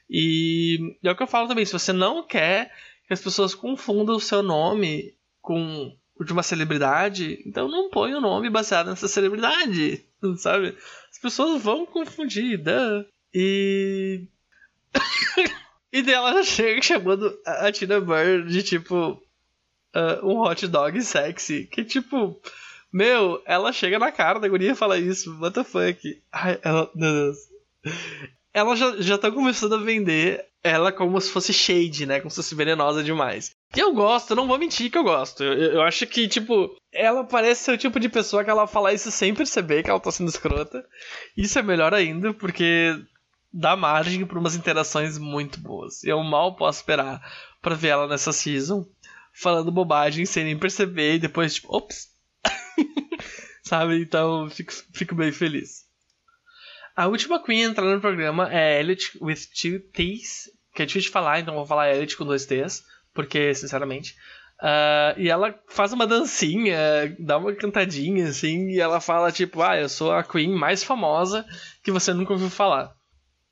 E 0.10 0.98
é 1.04 1.12
o 1.12 1.16
que 1.16 1.24
eu 1.24 1.28
falo 1.28 1.48
também, 1.48 1.66
se 1.66 1.74
você 1.74 1.94
não 1.94 2.26
quer 2.26 2.72
que 3.08 3.14
as 3.14 3.22
pessoas 3.22 3.54
confundam 3.54 4.16
o 4.16 4.22
seu 4.22 4.42
nome 4.42 5.16
com 5.42 5.96
de 6.26 6.34
uma 6.34 6.44
celebridade, 6.44 7.42
então 7.46 7.70
não 7.70 7.90
põe 7.90 8.14
o 8.14 8.20
nome 8.20 8.50
baseado 8.50 8.90
nessa 8.90 9.08
celebridade, 9.08 10.06
sabe? 10.38 10.76
As 11.10 11.18
pessoas 11.18 11.62
vão 11.62 11.86
confundir, 11.86 12.62
né? 12.62 13.06
E. 13.34 14.28
e 15.92 16.02
dela 16.02 16.34
já 16.34 16.44
chega 16.44 16.82
chamando 16.82 17.38
a 17.46 17.72
Tina 17.72 18.00
Burner 18.00 18.46
de 18.46 18.64
tipo. 18.64 19.22
Uh, 19.96 20.26
um 20.26 20.42
hot 20.42 20.68
dog 20.68 21.02
sexy. 21.02 21.66
Que 21.66 21.84
tipo. 21.84 22.40
Meu, 22.92 23.42
ela 23.46 23.72
chega 23.72 24.00
na 24.00 24.12
cara 24.12 24.40
da 24.40 24.48
guria 24.48 24.72
e 24.72 24.76
fala 24.76 24.98
isso. 24.98 25.38
What 25.40 25.54
the 25.54 25.64
fuck? 25.64 26.22
Ai, 26.32 26.60
ela. 26.64 26.90
Meu 26.96 27.12
Deus. 27.12 27.38
Ela 28.54 28.76
já, 28.76 29.00
já 29.00 29.18
tá 29.18 29.32
começando 29.32 29.76
a 29.76 29.78
vender 29.78 30.44
ela 30.64 30.92
como 30.92 31.20
se 31.22 31.32
fosse 31.32 31.54
shade, 31.54 32.06
né? 32.06 32.20
Como 32.20 32.30
se 32.30 32.38
fosse 32.38 32.56
venenosa 32.56 33.04
demais. 33.04 33.52
E 33.76 33.80
eu 33.80 33.94
gosto, 33.94 34.36
não 34.36 34.48
vou 34.48 34.58
mentir 34.58 34.92
que 34.92 34.98
eu 34.98 35.04
gosto. 35.04 35.44
Eu, 35.44 35.74
eu, 35.74 35.82
acho 35.82 36.06
que, 36.08 36.28
tipo, 36.28 36.76
ela 36.92 37.24
parece 37.24 37.64
ser 37.64 37.72
o 37.72 37.78
tipo 37.78 38.00
de 38.00 38.10
pessoa 38.10 38.44
que 38.44 38.50
ela 38.50 38.68
fala 38.68 38.94
isso 38.94 39.12
sem 39.12 39.34
perceber 39.34 39.84
que 39.84 39.90
ela 39.90 40.00
tá 40.00 40.12
sendo 40.12 40.30
escrota. 40.30 40.84
Isso 41.38 41.58
é 41.58 41.62
melhor 41.62 41.94
ainda, 41.94 42.34
porque 42.34 43.00
dá 43.52 43.76
margem 43.76 44.26
para 44.26 44.40
umas 44.40 44.56
interações 44.56 45.18
muito 45.18 45.60
boas. 45.60 46.04
Eu 46.04 46.22
mal 46.24 46.56
posso 46.56 46.80
esperar 46.80 47.22
para 47.62 47.76
ver 47.76 47.90
ela 47.90 48.08
nessa 48.08 48.32
season 48.32 48.86
falando 49.34 49.72
bobagem 49.72 50.26
sem 50.26 50.44
nem 50.44 50.58
perceber 50.58 51.16
e 51.16 51.20
depois, 51.20 51.56
tipo, 51.56 51.76
ops. 51.76 52.10
Sabe? 53.64 54.02
Então, 54.02 54.50
fico, 54.50 54.74
fico 54.94 55.16
bem 55.16 55.32
feliz. 55.32 55.88
A 56.96 57.08
última 57.08 57.42
Queen 57.42 57.66
a 57.66 57.70
entrar 57.70 57.86
no 57.86 58.02
programa 58.02 58.54
é 58.54 58.80
Elliot 58.80 59.18
with 59.22 59.48
two 59.62 59.80
T's, 59.94 60.52
que 60.74 60.84
é 60.84 60.86
difícil 60.86 61.08
de 61.08 61.14
falar, 61.14 61.40
então 61.40 61.56
vou 61.56 61.66
falar 61.66 61.94
Elliot 61.94 62.18
com 62.18 62.26
dois 62.26 62.46
T's, 62.46 62.84
porque, 63.14 63.54
sinceramente. 63.54 64.16
Uh, 64.62 65.16
e 65.18 65.30
ela 65.30 65.58
faz 65.70 65.94
uma 65.94 66.06
dancinha, 66.06 67.16
dá 67.18 67.38
uma 67.38 67.56
cantadinha, 67.56 68.28
assim, 68.28 68.72
e 68.72 68.80
ela 68.80 69.00
fala, 69.00 69.32
tipo, 69.32 69.62
ah, 69.62 69.80
eu 69.80 69.88
sou 69.88 70.12
a 70.12 70.24
Queen 70.24 70.54
mais 70.54 70.84
famosa 70.84 71.46
que 71.82 71.92
você 71.92 72.14
nunca 72.14 72.34
ouviu 72.34 72.50
falar. 72.50 72.94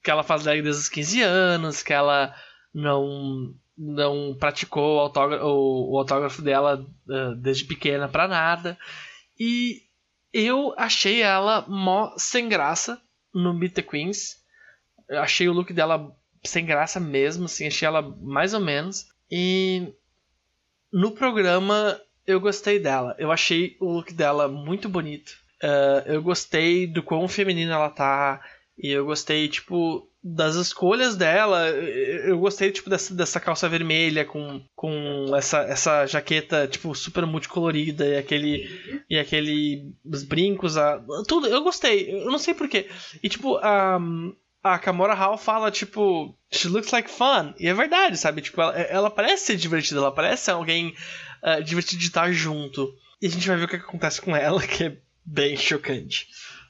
Que 0.08 0.12
ela 0.12 0.24
faz 0.24 0.44
drag 0.44 0.62
desde 0.62 0.84
os 0.84 0.88
15 0.88 1.22
anos, 1.22 1.84
que 1.84 1.92
ela 1.92 2.34
não 2.74 3.54
não 3.78 4.34
praticou 4.40 4.96
o 4.96 5.00
autógrafo, 5.02 5.46
o, 5.46 5.92
o 5.92 5.98
autógrafo 5.98 6.42
dela 6.42 6.80
uh, 7.10 7.36
desde 7.36 7.66
pequena 7.66 8.08
pra 8.08 8.26
nada. 8.26 8.78
E 9.38 9.82
eu 10.32 10.74
achei 10.78 11.22
ela 11.22 11.66
mó 11.68 12.14
sem 12.18 12.48
graça 12.48 13.02
no 13.34 13.54
Meet 13.54 13.74
the 13.74 13.82
Queens. 13.82 14.38
Eu 15.10 15.20
achei 15.20 15.50
o 15.50 15.52
look 15.52 15.74
dela 15.74 16.16
sem 16.42 16.66
graça 16.66 17.02
mesmo, 17.02 17.44
assim, 17.44 17.68
achei 17.68 17.86
ela 17.86 18.02
mais 18.02 18.54
ou 18.54 18.62
menos. 18.62 19.08
E 19.30 19.94
no 20.90 21.12
programa 21.12 22.00
eu 22.26 22.40
gostei 22.40 22.80
dela. 22.80 23.14
Eu 23.20 23.30
achei 23.30 23.76
o 23.82 23.92
look 23.92 24.14
dela 24.14 24.48
muito 24.48 24.88
bonito. 24.88 25.34
Uh, 25.62 26.00
eu 26.06 26.22
gostei 26.22 26.88
do 26.88 27.04
quão 27.04 27.28
feminina 27.28 27.74
ela 27.74 27.90
tá. 27.90 28.42
E 28.78 28.92
eu 28.92 29.06
gostei, 29.06 29.48
tipo, 29.48 30.08
das 30.24 30.56
escolhas 30.56 31.16
dela. 31.16 31.68
Eu 31.70 32.38
gostei, 32.38 32.72
tipo, 32.72 32.90
dessa, 32.90 33.14
dessa 33.14 33.40
calça 33.40 33.68
vermelha 33.68 34.24
com, 34.24 34.62
com 34.76 35.36
essa, 35.36 35.62
essa 35.62 36.06
jaqueta, 36.06 36.68
tipo, 36.68 36.94
super 36.94 37.26
multicolorida 37.26 38.06
e 38.06 38.18
aquele. 38.18 39.04
E 39.10 39.18
aquele. 39.18 39.94
Os 40.06 40.24
brincos, 40.24 40.78
a, 40.78 41.02
tudo. 41.28 41.48
Eu 41.48 41.64
gostei. 41.64 42.22
Eu 42.22 42.30
não 42.30 42.38
sei 42.38 42.54
porquê. 42.54 42.88
E, 43.24 43.30
tipo, 43.30 43.58
a. 43.58 44.00
A 44.64 44.78
Kamora 44.78 45.14
Hall 45.14 45.38
fala, 45.38 45.72
tipo, 45.72 46.36
she 46.52 46.68
looks 46.68 46.92
like 46.92 47.10
fun. 47.10 47.54
E 47.58 47.70
é 47.70 47.74
verdade, 47.74 48.18
sabe? 48.18 48.42
Tipo, 48.42 48.62
ela, 48.62 48.74
ela 48.74 49.10
parece 49.10 49.46
ser 49.46 49.56
divertida, 49.56 50.00
ela 50.00 50.12
parece 50.12 50.52
alguém 50.52 50.94
uh, 51.42 51.64
divertido 51.64 52.02
de 52.02 52.08
estar 52.08 52.30
junto. 52.34 52.94
E 53.22 53.28
a 53.28 53.30
gente 53.30 53.48
vai 53.48 53.56
ver 53.56 53.64
o 53.64 53.68
que 53.68 53.78
acontece 53.78 54.20
com 54.20 54.36
ela, 54.36 54.60
que 54.68 54.84
é 54.84 54.98
bem 55.24 55.56
chocante. 55.56 56.28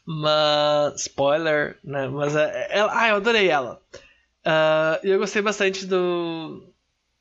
Mas. 0.08 1.01
Spoiler, 1.01 1.78
né? 1.84 2.08
Mas 2.08 2.34
é, 2.36 2.68
ela. 2.72 2.91
Ah, 2.97 3.10
eu 3.10 3.18
adorei 3.18 3.49
ela. 3.49 3.82
Uh, 4.45 5.05
eu 5.05 5.20
gostei 5.20 5.41
bastante 5.41 5.86
do, 5.86 6.74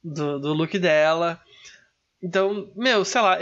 do, 0.02 0.38
do 0.38 0.52
look 0.52 0.78
dela. 0.78 1.40
Então, 2.22 2.72
meu, 2.74 3.04
sei 3.04 3.20
lá, 3.20 3.36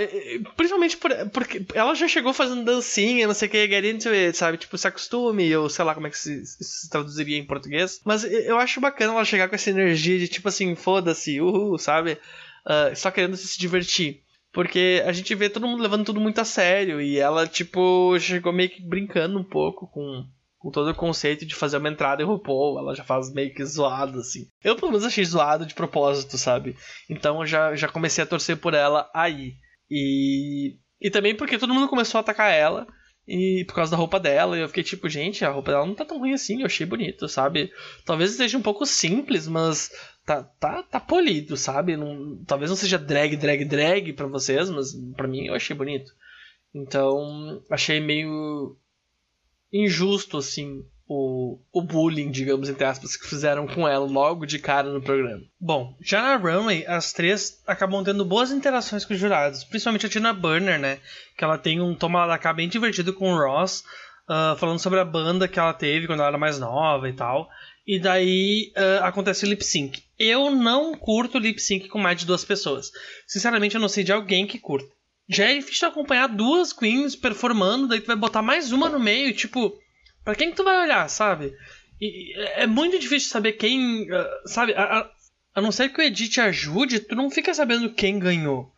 principalmente 0.57 0.97
por, 0.97 1.11
porque 1.31 1.65
ela 1.75 1.95
já 1.95 2.09
chegou 2.09 2.33
fazendo 2.33 2.65
dancinha, 2.65 3.27
não 3.27 3.35
sei 3.35 3.47
o 3.47 3.51
que, 3.51 3.69
get 3.69 3.85
into 3.85 4.09
it, 4.09 4.37
sabe? 4.37 4.59
Tipo, 4.59 4.77
se 4.77 4.89
acostume, 4.89 5.55
ou 5.57 5.69
sei 5.69 5.85
lá 5.85 5.95
como 5.95 6.07
é 6.07 6.11
que 6.11 6.19
se, 6.19 6.45
se 6.45 6.91
traduziria 6.91 7.39
em 7.39 7.47
português. 7.47 8.01
Mas 8.05 8.25
eu 8.25 8.59
acho 8.59 8.81
bacana 8.81 9.13
ela 9.13 9.25
chegar 9.25 9.49
com 9.49 9.55
essa 9.55 9.71
energia 9.71 10.19
de 10.19 10.27
tipo 10.27 10.49
assim, 10.49 10.75
foda-se, 10.75 11.41
uhul, 11.41 11.79
sabe? 11.79 12.19
Uh, 12.67 12.97
só 12.97 13.11
querendo 13.11 13.37
se 13.37 13.59
divertir. 13.59 14.24
Porque 14.55 15.03
a 15.05 15.11
gente 15.11 15.35
vê 15.35 15.51
todo 15.51 15.67
mundo 15.67 15.83
levando 15.83 16.05
tudo 16.05 16.21
muito 16.21 16.41
a 16.41 16.45
sério. 16.45 17.01
E 17.01 17.19
ela, 17.19 17.45
tipo, 17.45 18.17
chegou 18.21 18.53
meio 18.53 18.71
que 18.71 18.81
brincando 18.81 19.37
um 19.37 19.43
pouco 19.43 19.89
com, 19.89 20.25
com 20.59 20.71
todo 20.71 20.93
o 20.93 20.95
conceito 20.95 21.45
de 21.45 21.57
fazer 21.57 21.77
uma 21.77 21.89
entrada 21.89 22.23
em 22.23 22.25
RuPaul. 22.25 22.79
Ela 22.79 22.95
já 22.95 23.03
faz 23.03 23.35
meio 23.35 23.53
que 23.53 23.65
zoado, 23.65 24.21
assim. 24.21 24.47
Eu, 24.63 24.77
pelo 24.77 24.93
menos, 24.93 25.05
achei 25.05 25.25
zoado 25.25 25.67
de 25.67 25.75
propósito, 25.75 26.39
sabe? 26.39 26.77
Então 27.11 27.41
eu 27.41 27.47
já, 27.47 27.75
já 27.75 27.89
comecei 27.89 28.23
a 28.23 28.27
torcer 28.27 28.57
por 28.57 28.75
ela 28.75 29.11
aí. 29.13 29.55
E. 29.91 30.77
E 31.01 31.11
também 31.11 31.35
porque 31.35 31.59
todo 31.59 31.75
mundo 31.75 31.89
começou 31.89 32.19
a 32.19 32.21
atacar 32.21 32.53
ela. 32.53 32.87
E 33.27 33.65
por 33.67 33.75
causa 33.75 33.91
da 33.91 33.97
roupa 33.97 34.21
dela, 34.21 34.57
eu 34.57 34.69
fiquei 34.69 34.85
tipo, 34.85 35.09
gente, 35.09 35.45
a 35.45 35.51
roupa 35.51 35.73
dela 35.73 35.87
não 35.87 35.95
tá 35.95 36.05
tão 36.05 36.19
ruim 36.19 36.35
assim, 36.35 36.61
eu 36.61 36.67
achei 36.67 36.87
bonito, 36.87 37.27
sabe? 37.27 37.73
Talvez 38.05 38.31
esteja 38.33 38.59
um 38.59 38.63
pouco 38.63 38.85
simples, 38.85 39.49
mas 39.49 39.91
tá, 40.25 40.43
tá, 40.43 40.83
tá 40.83 41.01
polido, 41.01 41.57
sabe? 41.57 41.97
Não, 41.97 42.43
talvez 42.47 42.71
não 42.71 42.77
seja 42.77 42.99
drag, 42.99 43.37
drag, 43.37 43.65
drag 43.65 44.13
para 44.13 44.27
vocês, 44.27 44.71
mas 44.71 44.93
para 45.17 45.29
mim 45.29 45.47
eu 45.47 45.55
achei 45.55 45.77
bonito. 45.77 46.13
Então, 46.75 47.63
achei 47.71 48.01
meio 48.01 48.77
injusto, 49.73 50.39
assim, 50.39 50.85
o, 51.07 51.59
o 51.73 51.83
bullying, 51.83 52.31
digamos, 52.31 52.69
entre 52.69 52.85
aspas, 52.85 53.17
que 53.17 53.29
fizeram 53.29 53.67
com 53.67 53.87
ela 53.87 54.07
logo 54.07 54.47
de 54.47 54.59
cara 54.59 54.91
no 54.91 55.03
programa. 55.03 55.43
Bom, 55.61 55.97
já 56.01 56.23
na 56.23 56.37
Runway, 56.37 56.87
as 56.87 57.13
três 57.13 57.63
acabam 57.67 58.03
tendo 58.03 58.25
boas 58.25 58.51
interações 58.51 59.05
com 59.05 59.15
os 59.15 59.21
jurados, 59.21 59.65
principalmente 59.65 60.07
a 60.07 60.09
Tina 60.09 60.33
Burner, 60.33 60.79
né? 60.79 60.99
Que 61.37 61.45
ela 61.45 61.59
tem 61.59 61.81
um 61.81 61.95
toma 61.95 62.25
lá 62.25 62.39
cá 62.39 62.53
bem 62.53 62.69
divertido 62.69 63.13
com 63.13 63.33
o 63.33 63.37
Ross, 63.37 63.85
uh, 64.29 64.57
falando 64.57 64.79
sobre 64.79 64.99
a 64.99 65.05
banda 65.05 65.47
que 65.47 65.59
ela 65.59 65.75
teve 65.75 66.07
quando 66.07 66.21
ela 66.21 66.29
era 66.29 66.39
mais 66.39 66.59
nova 66.59 67.09
e 67.09 67.13
tal. 67.13 67.49
E 67.87 67.99
daí 67.99 68.73
uh, 68.77 69.05
acontece 69.05 69.45
o 69.45 69.49
lip 69.49 69.63
sync. 69.65 70.03
Eu 70.19 70.51
não 70.51 70.95
curto 70.95 71.39
lip 71.39 71.61
sync 71.61 71.89
com 71.89 71.99
mais 71.99 72.19
de 72.19 72.27
duas 72.27 72.45
pessoas. 72.45 72.91
Sinceramente, 73.27 73.75
eu 73.75 73.81
não 73.81 73.89
sei 73.89 74.03
de 74.03 74.13
alguém 74.13 74.47
que 74.47 74.59
curta. 74.59 74.89
Já 75.29 75.51
é 75.51 75.55
difícil 75.55 75.89
acompanhar 75.89 76.29
duas 76.29 76.73
queens 76.73 77.17
performando, 77.17 77.89
daí 77.89 78.01
tu 78.01 78.07
vai 78.07 78.17
botar 78.17 78.43
mais 78.43 78.73
uma 78.73 78.89
no 78.89 79.01
meio, 79.01 79.35
tipo, 79.35 79.79
para 80.23 80.35
quem 80.35 80.51
que 80.51 80.57
tu 80.57 80.65
vai 80.65 80.83
olhar, 80.83 81.09
sabe? 81.09 81.55
E, 82.01 82.35
é 82.57 82.67
muito 82.67 82.99
difícil 82.99 83.31
saber 83.31 83.53
quem, 83.53 84.11
uh, 84.11 84.49
sabe? 84.49 84.75
A, 84.75 84.83
a, 84.83 85.11
a, 85.55 85.61
não 85.61 85.73
ser 85.73 85.91
que 85.91 86.01
o 86.01 86.03
Edit 86.03 86.41
ajude, 86.41 87.01
tu 87.01 87.15
não 87.15 87.31
fica 87.31 87.55
sabendo 87.55 87.93
quem 87.93 88.19
ganhou. 88.19 88.74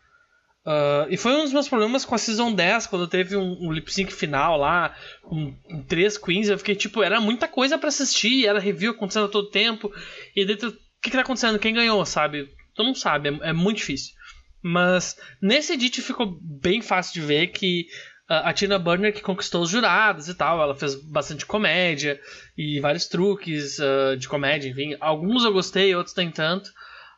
Uh, 0.67 1.07
e 1.09 1.15
foi 1.15 1.31
um 1.31 1.43
dos 1.43 1.53
meus 1.53 1.69
problemas 1.69 2.03
com 2.03 2.13
a 2.13 2.17
Season 2.17 2.51
10, 2.51 2.87
quando 2.87 3.07
teve 3.07 3.37
um, 3.37 3.57
um 3.61 3.71
lip 3.71 3.89
sync 3.89 4.11
final 4.11 4.57
lá, 4.57 4.93
com, 5.23 5.53
com, 5.63 5.81
três 5.83 6.17
queens, 6.17 6.49
eu 6.49 6.57
fiquei 6.57 6.75
tipo, 6.75 7.01
era 7.01 7.21
muita 7.21 7.47
coisa 7.47 7.77
para 7.77 7.87
assistir, 7.87 8.45
era 8.45 8.59
review 8.59 8.91
acontecendo 8.91 9.27
a 9.27 9.29
todo 9.29 9.49
tempo, 9.49 9.89
e 10.35 10.43
dentro, 10.43 10.67
o 10.67 10.73
que, 11.01 11.09
que 11.09 11.11
tá 11.11 11.21
acontecendo? 11.21 11.57
Quem 11.57 11.73
ganhou, 11.73 12.05
sabe? 12.05 12.49
Tu 12.75 12.83
não 12.83 12.93
sabe, 12.93 13.29
é, 13.29 13.49
é 13.49 13.53
muito 13.53 13.77
difícil. 13.77 14.13
Mas 14.61 15.15
nesse 15.41 15.71
edit 15.71 16.01
ficou 16.01 16.37
bem 16.41 16.81
fácil 16.81 17.13
de 17.13 17.25
ver 17.25 17.47
que 17.47 17.87
a 18.27 18.51
Tina 18.51 18.77
Burner 18.77 19.13
que 19.13 19.21
conquistou 19.21 19.61
os 19.61 19.69
jurados 19.69 20.27
e 20.27 20.35
tal, 20.35 20.61
ela 20.61 20.75
fez 20.75 20.95
bastante 20.95 21.45
comédia 21.45 22.19
e 22.57 22.77
vários 22.81 23.07
truques 23.07 23.79
uh, 23.79 24.17
de 24.17 24.27
comédia, 24.27 24.69
enfim. 24.69 24.97
Alguns 24.99 25.45
eu 25.45 25.53
gostei, 25.53 25.95
outros 25.95 26.13
nem 26.13 26.29
tanto. 26.29 26.69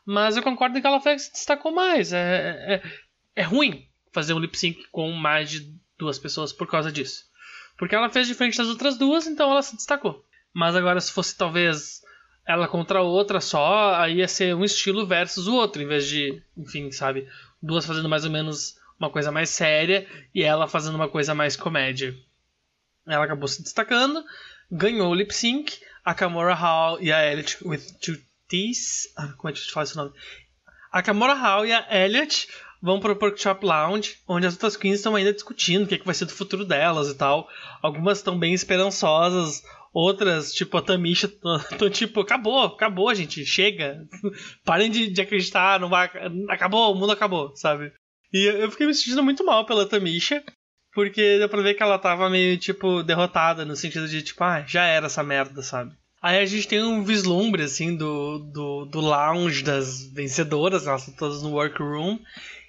Mas 0.06 0.38
eu 0.38 0.43
concordo 0.43 0.80
que 0.80 0.86
ela 0.86 1.02
foi 1.02 1.14
que 1.16 1.20
se 1.20 1.32
destacou 1.32 1.72
mais. 1.72 2.14
É, 2.14 2.20
é, 2.68 2.82
é 3.36 3.44
ruim 3.44 3.88
fazer 4.12 4.34
um 4.34 4.40
lip 4.40 4.58
sync 4.58 4.86
com 4.92 5.12
mais 5.12 5.50
de 5.50 5.74
duas 5.98 6.18
pessoas 6.18 6.52
por 6.52 6.68
causa 6.68 6.92
disso. 6.92 7.26
Porque 7.78 7.96
ela 7.96 8.10
fez 8.10 8.28
diferente 8.28 8.58
das 8.58 8.68
outras 8.68 8.98
duas, 8.98 9.28
então 9.28 9.52
ela 9.52 9.62
se 9.62 9.76
destacou. 9.76 10.26
Mas 10.54 10.76
agora, 10.76 11.00
se 11.00 11.12
fosse 11.12 11.38
talvez 11.38 12.02
ela 12.46 12.68
contra 12.68 13.02
outra 13.02 13.40
só, 13.40 13.96
aí 13.96 14.18
ia 14.18 14.28
ser 14.28 14.56
um 14.56 14.64
estilo 14.64 15.06
versus 15.06 15.48
o 15.48 15.54
outro, 15.54 15.82
em 15.82 15.88
vez 15.88 16.08
de, 16.08 16.42
enfim, 16.58 16.92
sabe, 16.92 17.28
duas 17.62 17.86
fazendo 17.86 18.10
mais 18.10 18.26
ou 18.26 18.32
menos 18.32 18.76
uma 19.00 19.10
coisa 19.10 19.32
mais 19.32 19.50
séria 19.50 20.08
e 20.34 20.44
ela 20.44 20.68
fazendo 20.68 20.96
uma 20.96 21.08
coisa 21.08 21.36
mais 21.36 21.56
comédia. 21.56 22.14
Ela 23.08 23.26
acabou 23.26 23.48
se 23.48 23.62
destacando, 23.62 24.24
ganhou 24.70 25.12
o 25.12 25.16
lip 25.16 25.34
sync, 25.34 25.80
a 26.04 26.14
Kamora 26.14 26.54
Hall 26.54 27.02
e 27.02 27.12
a 27.12 27.26
Elliot 27.32 27.58
with 27.66 27.82
two 28.02 28.18
T's. 28.48 29.08
Ah, 29.16 29.34
como 29.38 29.50
é 29.50 29.54
que 29.54 29.60
a 29.60 29.62
gente 29.62 29.72
fala 29.72 29.84
esse 29.84 29.96
nome? 29.96 30.12
A 30.92 31.02
Kamora 31.02 31.36
Hall 31.36 31.66
e 31.66 31.72
a 31.72 31.86
Elliot 31.90 32.48
vão 32.82 33.00
pro 33.00 33.18
Workshop 33.20 33.66
Lounge, 33.66 34.18
onde 34.28 34.48
as 34.48 34.54
outras 34.54 34.78
queens 34.78 34.96
estão 34.96 35.16
ainda 35.16 35.34
discutindo 35.34 35.84
o 35.84 35.88
que, 35.88 35.96
é 35.96 35.98
que 35.98 36.06
vai 36.06 36.16
ser 36.16 36.26
do 36.26 36.32
futuro 36.32 36.66
delas 36.66 37.10
e 37.10 37.16
tal. 37.16 37.48
Algumas 37.82 38.20
estão 38.20 38.38
bem 38.38 38.54
esperançosas, 38.54 39.64
outras, 39.94 40.54
tipo 40.54 40.78
a 40.78 40.82
Tamisha, 40.82 41.28
estão 41.72 41.90
tipo, 41.90 42.22
acabou, 42.22 42.64
acabou, 42.64 43.14
gente, 43.14 43.46
chega. 43.46 44.06
Parem 44.64 44.90
de, 44.90 45.10
de 45.10 45.22
acreditar, 45.22 45.80
não 45.80 45.90
vai. 45.90 46.10
Acabou, 46.50 46.94
o 46.94 46.96
mundo 46.96 47.12
acabou, 47.12 47.56
sabe? 47.56 47.92
E 48.32 48.46
eu 48.46 48.70
fiquei 48.72 48.88
me 48.88 48.94
sentindo 48.94 49.24
muito 49.24 49.44
mal 49.44 49.66
pela 49.66 49.88
Tamisha, 49.88 50.44
porque 50.94 51.40
deu 51.40 51.50
pra 51.50 51.62
ver 51.62 51.74
que 51.74 51.84
ela 51.84 51.98
tava 51.98 52.30
meio, 52.30 52.58
tipo, 52.58 53.04
derrotada, 53.04 53.66
no 53.66 53.76
sentido 53.76 54.08
de, 54.08 54.22
tipo, 54.22 54.44
ah, 54.44 54.64
já 54.68 54.86
era 54.86 55.08
essa 55.08 55.24
merda, 55.24 55.62
sabe? 55.62 55.92
Aí 56.22 56.38
a 56.38 56.46
gente 56.46 56.68
tem 56.68 56.84
um 56.84 57.04
vislumbre, 57.04 57.64
assim, 57.64 57.96
do, 57.96 58.40
do, 58.40 58.86
do 58.86 59.00
lounge 59.00 59.64
das 59.64 60.04
vencedoras, 60.12 60.86
elas 60.86 61.08
estão 61.08 61.16
todas 61.16 61.42
no 61.42 61.52
workroom, 61.52 62.20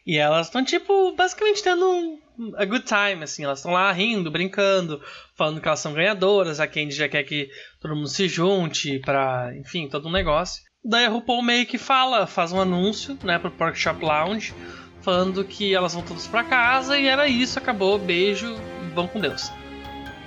e 0.07 0.17
elas 0.17 0.47
estão, 0.47 0.65
tipo, 0.65 1.15
basicamente 1.15 1.63
tendo 1.63 1.85
um, 1.87 2.19
a 2.57 2.65
good 2.65 2.85
time, 2.85 3.23
assim. 3.23 3.45
Elas 3.45 3.59
estão 3.59 3.73
lá 3.73 3.91
rindo, 3.93 4.31
brincando, 4.31 5.01
falando 5.35 5.61
que 5.61 5.69
elas 5.69 5.81
são 5.81 5.93
ganhadoras. 5.93 6.61
A 6.61 6.67
Candy 6.67 6.95
já 6.95 7.09
quer 7.09 7.23
que 7.25 7.49
todo 7.81 7.95
mundo 7.95 8.09
se 8.09 8.29
junte 8.29 8.99
pra, 9.01 9.53
enfim, 9.57 9.89
todo 9.89 10.09
um 10.09 10.13
negócio. 10.13 10.63
Daí 10.83 11.05
a 11.05 11.11
RuPaul 11.11 11.43
meio 11.43 11.67
que 11.67 11.77
fala, 11.77 12.27
faz 12.27 12.53
um 12.53 12.61
anúncio, 12.61 13.19
né, 13.23 13.39
pro 13.39 13.51
Porkshop 13.51 14.03
Lounge, 14.03 14.55
falando 15.03 15.45
que 15.45 15.75
elas 15.75 15.93
vão 15.93 16.03
todas 16.03 16.27
para 16.27 16.43
casa 16.43 16.99
e 16.99 17.07
era 17.07 17.29
isso, 17.29 17.59
acabou, 17.59 17.99
beijo, 17.99 18.57
vão 18.95 19.07
com 19.07 19.21
Deus. 19.21 19.51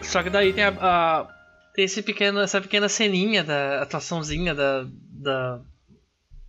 Só 0.04 0.22
que 0.22 0.30
daí 0.30 0.54
tem 0.54 0.66
a, 0.66 0.74
a 0.80 1.28
tem 1.74 1.86
esse 1.86 2.04
pequeno, 2.04 2.40
essa 2.40 2.62
pequena 2.62 2.88
ceninha 2.88 3.44
da 3.44 3.82
atuaçãozinha 3.82 4.54
da, 4.54 4.86
da 5.10 5.60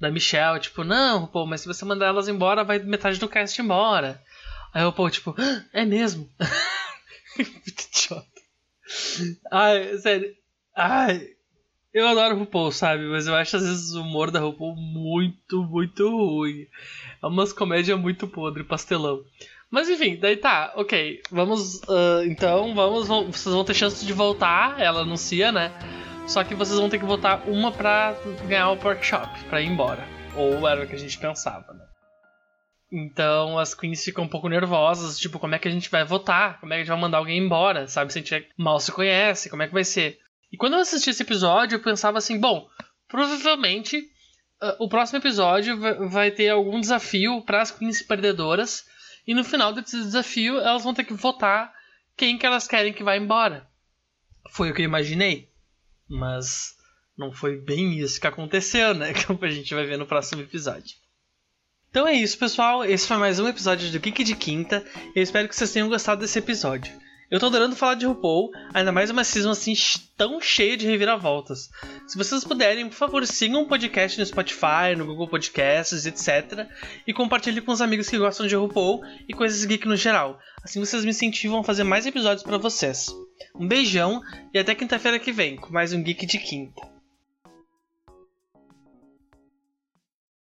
da 0.04 0.10
Michelle, 0.10 0.60
tipo, 0.60 0.84
não, 0.84 1.26
pô, 1.26 1.46
mas 1.46 1.62
se 1.62 1.66
você 1.66 1.84
mandar 1.84 2.06
elas 2.06 2.28
embora, 2.28 2.62
vai 2.62 2.78
metade 2.78 3.18
do 3.18 3.28
cast 3.28 3.60
embora. 3.60 4.22
Aí 4.72 4.84
o 4.84 4.92
pô, 4.92 5.08
tipo, 5.08 5.34
ah, 5.38 5.64
é 5.72 5.84
mesmo? 5.84 6.28
Muito 7.36 7.82
idiota. 7.90 8.26
Ai, 9.50 9.98
sério. 9.98 10.34
Ai, 10.76 11.34
eu 11.94 12.08
adoro 12.08 12.36
RuPaul, 12.36 12.72
sabe? 12.72 13.04
Mas 13.04 13.28
eu 13.28 13.34
acho 13.36 13.56
às 13.56 13.62
vezes 13.62 13.94
o 13.94 14.02
humor 14.02 14.32
da 14.32 14.40
RuPaul 14.40 14.74
muito, 14.74 15.62
muito 15.62 16.08
ruim. 16.08 16.66
É 17.22 17.26
umas 17.26 17.52
comédias 17.52 17.98
muito 17.98 18.26
podre, 18.26 18.64
pastelão. 18.64 19.24
Mas 19.70 19.88
enfim, 19.88 20.16
daí 20.16 20.36
tá, 20.36 20.72
ok. 20.76 21.22
Vamos. 21.30 21.76
Uh, 21.82 22.24
então, 22.26 22.74
vamos. 22.74 23.06
Vocês 23.08 23.54
vão 23.54 23.64
ter 23.64 23.74
chance 23.74 24.04
de 24.04 24.12
voltar, 24.12 24.80
ela 24.80 25.02
anuncia, 25.02 25.52
né? 25.52 25.72
Só 26.26 26.42
que 26.42 26.54
vocês 26.54 26.78
vão 26.78 26.88
ter 26.88 26.98
que 26.98 27.04
votar 27.04 27.46
uma 27.48 27.70
pra 27.70 28.16
ganhar 28.48 28.70
o 28.70 28.82
workshop, 28.82 29.38
pra 29.44 29.60
ir 29.60 29.66
embora. 29.66 30.02
Ou 30.34 30.66
era 30.66 30.82
o 30.82 30.86
que 30.86 30.94
a 30.94 30.98
gente 30.98 31.18
pensava, 31.18 31.72
né? 31.72 31.84
Então 32.90 33.58
as 33.58 33.74
queens 33.74 34.04
ficam 34.04 34.24
um 34.24 34.28
pouco 34.28 34.48
nervosas, 34.48 35.18
tipo, 35.18 35.38
como 35.38 35.54
é 35.54 35.58
que 35.58 35.68
a 35.68 35.70
gente 35.70 35.90
vai 35.90 36.04
votar? 36.04 36.60
Como 36.60 36.72
é 36.72 36.76
que 36.76 36.80
a 36.80 36.84
gente 36.84 36.92
vai 36.92 37.00
mandar 37.00 37.18
alguém 37.18 37.38
embora? 37.38 37.86
Sabe? 37.88 38.12
Se 38.12 38.18
a 38.18 38.22
gente 38.22 38.48
mal 38.56 38.80
se 38.80 38.92
conhece, 38.92 39.50
como 39.50 39.62
é 39.62 39.66
que 39.66 39.74
vai 39.74 39.84
ser? 39.84 40.18
E 40.50 40.56
quando 40.56 40.74
eu 40.74 40.80
assisti 40.80 41.10
esse 41.10 41.22
episódio, 41.22 41.76
eu 41.76 41.82
pensava 41.82 42.18
assim, 42.18 42.38
bom, 42.38 42.68
provavelmente 43.08 43.98
uh, 43.98 44.76
o 44.78 44.88
próximo 44.88 45.18
episódio 45.18 45.76
vai 46.08 46.30
ter 46.30 46.48
algum 46.48 46.80
desafio 46.80 47.42
para 47.42 47.62
as 47.62 47.70
queens 47.70 48.00
perdedoras. 48.00 48.84
E 49.26 49.34
no 49.34 49.44
final 49.44 49.72
desse 49.72 49.96
desafio, 49.96 50.58
elas 50.58 50.84
vão 50.84 50.94
ter 50.94 51.04
que 51.04 51.14
votar 51.14 51.72
quem 52.16 52.38
que 52.38 52.46
elas 52.46 52.68
querem 52.68 52.92
que 52.92 53.02
vá 53.02 53.16
embora. 53.16 53.66
Foi 54.50 54.70
o 54.70 54.74
que 54.74 54.82
eu 54.82 54.86
imaginei. 54.86 55.53
Mas 56.14 56.76
não 57.18 57.32
foi 57.32 57.56
bem 57.56 57.98
isso 57.98 58.20
que 58.20 58.26
aconteceu, 58.26 58.94
né? 58.94 59.12
Como 59.26 59.44
a 59.44 59.50
gente 59.50 59.74
vai 59.74 59.84
ver 59.84 59.98
no 59.98 60.06
próximo 60.06 60.42
episódio. 60.42 60.96
Então 61.90 62.06
é 62.06 62.14
isso, 62.14 62.38
pessoal. 62.38 62.84
Esse 62.84 63.06
foi 63.06 63.16
mais 63.16 63.38
um 63.38 63.48
episódio 63.48 63.90
do 63.90 64.00
Geek 64.00 64.24
de 64.24 64.34
Quinta. 64.34 64.84
Eu 65.14 65.22
espero 65.22 65.48
que 65.48 65.54
vocês 65.54 65.72
tenham 65.72 65.88
gostado 65.88 66.20
desse 66.20 66.38
episódio. 66.38 66.92
Eu 67.34 67.40
tô 67.40 67.46
adorando 67.46 67.74
falar 67.74 67.94
de 67.94 68.06
RuPaul, 68.06 68.52
ainda 68.72 68.92
mais 68.92 69.10
uma 69.10 69.24
season 69.24 69.50
assim 69.50 69.72
tão 70.16 70.40
cheia 70.40 70.76
de 70.76 70.86
reviravoltas. 70.86 71.68
Se 72.06 72.16
vocês 72.16 72.44
puderem, 72.44 72.88
por 72.88 72.94
favor, 72.94 73.26
sigam 73.26 73.62
o 73.62 73.66
podcast 73.66 74.20
no 74.20 74.24
Spotify, 74.24 74.94
no 74.96 75.04
Google 75.04 75.26
Podcasts, 75.26 76.06
etc. 76.06 76.68
E 77.04 77.12
compartilhem 77.12 77.60
com 77.60 77.72
os 77.72 77.80
amigos 77.80 78.08
que 78.08 78.18
gostam 78.18 78.46
de 78.46 78.54
RuPaul 78.54 79.02
e 79.28 79.34
coisas 79.34 79.64
geek 79.64 79.84
no 79.88 79.96
geral. 79.96 80.38
Assim 80.62 80.78
vocês 80.78 81.02
me 81.02 81.10
incentivam 81.10 81.58
a 81.58 81.64
fazer 81.64 81.82
mais 81.82 82.06
episódios 82.06 82.44
para 82.44 82.56
vocês. 82.56 83.08
Um 83.52 83.66
beijão 83.66 84.22
e 84.52 84.58
até 84.60 84.72
quinta-feira 84.72 85.18
que 85.18 85.32
vem 85.32 85.56
com 85.56 85.72
mais 85.72 85.92
um 85.92 86.04
Geek 86.04 86.26
de 86.26 86.38
Quinta. 86.38 86.93